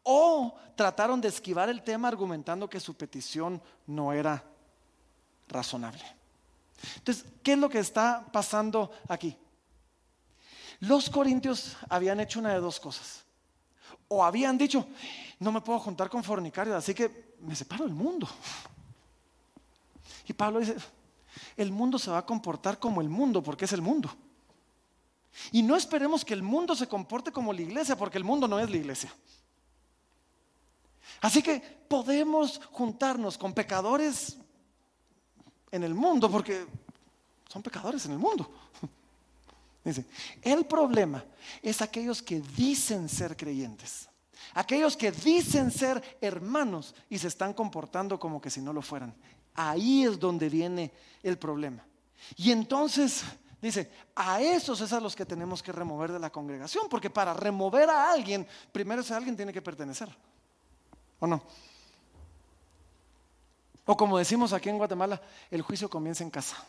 O 0.03 0.55
trataron 0.75 1.21
de 1.21 1.29
esquivar 1.29 1.69
el 1.69 1.83
tema 1.83 2.09
argumentando 2.09 2.69
que 2.69 2.81
su 2.81 2.95
petición 2.95 3.61
no 3.87 4.13
era 4.13 4.43
razonable. 5.49 6.18
Entonces, 6.97 7.25
¿qué 7.43 7.53
es 7.53 7.59
lo 7.59 7.69
que 7.69 7.79
está 7.79 8.27
pasando 8.33 8.91
aquí? 9.09 9.37
Los 10.81 11.11
corintios 11.11 11.77
habían 11.89 12.21
hecho 12.21 12.39
una 12.39 12.53
de 12.53 12.61
dos 12.61 12.79
cosas. 12.79 13.25
O 14.07 14.25
habían 14.25 14.57
dicho, 14.57 14.87
no 15.39 15.53
me 15.53 15.61
puedo 15.61 15.79
juntar 15.79 16.09
con 16.09 16.23
fornicarios, 16.23 16.77
así 16.77 16.95
que 16.95 17.35
me 17.41 17.55
separo 17.55 17.85
del 17.85 17.95
mundo. 17.95 18.29
Y 20.27 20.33
Pablo 20.33 20.61
dice, 20.61 20.77
el 21.57 21.73
mundo 21.73 21.99
se 21.99 22.11
va 22.11 22.19
a 22.19 22.27
comportar 22.27 22.79
como 22.79 23.01
el 23.01 23.09
mundo, 23.09 23.43
porque 23.43 23.65
es 23.65 23.73
el 23.73 23.83
mundo. 23.83 24.11
Y 25.53 25.63
no 25.63 25.77
esperemos 25.77 26.25
que 26.25 26.35
el 26.35 26.43
mundo 26.43 26.75
se 26.75 26.89
comporte 26.89 27.33
como 27.33 27.53
la 27.53 27.63
iglesia, 27.63 27.97
porque 27.97 28.19
el 28.19 28.25
mundo 28.25 28.49
no 28.49 28.59
es 28.59 28.71
la 28.71 28.77
iglesia. 28.77 29.13
Así 31.21 31.43
que 31.43 31.61
podemos 31.89 32.61
juntarnos 32.71 33.37
con 33.37 33.53
pecadores 33.53 34.39
en 35.71 35.85
el 35.85 35.95
mundo, 35.95 36.31
porque 36.31 36.67
son 37.49 37.63
pecadores 37.63 38.05
en 38.07 38.13
el 38.13 38.19
mundo. 38.19 38.51
Dice, 39.85 40.05
el 40.43 40.67
problema 40.67 41.25
es 41.63 41.81
aquellos 41.81 42.23
que 42.23 42.41
dicen 42.41 43.09
ser 43.09 43.37
creyentes, 43.37 44.09
aquellos 44.55 44.97
que 44.97 45.11
dicen 45.11 45.71
ser 45.71 46.19
hermanos 46.21 46.95
y 47.09 47.17
se 47.17 47.29
están 47.29 47.55
comportando 47.55 48.19
como 48.19 48.41
que 48.41 48.51
si 48.51 48.61
no 48.61 48.73
lo 48.73 48.83
fueran. 48.83 49.15
Ahí 49.55 50.05
es 50.05 50.19
donde 50.19 50.49
viene 50.49 50.93
el 51.23 51.39
problema. 51.39 51.85
Y 52.37 52.51
entonces 52.51 53.23
dice, 53.63 53.91
a 54.15 54.43
esos 54.43 54.81
es 54.81 54.93
a 54.93 55.01
los 55.01 55.17
que 55.17 55.25
tenemos 55.25 55.63
que 55.63 55.73
remover 55.73 56.13
de 56.13 56.19
la 56.19 56.31
congregación, 56.31 56.89
porque 56.91 57.09
para 57.09 57.33
remover 57.33 57.89
a 57.89 58.13
alguien, 58.13 58.47
primero 58.73 59.01
ese 59.01 59.15
alguien 59.15 59.37
tiene 59.37 59.53
que 59.53 59.63
pertenecer. 59.63 60.15
¿O 61.21 61.27
no? 61.27 61.43
O 63.91 63.97
como 63.97 64.19
decimos 64.19 64.53
aquí 64.53 64.69
en 64.69 64.77
Guatemala, 64.77 65.19
el 65.51 65.63
juicio 65.63 65.89
comienza 65.89 66.23
en 66.23 66.29
casa. 66.29 66.63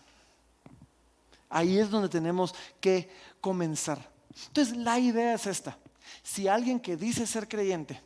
Ahí 1.50 1.78
es 1.78 1.90
donde 1.90 2.08
tenemos 2.08 2.56
que 2.80 3.10
comenzar. 3.42 4.10
Entonces 4.48 4.78
la 4.78 4.98
idea 4.98 5.34
es 5.34 5.46
esta. 5.46 5.78
Si 6.24 6.48
alguien 6.48 6.80
que 6.80 6.96
dice 6.96 7.28
ser 7.28 7.50
creyente 7.50 8.02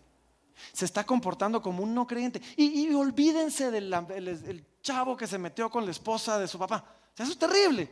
se 0.71 0.85
está 0.85 1.05
comportando 1.05 1.61
como 1.61 1.83
un 1.83 1.93
no 1.93 2.07
creyente, 2.07 2.41
y, 2.57 2.91
olvídense 2.95 3.69
del 3.69 4.65
chavo 4.81 5.15
que 5.15 5.27
se 5.27 5.37
metió 5.37 5.69
con 5.69 5.85
la 5.85 5.91
esposa 5.91 6.39
de 6.39 6.47
su 6.47 6.57
papá. 6.57 6.83
eso 7.15 7.33
es 7.33 7.37
terrible. 7.37 7.87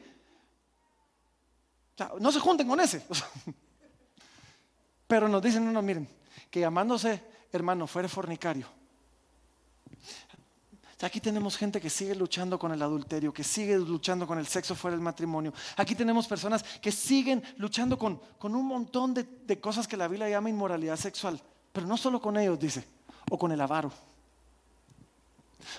no 2.20 2.32
se 2.32 2.40
junten 2.40 2.68
con 2.68 2.80
ese. 2.80 3.06
Pero 5.08 5.30
nos 5.30 5.44
dicen, 5.44 5.64
no, 5.64 5.72
no, 5.72 5.84
miren, 5.84 6.10
que 6.50 6.62
llamándose 6.62 7.22
hermano 7.52 7.86
fuera 7.86 8.10
fornicario, 8.10 8.66
Aquí 11.04 11.20
tenemos 11.20 11.58
gente 11.58 11.82
que 11.82 11.90
sigue 11.90 12.14
luchando 12.16 12.60
con 12.60 12.72
el 12.72 12.82
adulterio, 12.82 13.34
que 13.34 13.44
sigue 13.44 13.78
luchando 13.78 14.28
con 14.28 14.38
el 14.38 14.48
sexo 14.48 14.76
fuera 14.76 14.96
del 14.96 15.04
matrimonio. 15.04 15.54
Aquí 15.78 15.96
tenemos 15.96 16.28
personas 16.28 16.64
que 16.64 16.92
siguen 16.92 17.44
luchando 17.58 17.98
con, 17.98 18.20
un 18.42 18.66
montón 18.66 19.14
de, 19.14 19.24
de 19.24 19.60
cosas 19.60 19.88
que 19.88 19.98
la 19.98 20.08
Biblia 20.08 20.30
llama 20.30 20.50
inmoralidad 20.50 20.98
sexual. 20.98 21.42
Pero 21.72 21.88
no 21.88 21.98
solo 21.98 22.22
con 22.22 22.38
ellos, 22.38 22.60
dice, 22.60 22.84
o 23.30 23.38
con 23.38 23.52
el 23.52 23.62
avaro, 23.62 23.92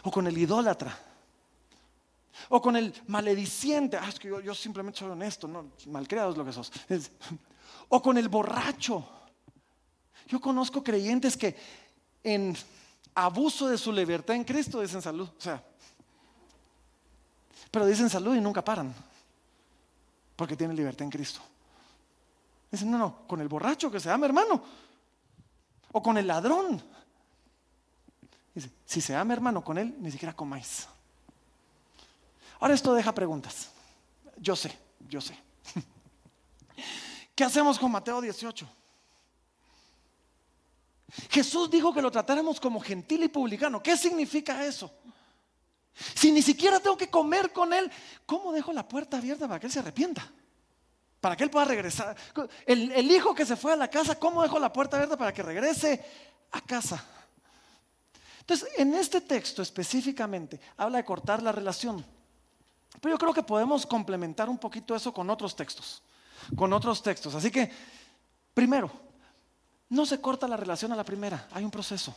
o 0.02 0.10
con 0.10 0.26
el 0.26 0.36
idólatra, 0.36 0.98
o 2.48 2.60
con 2.60 2.76
el 2.76 2.94
malediciente. 3.08 3.96
Ah, 3.96 4.08
es 4.08 4.18
que 4.18 4.28
yo, 4.28 4.54
simplemente 4.54 5.00
soy 5.00 5.10
honesto, 5.10 5.46
no, 5.46 5.72
malcriado 5.86 6.30
es 6.30 6.36
lo 6.36 6.44
que 6.44 6.52
sos. 6.52 6.72
o 7.88 8.02
con 8.02 8.16
el 8.16 8.28
borracho. 8.28 9.06
Yo 10.28 10.40
conozco 10.40 10.82
creyentes 10.82 11.36
que 11.36 11.56
en 12.24 12.56
abuso 13.14 13.68
de 13.68 13.78
su 13.78 13.92
libertad 13.92 14.36
en 14.36 14.44
Cristo, 14.44 14.80
dicen 14.80 15.02
salud. 15.02 15.28
O 15.36 15.40
sea, 15.40 15.62
pero 17.70 17.86
dicen 17.86 18.10
salud 18.10 18.36
y 18.36 18.40
nunca 18.40 18.62
paran, 18.64 18.94
porque 20.36 20.56
tienen 20.56 20.76
libertad 20.76 21.04
en 21.04 21.10
Cristo. 21.10 21.40
Dicen, 22.70 22.90
no, 22.90 22.98
no, 22.98 23.26
con 23.26 23.40
el 23.40 23.48
borracho 23.48 23.90
que 23.90 24.00
se 24.00 24.10
ama 24.10 24.26
hermano, 24.26 24.62
o 25.92 26.02
con 26.02 26.18
el 26.18 26.26
ladrón. 26.26 26.82
Dice, 28.54 28.70
si 28.84 29.00
se 29.00 29.14
ama 29.14 29.32
hermano 29.32 29.64
con 29.64 29.78
él, 29.78 29.94
ni 29.98 30.10
siquiera 30.10 30.34
comáis. 30.34 30.86
Ahora 32.60 32.74
esto 32.74 32.94
deja 32.94 33.12
preguntas. 33.12 33.70
Yo 34.36 34.54
sé, 34.54 34.78
yo 35.08 35.20
sé. 35.20 35.36
¿Qué 37.34 37.44
hacemos 37.44 37.78
con 37.78 37.90
Mateo 37.90 38.20
18? 38.20 38.68
Jesús 41.30 41.70
dijo 41.70 41.92
que 41.92 42.00
lo 42.00 42.10
tratáramos 42.10 42.58
como 42.60 42.80
gentil 42.80 43.22
y 43.24 43.28
publicano. 43.28 43.82
¿Qué 43.82 43.96
significa 43.96 44.64
eso? 44.64 44.90
Si 45.94 46.32
ni 46.32 46.40
siquiera 46.40 46.80
tengo 46.80 46.96
que 46.96 47.10
comer 47.10 47.52
con 47.52 47.72
él, 47.72 47.90
¿cómo 48.24 48.52
dejo 48.52 48.72
la 48.72 48.88
puerta 48.88 49.18
abierta 49.18 49.46
para 49.46 49.60
que 49.60 49.66
él 49.66 49.72
se 49.72 49.80
arrepienta? 49.80 50.30
Para 51.20 51.36
que 51.36 51.44
él 51.44 51.50
pueda 51.50 51.66
regresar. 51.66 52.16
El, 52.66 53.10
hijo 53.10 53.34
que 53.34 53.44
se 53.44 53.56
fue 53.56 53.74
a 53.74 53.76
la 53.76 53.88
casa, 53.88 54.18
¿cómo 54.18 54.42
dejo 54.42 54.58
la 54.58 54.72
puerta 54.72 54.96
abierta 54.96 55.18
para 55.18 55.32
que 55.32 55.42
regrese 55.42 56.02
a 56.50 56.60
casa? 56.62 57.04
Entonces, 58.40 58.70
en 58.76 58.94
este 58.94 59.20
texto 59.20 59.62
específicamente 59.62 60.60
habla 60.78 60.98
de 60.98 61.04
cortar 61.04 61.42
la 61.42 61.52
relación. 61.52 62.04
Pero 63.00 63.14
yo 63.14 63.18
creo 63.18 63.34
que 63.34 63.42
podemos 63.42 63.86
complementar 63.86 64.48
un 64.48 64.58
poquito 64.58 64.96
eso 64.96 65.12
con 65.12 65.28
otros 65.30 65.54
textos. 65.54 66.02
Con 66.56 66.72
otros 66.72 67.02
textos. 67.02 67.34
Así 67.34 67.50
que, 67.50 67.70
primero, 68.52 68.90
no 69.92 70.06
se 70.06 70.20
corta 70.20 70.48
la 70.48 70.56
relación 70.56 70.90
a 70.92 70.96
la 70.96 71.04
primera, 71.04 71.46
hay 71.52 71.64
un 71.64 71.70
proceso. 71.70 72.14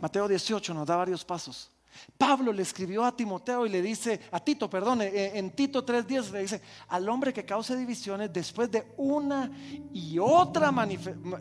Mateo 0.00 0.26
18 0.26 0.74
nos 0.74 0.86
da 0.86 0.96
varios 0.96 1.24
pasos. 1.24 1.70
Pablo 2.18 2.52
le 2.52 2.62
escribió 2.62 3.04
a 3.04 3.14
Timoteo 3.14 3.64
y 3.64 3.68
le 3.68 3.80
dice, 3.80 4.20
a 4.32 4.40
Tito, 4.40 4.68
perdón, 4.68 5.02
eh, 5.02 5.38
en 5.38 5.52
Tito 5.52 5.86
3.10 5.86 6.30
le 6.32 6.40
dice, 6.40 6.60
al 6.88 7.08
hombre 7.08 7.32
que 7.32 7.44
cause 7.44 7.76
divisiones 7.76 8.32
después 8.32 8.70
de 8.70 8.92
una 8.96 9.52
y 9.92 10.18
otra 10.18 10.74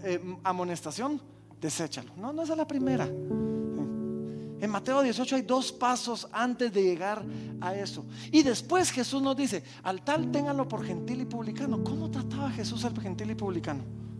eh, 0.03 0.37
amonestación, 0.43 1.19
deséchalo. 1.59 2.13
No, 2.17 2.31
no 2.31 2.43
es 2.43 2.49
a 2.51 2.55
la 2.55 2.67
primera. 2.67 3.05
En 3.05 4.69
Mateo 4.69 5.01
18 5.01 5.35
hay 5.37 5.41
dos 5.41 5.71
pasos 5.71 6.27
antes 6.31 6.71
de 6.71 6.83
llegar 6.83 7.25
a 7.59 7.73
eso. 7.73 8.05
Y 8.31 8.43
después 8.43 8.91
Jesús 8.91 9.21
nos 9.21 9.35
dice, 9.35 9.63
al 9.81 10.03
tal 10.03 10.31
ténganlo 10.31 10.67
por 10.67 10.85
gentil 10.85 11.21
y 11.21 11.25
publicano. 11.25 11.83
¿Cómo 11.83 12.11
trataba 12.11 12.51
Jesús 12.51 12.85
al 12.85 12.99
gentil 13.01 13.31
y 13.31 13.35
publicano? 13.35 14.10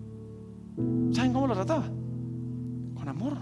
¿Saben 1.12 1.34
cómo 1.34 1.48
lo 1.48 1.54
trataba? 1.54 1.86
Con 2.96 3.08
amor. 3.08 3.38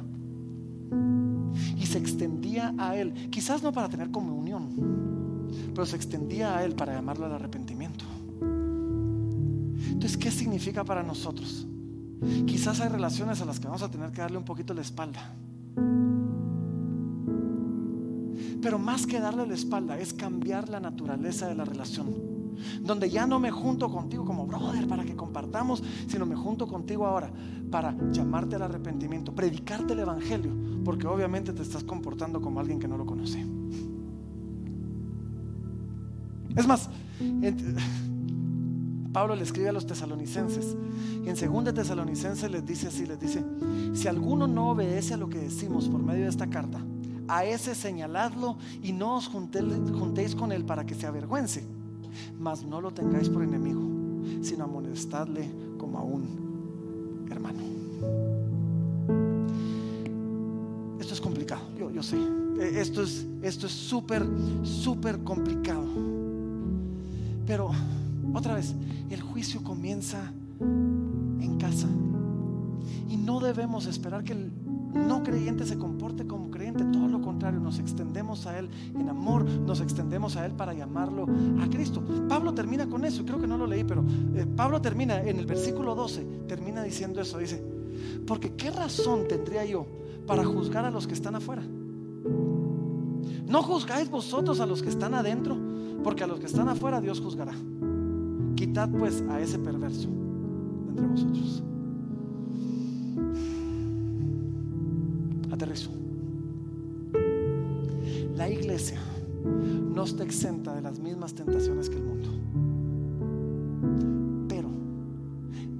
Y 1.78 1.86
se 1.86 1.98
extendía 1.98 2.74
a 2.78 2.96
él, 2.96 3.14
quizás 3.30 3.64
no 3.64 3.72
para 3.72 3.90
tener 3.90 4.12
comunión, 4.12 5.48
pero 5.74 5.86
se 5.86 5.96
extendía 5.96 6.58
a 6.58 6.64
él 6.64 6.74
para 6.74 6.94
llamarlo 6.94 7.26
al 7.26 7.34
arrepentimiento. 7.34 8.06
Entonces, 9.92 10.18
¿qué 10.18 10.32
significa 10.32 10.84
para 10.84 11.04
nosotros? 11.04 11.68
Quizás 12.46 12.80
hay 12.82 12.90
relaciones 12.90 13.42
a 13.42 13.46
las 13.46 13.60
que 13.60 13.68
vamos 13.68 13.82
a 13.82 13.90
tener 13.90 14.12
que 14.12 14.22
darle 14.22 14.38
un 14.38 14.46
poquito 14.46 14.74
la 14.74 14.82
espalda. 14.82 15.34
Pero 18.62 18.78
más 18.78 19.08
que 19.08 19.20
darle 19.20 19.48
la 19.48 19.54
espalda 19.54 20.00
es 20.00 20.14
cambiar 20.14 20.70
la 20.70 20.80
naturaleza 20.80 21.48
de 21.48 21.56
la 21.56 21.66
relación 21.66 22.39
donde 22.82 23.10
ya 23.10 23.26
no 23.26 23.40
me 23.40 23.52
junto 23.52 23.90
contigo 23.90 24.26
como 24.26 24.46
brother 24.46 24.88
para 24.88 25.04
que 25.04 25.16
compartamos, 25.16 25.84
sino 26.08 26.26
me 26.26 26.36
junto 26.36 26.68
contigo 26.68 27.06
ahora 27.06 27.32
para 27.70 27.96
llamarte 28.12 28.56
al 28.56 28.64
arrepentimiento, 28.64 29.34
predicarte 29.34 29.94
el 29.94 30.00
Evangelio, 30.00 30.52
porque 30.84 31.08
obviamente 31.08 31.54
te 31.54 31.62
estás 31.62 31.84
comportando 31.84 32.42
como 32.42 32.60
alguien 32.60 32.80
que 32.80 32.88
no 32.88 32.98
lo 32.98 33.06
conoce. 33.06 33.46
Es 36.56 36.68
más, 36.68 36.90
Pablo 39.14 39.36
le 39.36 39.44
escribe 39.44 39.70
a 39.70 39.72
los 39.72 39.86
tesalonicenses 39.88 40.76
y 41.26 41.30
en 41.30 41.36
2 41.36 41.74
tesalonicenses 41.74 42.52
les 42.52 42.66
dice 42.66 42.88
así, 42.88 43.06
les 43.06 43.20
dice, 43.20 43.44
si 43.94 44.08
alguno 44.08 44.48
no 44.48 44.70
obedece 44.70 45.16
a 45.16 45.18
lo 45.18 45.30
que 45.30 45.40
decimos 45.40 45.88
por 45.90 46.02
medio 46.02 46.24
de 46.24 46.30
esta 46.30 46.48
carta, 46.48 46.84
a 47.28 47.46
ese 47.46 47.76
señaladlo 47.76 48.58
y 48.82 48.92
no 48.92 49.18
os 49.18 49.28
juntéis 49.28 50.36
con 50.36 50.52
él 50.52 50.66
para 50.66 50.86
que 50.86 50.96
se 50.96 51.06
avergüence 51.06 51.79
mas 52.40 52.64
no 52.64 52.82
lo 52.82 52.92
tengáis 52.92 53.30
por 53.30 53.44
enemigo, 53.44 53.82
sino 54.42 54.64
amonestadle 54.66 55.50
como 55.78 55.98
a 55.98 56.04
un 56.04 57.28
hermano. 57.30 57.60
Esto 61.00 61.14
es 61.14 61.22
complicado, 61.22 61.62
yo, 61.78 61.90
yo 61.92 62.04
sé. 62.04 62.18
E, 62.60 62.82
esto 62.82 63.04
es 63.04 63.26
esto 63.42 63.68
es 63.68 63.72
súper, 63.72 64.28
súper 64.64 65.24
complicado. 65.24 65.86
Pero 67.46 67.72
otra 68.34 68.56
vez, 68.56 68.76
el 69.10 69.22
juicio 69.22 69.64
comienza 69.64 70.32
en 70.60 71.58
casa. 71.58 71.88
Y 73.08 73.18
no 73.18 73.40
debemos 73.40 73.86
esperar 73.86 74.24
que 74.24 74.34
el 74.34 74.52
no 74.94 75.24
creyente 75.24 75.66
se 75.66 75.78
comporte 75.78 76.28
como 76.28 76.52
creyente, 76.52 76.84
nos 77.40 77.80
extendemos 77.80 78.46
a 78.46 78.60
Él 78.60 78.70
en 78.94 79.10
amor, 79.10 79.46
nos 79.46 79.82
extendemos 79.82 80.36
a 80.36 80.46
Él 80.46 80.52
para 80.52 80.74
llamarlo 80.74 81.26
a 81.62 81.70
Cristo. 81.70 82.04
Pablo 82.28 82.54
termina 82.54 82.88
con 82.88 83.06
eso, 83.06 83.26
creo 83.26 83.40
que 83.40 83.48
no 83.48 83.58
lo 83.58 83.66
leí, 83.66 83.84
pero 83.84 84.04
eh, 84.36 84.46
Pablo 84.46 84.82
termina 84.82 85.22
en 85.22 85.40
el 85.40 85.46
versículo 85.46 85.96
12, 85.96 86.26
termina 86.48 86.84
diciendo 86.84 87.22
eso, 87.22 87.38
dice, 87.38 87.64
porque 88.28 88.54
¿qué 88.56 88.72
razón 88.72 89.28
tendría 89.28 89.66
yo 89.66 89.86
para 90.28 90.44
juzgar 90.44 90.86
a 90.86 90.92
los 90.92 91.08
que 91.08 91.14
están 91.14 91.36
afuera? 91.36 91.64
No 93.48 93.64
juzgáis 93.64 94.10
vosotros 94.10 94.60
a 94.60 94.66
los 94.66 94.84
que 94.84 94.90
están 94.90 95.14
adentro, 95.14 95.58
porque 96.04 96.24
a 96.24 96.28
los 96.28 96.40
que 96.40 96.46
están 96.46 96.70
afuera 96.70 97.02
Dios 97.02 97.20
juzgará. 97.20 97.54
Quitad 98.56 98.90
pues 98.90 99.24
a 99.30 99.40
ese 99.40 99.58
perverso 99.58 100.10
entre 100.90 101.08
vosotros. 101.08 101.64
Aterrizo. 105.52 105.90
La 108.50 108.56
iglesia 108.56 108.98
no 109.94 110.04
está 110.06 110.24
exenta 110.24 110.74
de 110.74 110.82
las 110.82 110.98
mismas 110.98 111.36
tentaciones 111.36 111.88
que 111.88 111.98
el 111.98 112.04
mundo. 112.04 112.30
Pero 114.48 114.72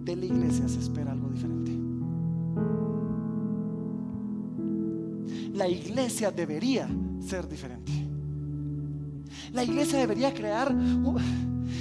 de 0.04 0.16
la 0.16 0.26
iglesia 0.26 0.68
se 0.70 0.78
espera 0.78 1.14
algo 1.14 1.30
diferente. 1.30 1.72
La 5.56 5.68
iglesia 5.68 6.30
debería 6.30 6.88
ser 7.20 7.50
diferente. 7.50 7.92
La 9.52 9.64
iglesia 9.64 9.98
debería 9.98 10.32
crear, 10.32 10.72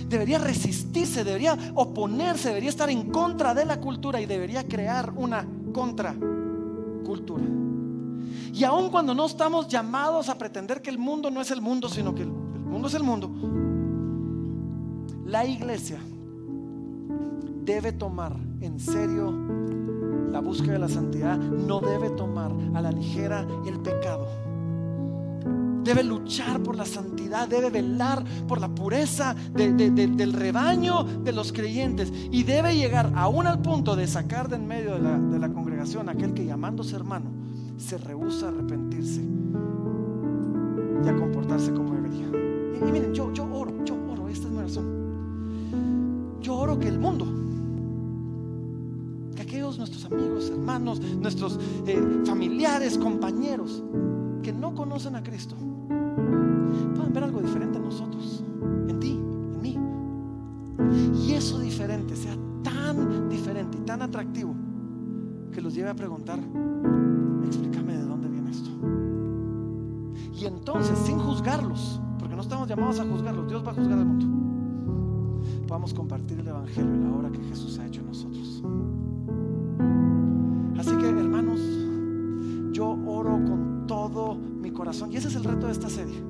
debería 0.09 0.39
resistirse, 0.39 1.23
debería 1.23 1.55
oponerse, 1.75 2.49
debería 2.49 2.71
estar 2.71 2.89
en 2.89 3.11
contra 3.11 3.53
de 3.53 3.67
la 3.67 3.79
cultura 3.79 4.23
y 4.23 4.25
debería 4.25 4.67
crear 4.67 5.13
una 5.15 5.47
contracultura. 5.71 7.68
Y 8.59 8.65
aun 8.65 8.91
cuando 8.91 9.15
no 9.15 9.27
estamos 9.27 9.69
llamados 9.69 10.29
a 10.29 10.37
pretender 10.37 10.83
que 10.83 10.91
el 10.91 10.99
mundo 10.99 11.31
no 11.31 11.41
es 11.41 11.53
el 11.53 11.61
mundo, 11.61 11.89
sino 11.89 12.13
que 12.13 12.23
el, 12.23 12.29
mundo 12.29 12.89
es 12.89 12.95
el 12.95 13.05
mundo, 13.05 13.31
la 15.25 15.47
iglesia 15.47 16.01
debe 17.65 17.93
tomar 17.93 18.35
en 18.61 18.81
serio 18.81 19.33
la 20.33 20.41
búsqueda 20.41 20.73
de 20.73 20.79
la 20.81 20.89
santidad, 20.89 21.39
no 21.39 21.79
debe 21.79 22.11
tomar 22.11 22.51
a 22.75 22.81
la 22.81 22.91
ligera 22.91 23.47
el 23.65 23.79
pecado. 23.79 24.27
Debe 25.85 26.03
luchar 26.03 26.61
por 26.61 26.75
la 26.75 26.85
santidad, 26.85 27.47
debe 27.47 27.71
velar 27.71 28.25
por 28.49 28.61
la 28.61 28.69
pureza 28.69 29.37
del 29.55 30.33
rebaño 30.33 31.05
de 31.05 31.31
los 31.31 31.53
creyentes 31.53 32.13
y 32.33 32.43
debe 32.43 32.75
llegar 32.75 33.13
aún 33.15 33.47
al 33.47 33.63
punto 33.63 33.95
de 33.95 34.09
sacar 34.09 34.49
de 34.49 34.57
en 34.57 34.67
medio 34.67 34.95
de 34.95 34.99
la, 34.99 35.17
de 35.17 35.39
la 35.39 35.49
congregación 35.49 36.09
aquel 36.09 36.35
que 36.35 36.45
llamándose 36.45 36.97
hermano 36.97 37.38
se 37.79 37.97
rehúsa 37.97 38.47
a 38.47 38.49
arrepentirse 38.51 39.23
y 41.05 41.09
a 41.09 41.17
comportarse 41.17 41.73
como 41.73 41.95
debería. 41.95 42.27
Y, 42.27 42.93
miren, 42.93 43.15
yo, 43.15 43.33
yo 43.33 43.45
oro, 43.51 43.73
yo 43.85 43.95
oro, 44.11 44.29
esta 44.29 44.49
es 44.49 44.53
mi 44.53 44.61
razón. 44.61 46.39
Yo 46.41 46.57
oro 46.57 46.79
que 46.79 46.89
el 46.89 46.99
mundo, 46.99 47.27
que 49.35 49.43
aquellos 49.43 49.79
nuestros 49.79 50.05
amigos, 50.07 50.51
hermanos, 50.51 51.01
nuestros 51.01 51.59
eh, 51.87 52.23
familiares, 52.27 52.99
compañeros, 52.99 53.83
que 54.43 54.53
no 54.53 54.75
conocen 54.75 55.15
a 55.15 55.23
Cristo, 55.23 55.55
puedan 55.87 57.13
ver 57.13 57.25
algo 57.25 57.41
diferente 57.41 57.79
en 57.79 57.85
nosotros, 57.85 58.43
en 58.89 59.01
ti, 59.01 59.13
en 59.13 59.63
mí. 59.63 59.79
Y 61.25 61.33
eso 61.33 61.61
diferente 61.61 62.17
sea 62.17 62.37
tan 62.63 63.29
diferente 63.29 63.79
y 63.79 63.81
tan 63.83 64.03
atractivo 64.03 64.55
que 65.53 65.61
los 65.61 65.75
lleve 65.75 65.91
a 65.91 65.95
preguntar, 65.95 66.41
entonces, 70.79 71.07
sin 71.07 71.19
juzgarlos, 71.19 72.01
porque 72.21 72.37
no 72.37 72.43
estamos 72.43 72.69
llamados 72.69 73.01
a 73.01 73.05
juzgarlos, 73.05 73.49
Dios 73.49 73.67
va 73.67 73.73
a 73.73 73.75
juzgar 73.75 73.99
al 73.99 74.07
mundo, 74.07 75.43
podamos 75.67 75.93
compartir 75.93 76.39
el 76.39 76.47
Evangelio 76.47 76.95
y 76.95 76.99
la 76.99 77.13
obra 77.17 77.31
que 77.33 77.41
Jesús 77.49 77.81
ha 77.81 77.87
hecho 77.87 78.01
en 78.01 78.07
nosotros. 78.07 78.63
Así 80.79 80.97
que, 80.99 81.09
hermanos, 81.09 81.59
yo 82.71 82.91
oro 82.91 83.33
con 83.45 83.87
todo 83.89 84.37
mi 84.37 84.71
corazón. 84.71 85.11
Y 85.11 85.17
ese 85.17 85.27
es 85.27 85.35
el 85.35 85.43
reto 85.43 85.67
de 85.67 85.73
esta 85.73 85.91
serie. 85.91 86.23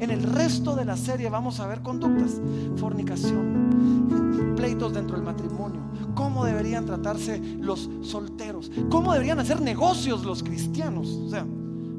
En 0.00 0.10
el 0.10 0.24
resto 0.24 0.74
de 0.74 0.84
la 0.84 0.96
serie 0.96 1.30
vamos 1.30 1.60
a 1.60 1.68
ver 1.68 1.80
conductas, 1.80 2.40
fornicación, 2.74 4.54
pleitos 4.56 4.94
dentro 4.94 5.14
del 5.14 5.24
matrimonio, 5.24 5.80
cómo 6.16 6.44
deberían 6.44 6.86
tratarse 6.86 7.40
los 7.60 7.88
solteros, 8.00 8.72
cómo 8.90 9.12
deberían 9.12 9.38
hacer 9.38 9.60
negocios 9.60 10.24
los 10.24 10.42
cristianos. 10.42 11.06
O 11.08 11.30
sea, 11.30 11.46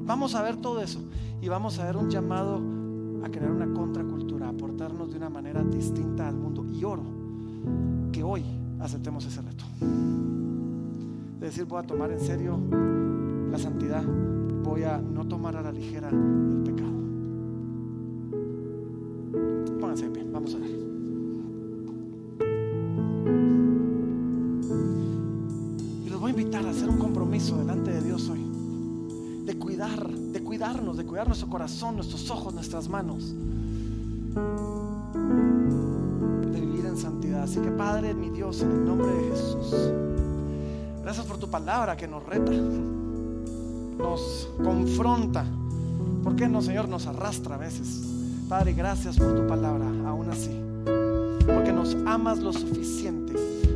vamos 0.06 0.36
a 0.36 0.42
ver 0.42 0.58
todo 0.58 0.82
eso 0.82 1.00
y 1.42 1.48
vamos 1.48 1.80
a 1.80 1.86
ver 1.86 1.98
un 1.98 2.10
llamado 2.10 2.62
a 3.24 3.30
crear 3.30 3.52
una 3.52 3.72
contracultura, 3.74 4.48
a 4.48 4.50
aportarnos 4.50 5.12
de 5.12 5.18
una 5.18 5.30
manera 5.30 5.64
distinta 5.64 6.28
al 6.28 6.36
mundo. 6.36 6.66
Y 6.72 6.84
oro 6.84 7.04
que 8.12 8.24
hoy 8.24 8.44
aceptemos 8.80 9.26
ese 9.26 9.42
reto. 9.42 9.64
De 11.40 11.48
decir, 11.48 11.66
voy 11.66 11.80
a 11.80 11.84
tomar 11.84 12.12
en 12.12 12.20
serio 12.20 12.60
la 13.52 13.58
santidad, 13.58 14.04
voy 14.64 14.84
a 14.84 14.98
no 14.98 15.28
tomar 15.28 15.56
a 15.56 15.62
la 15.62 15.72
ligera 15.72 16.10
el 16.10 16.64
pecado. 16.64 16.92
Pónganse 19.80 20.10
bien, 20.10 20.32
vamos 20.32 20.56
a 20.56 20.60
ver. 20.60 20.70
Y 26.06 26.10
los 26.10 26.20
voy 26.20 26.32
a 26.32 26.34
invitar 26.40 26.66
a 26.66 26.70
hacer 26.70 26.90
un 26.90 26.98
compromiso 26.98 27.58
delante 27.58 27.92
de 27.92 28.02
Dios 28.02 28.30
hoy. 28.30 28.53
De 29.74 29.80
cuidar, 29.80 30.08
de 30.08 30.44
cuidarnos, 30.44 30.98
de 30.98 31.04
cuidar 31.04 31.26
nuestro 31.26 31.50
corazón, 31.50 31.96
nuestros 31.96 32.30
ojos, 32.30 32.54
nuestras 32.54 32.88
manos. 32.88 33.34
De 36.52 36.62
vivir 36.62 36.86
en 36.86 36.96
santidad. 36.96 37.42
Así 37.42 37.60
que 37.60 37.72
Padre, 37.72 38.14
mi 38.14 38.30
Dios, 38.30 38.62
en 38.62 38.70
el 38.70 38.86
nombre 38.86 39.08
de 39.08 39.32
Jesús. 39.32 39.74
Gracias 41.02 41.26
por 41.26 41.40
tu 41.40 41.50
palabra 41.50 41.98
que 41.98 42.08
nos 42.08 42.24
reta, 42.24 42.52
nos 43.98 44.48
confronta. 44.64 45.44
¿Por 46.24 46.36
qué 46.36 46.48
no, 46.48 46.62
Señor? 46.62 46.88
Nos 46.88 47.08
arrastra 47.08 47.56
a 47.56 47.58
veces. 47.58 48.04
Padre, 48.48 48.74
gracias 48.74 49.18
por 49.18 49.34
tu 49.34 49.48
palabra, 49.48 49.88
aún 50.06 50.30
así. 50.30 50.52
Porque 51.48 51.74
nos 51.74 51.96
amas 52.06 52.38
lo 52.38 52.54
suficiente 52.54 53.34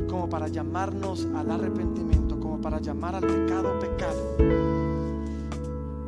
como 0.07 0.29
para 0.29 0.47
llamarnos 0.47 1.27
al 1.35 1.49
arrepentimiento, 1.49 2.39
como 2.39 2.61
para 2.61 2.79
llamar 2.79 3.15
al 3.15 3.25
pecado 3.25 3.79
pecado. 3.79 4.76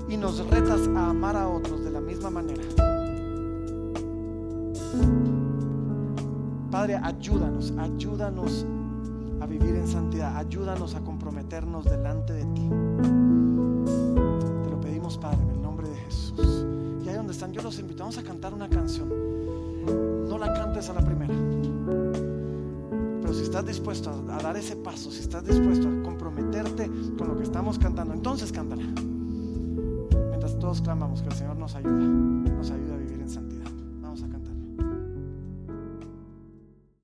Y 0.10 0.18
nos 0.18 0.45
retas 0.47 0.88
a 0.95 1.10
amar 1.10 1.36
a 1.36 1.47
otros 1.47 1.84
de 1.84 1.91
la 1.91 2.01
misma 2.01 2.32
manera. 2.32 2.64
Padre, 6.72 6.95
ayúdanos, 6.95 7.74
ayúdanos 7.78 8.66
a 9.41 9.45
vivir 9.45 9.76
en 9.76 9.88
santidad, 9.88 10.36
ayúdanos 10.38 10.95
a 10.95 11.01
comprometernos 11.01 11.86
delante 11.86 12.34
de 12.34 12.45
ti. 12.45 12.70
Te 14.64 14.70
lo 14.70 14.80
pedimos, 14.82 15.18
Padre, 15.18 15.41
en 15.43 15.49
el 15.49 15.62
nombre 15.62 15.89
de 15.89 15.95
Jesús. 15.95 16.66
Y 17.03 17.10
ahí 17.10 17.16
donde 17.16 17.34
están, 17.34 17.51
yo 17.53 17.62
los 17.62 17.80
invitamos 17.80 18.18
a 18.18 18.24
cantar 18.24 18.53
una 18.53 18.70
canción. 18.70 19.10
No 20.28 20.38
la 20.38 20.53
cantes 20.53 20.89
a 20.89 20.93
la 20.93 21.01
primera. 21.01 21.34
Pero 23.22 23.34
si 23.34 23.43
estás 23.43 23.66
dispuesto 23.66 24.10
a, 24.10 24.38
a 24.38 24.39
dar 24.39 24.57
ese 24.57 24.76
paso, 24.76 25.12
si 25.12 25.22
estás 25.22 25.45
dispuesto 25.45 25.88
a 25.88 26.03
comprometerte 26.03 26.89
con 27.18 27.28
lo 27.28 27.38
que 27.38 27.43
estamos 27.43 27.78
cantando, 27.78 28.14
entonces 28.14 28.51
cántala. 28.51 28.84
Todos 30.70 30.84
clamamos 30.84 31.24
que 31.24 31.30
el 31.30 31.34
Señor 31.34 31.57
nos 31.57 31.74
ayuda, 31.74 31.91
nos 31.91 32.70
ayuda 32.70 32.99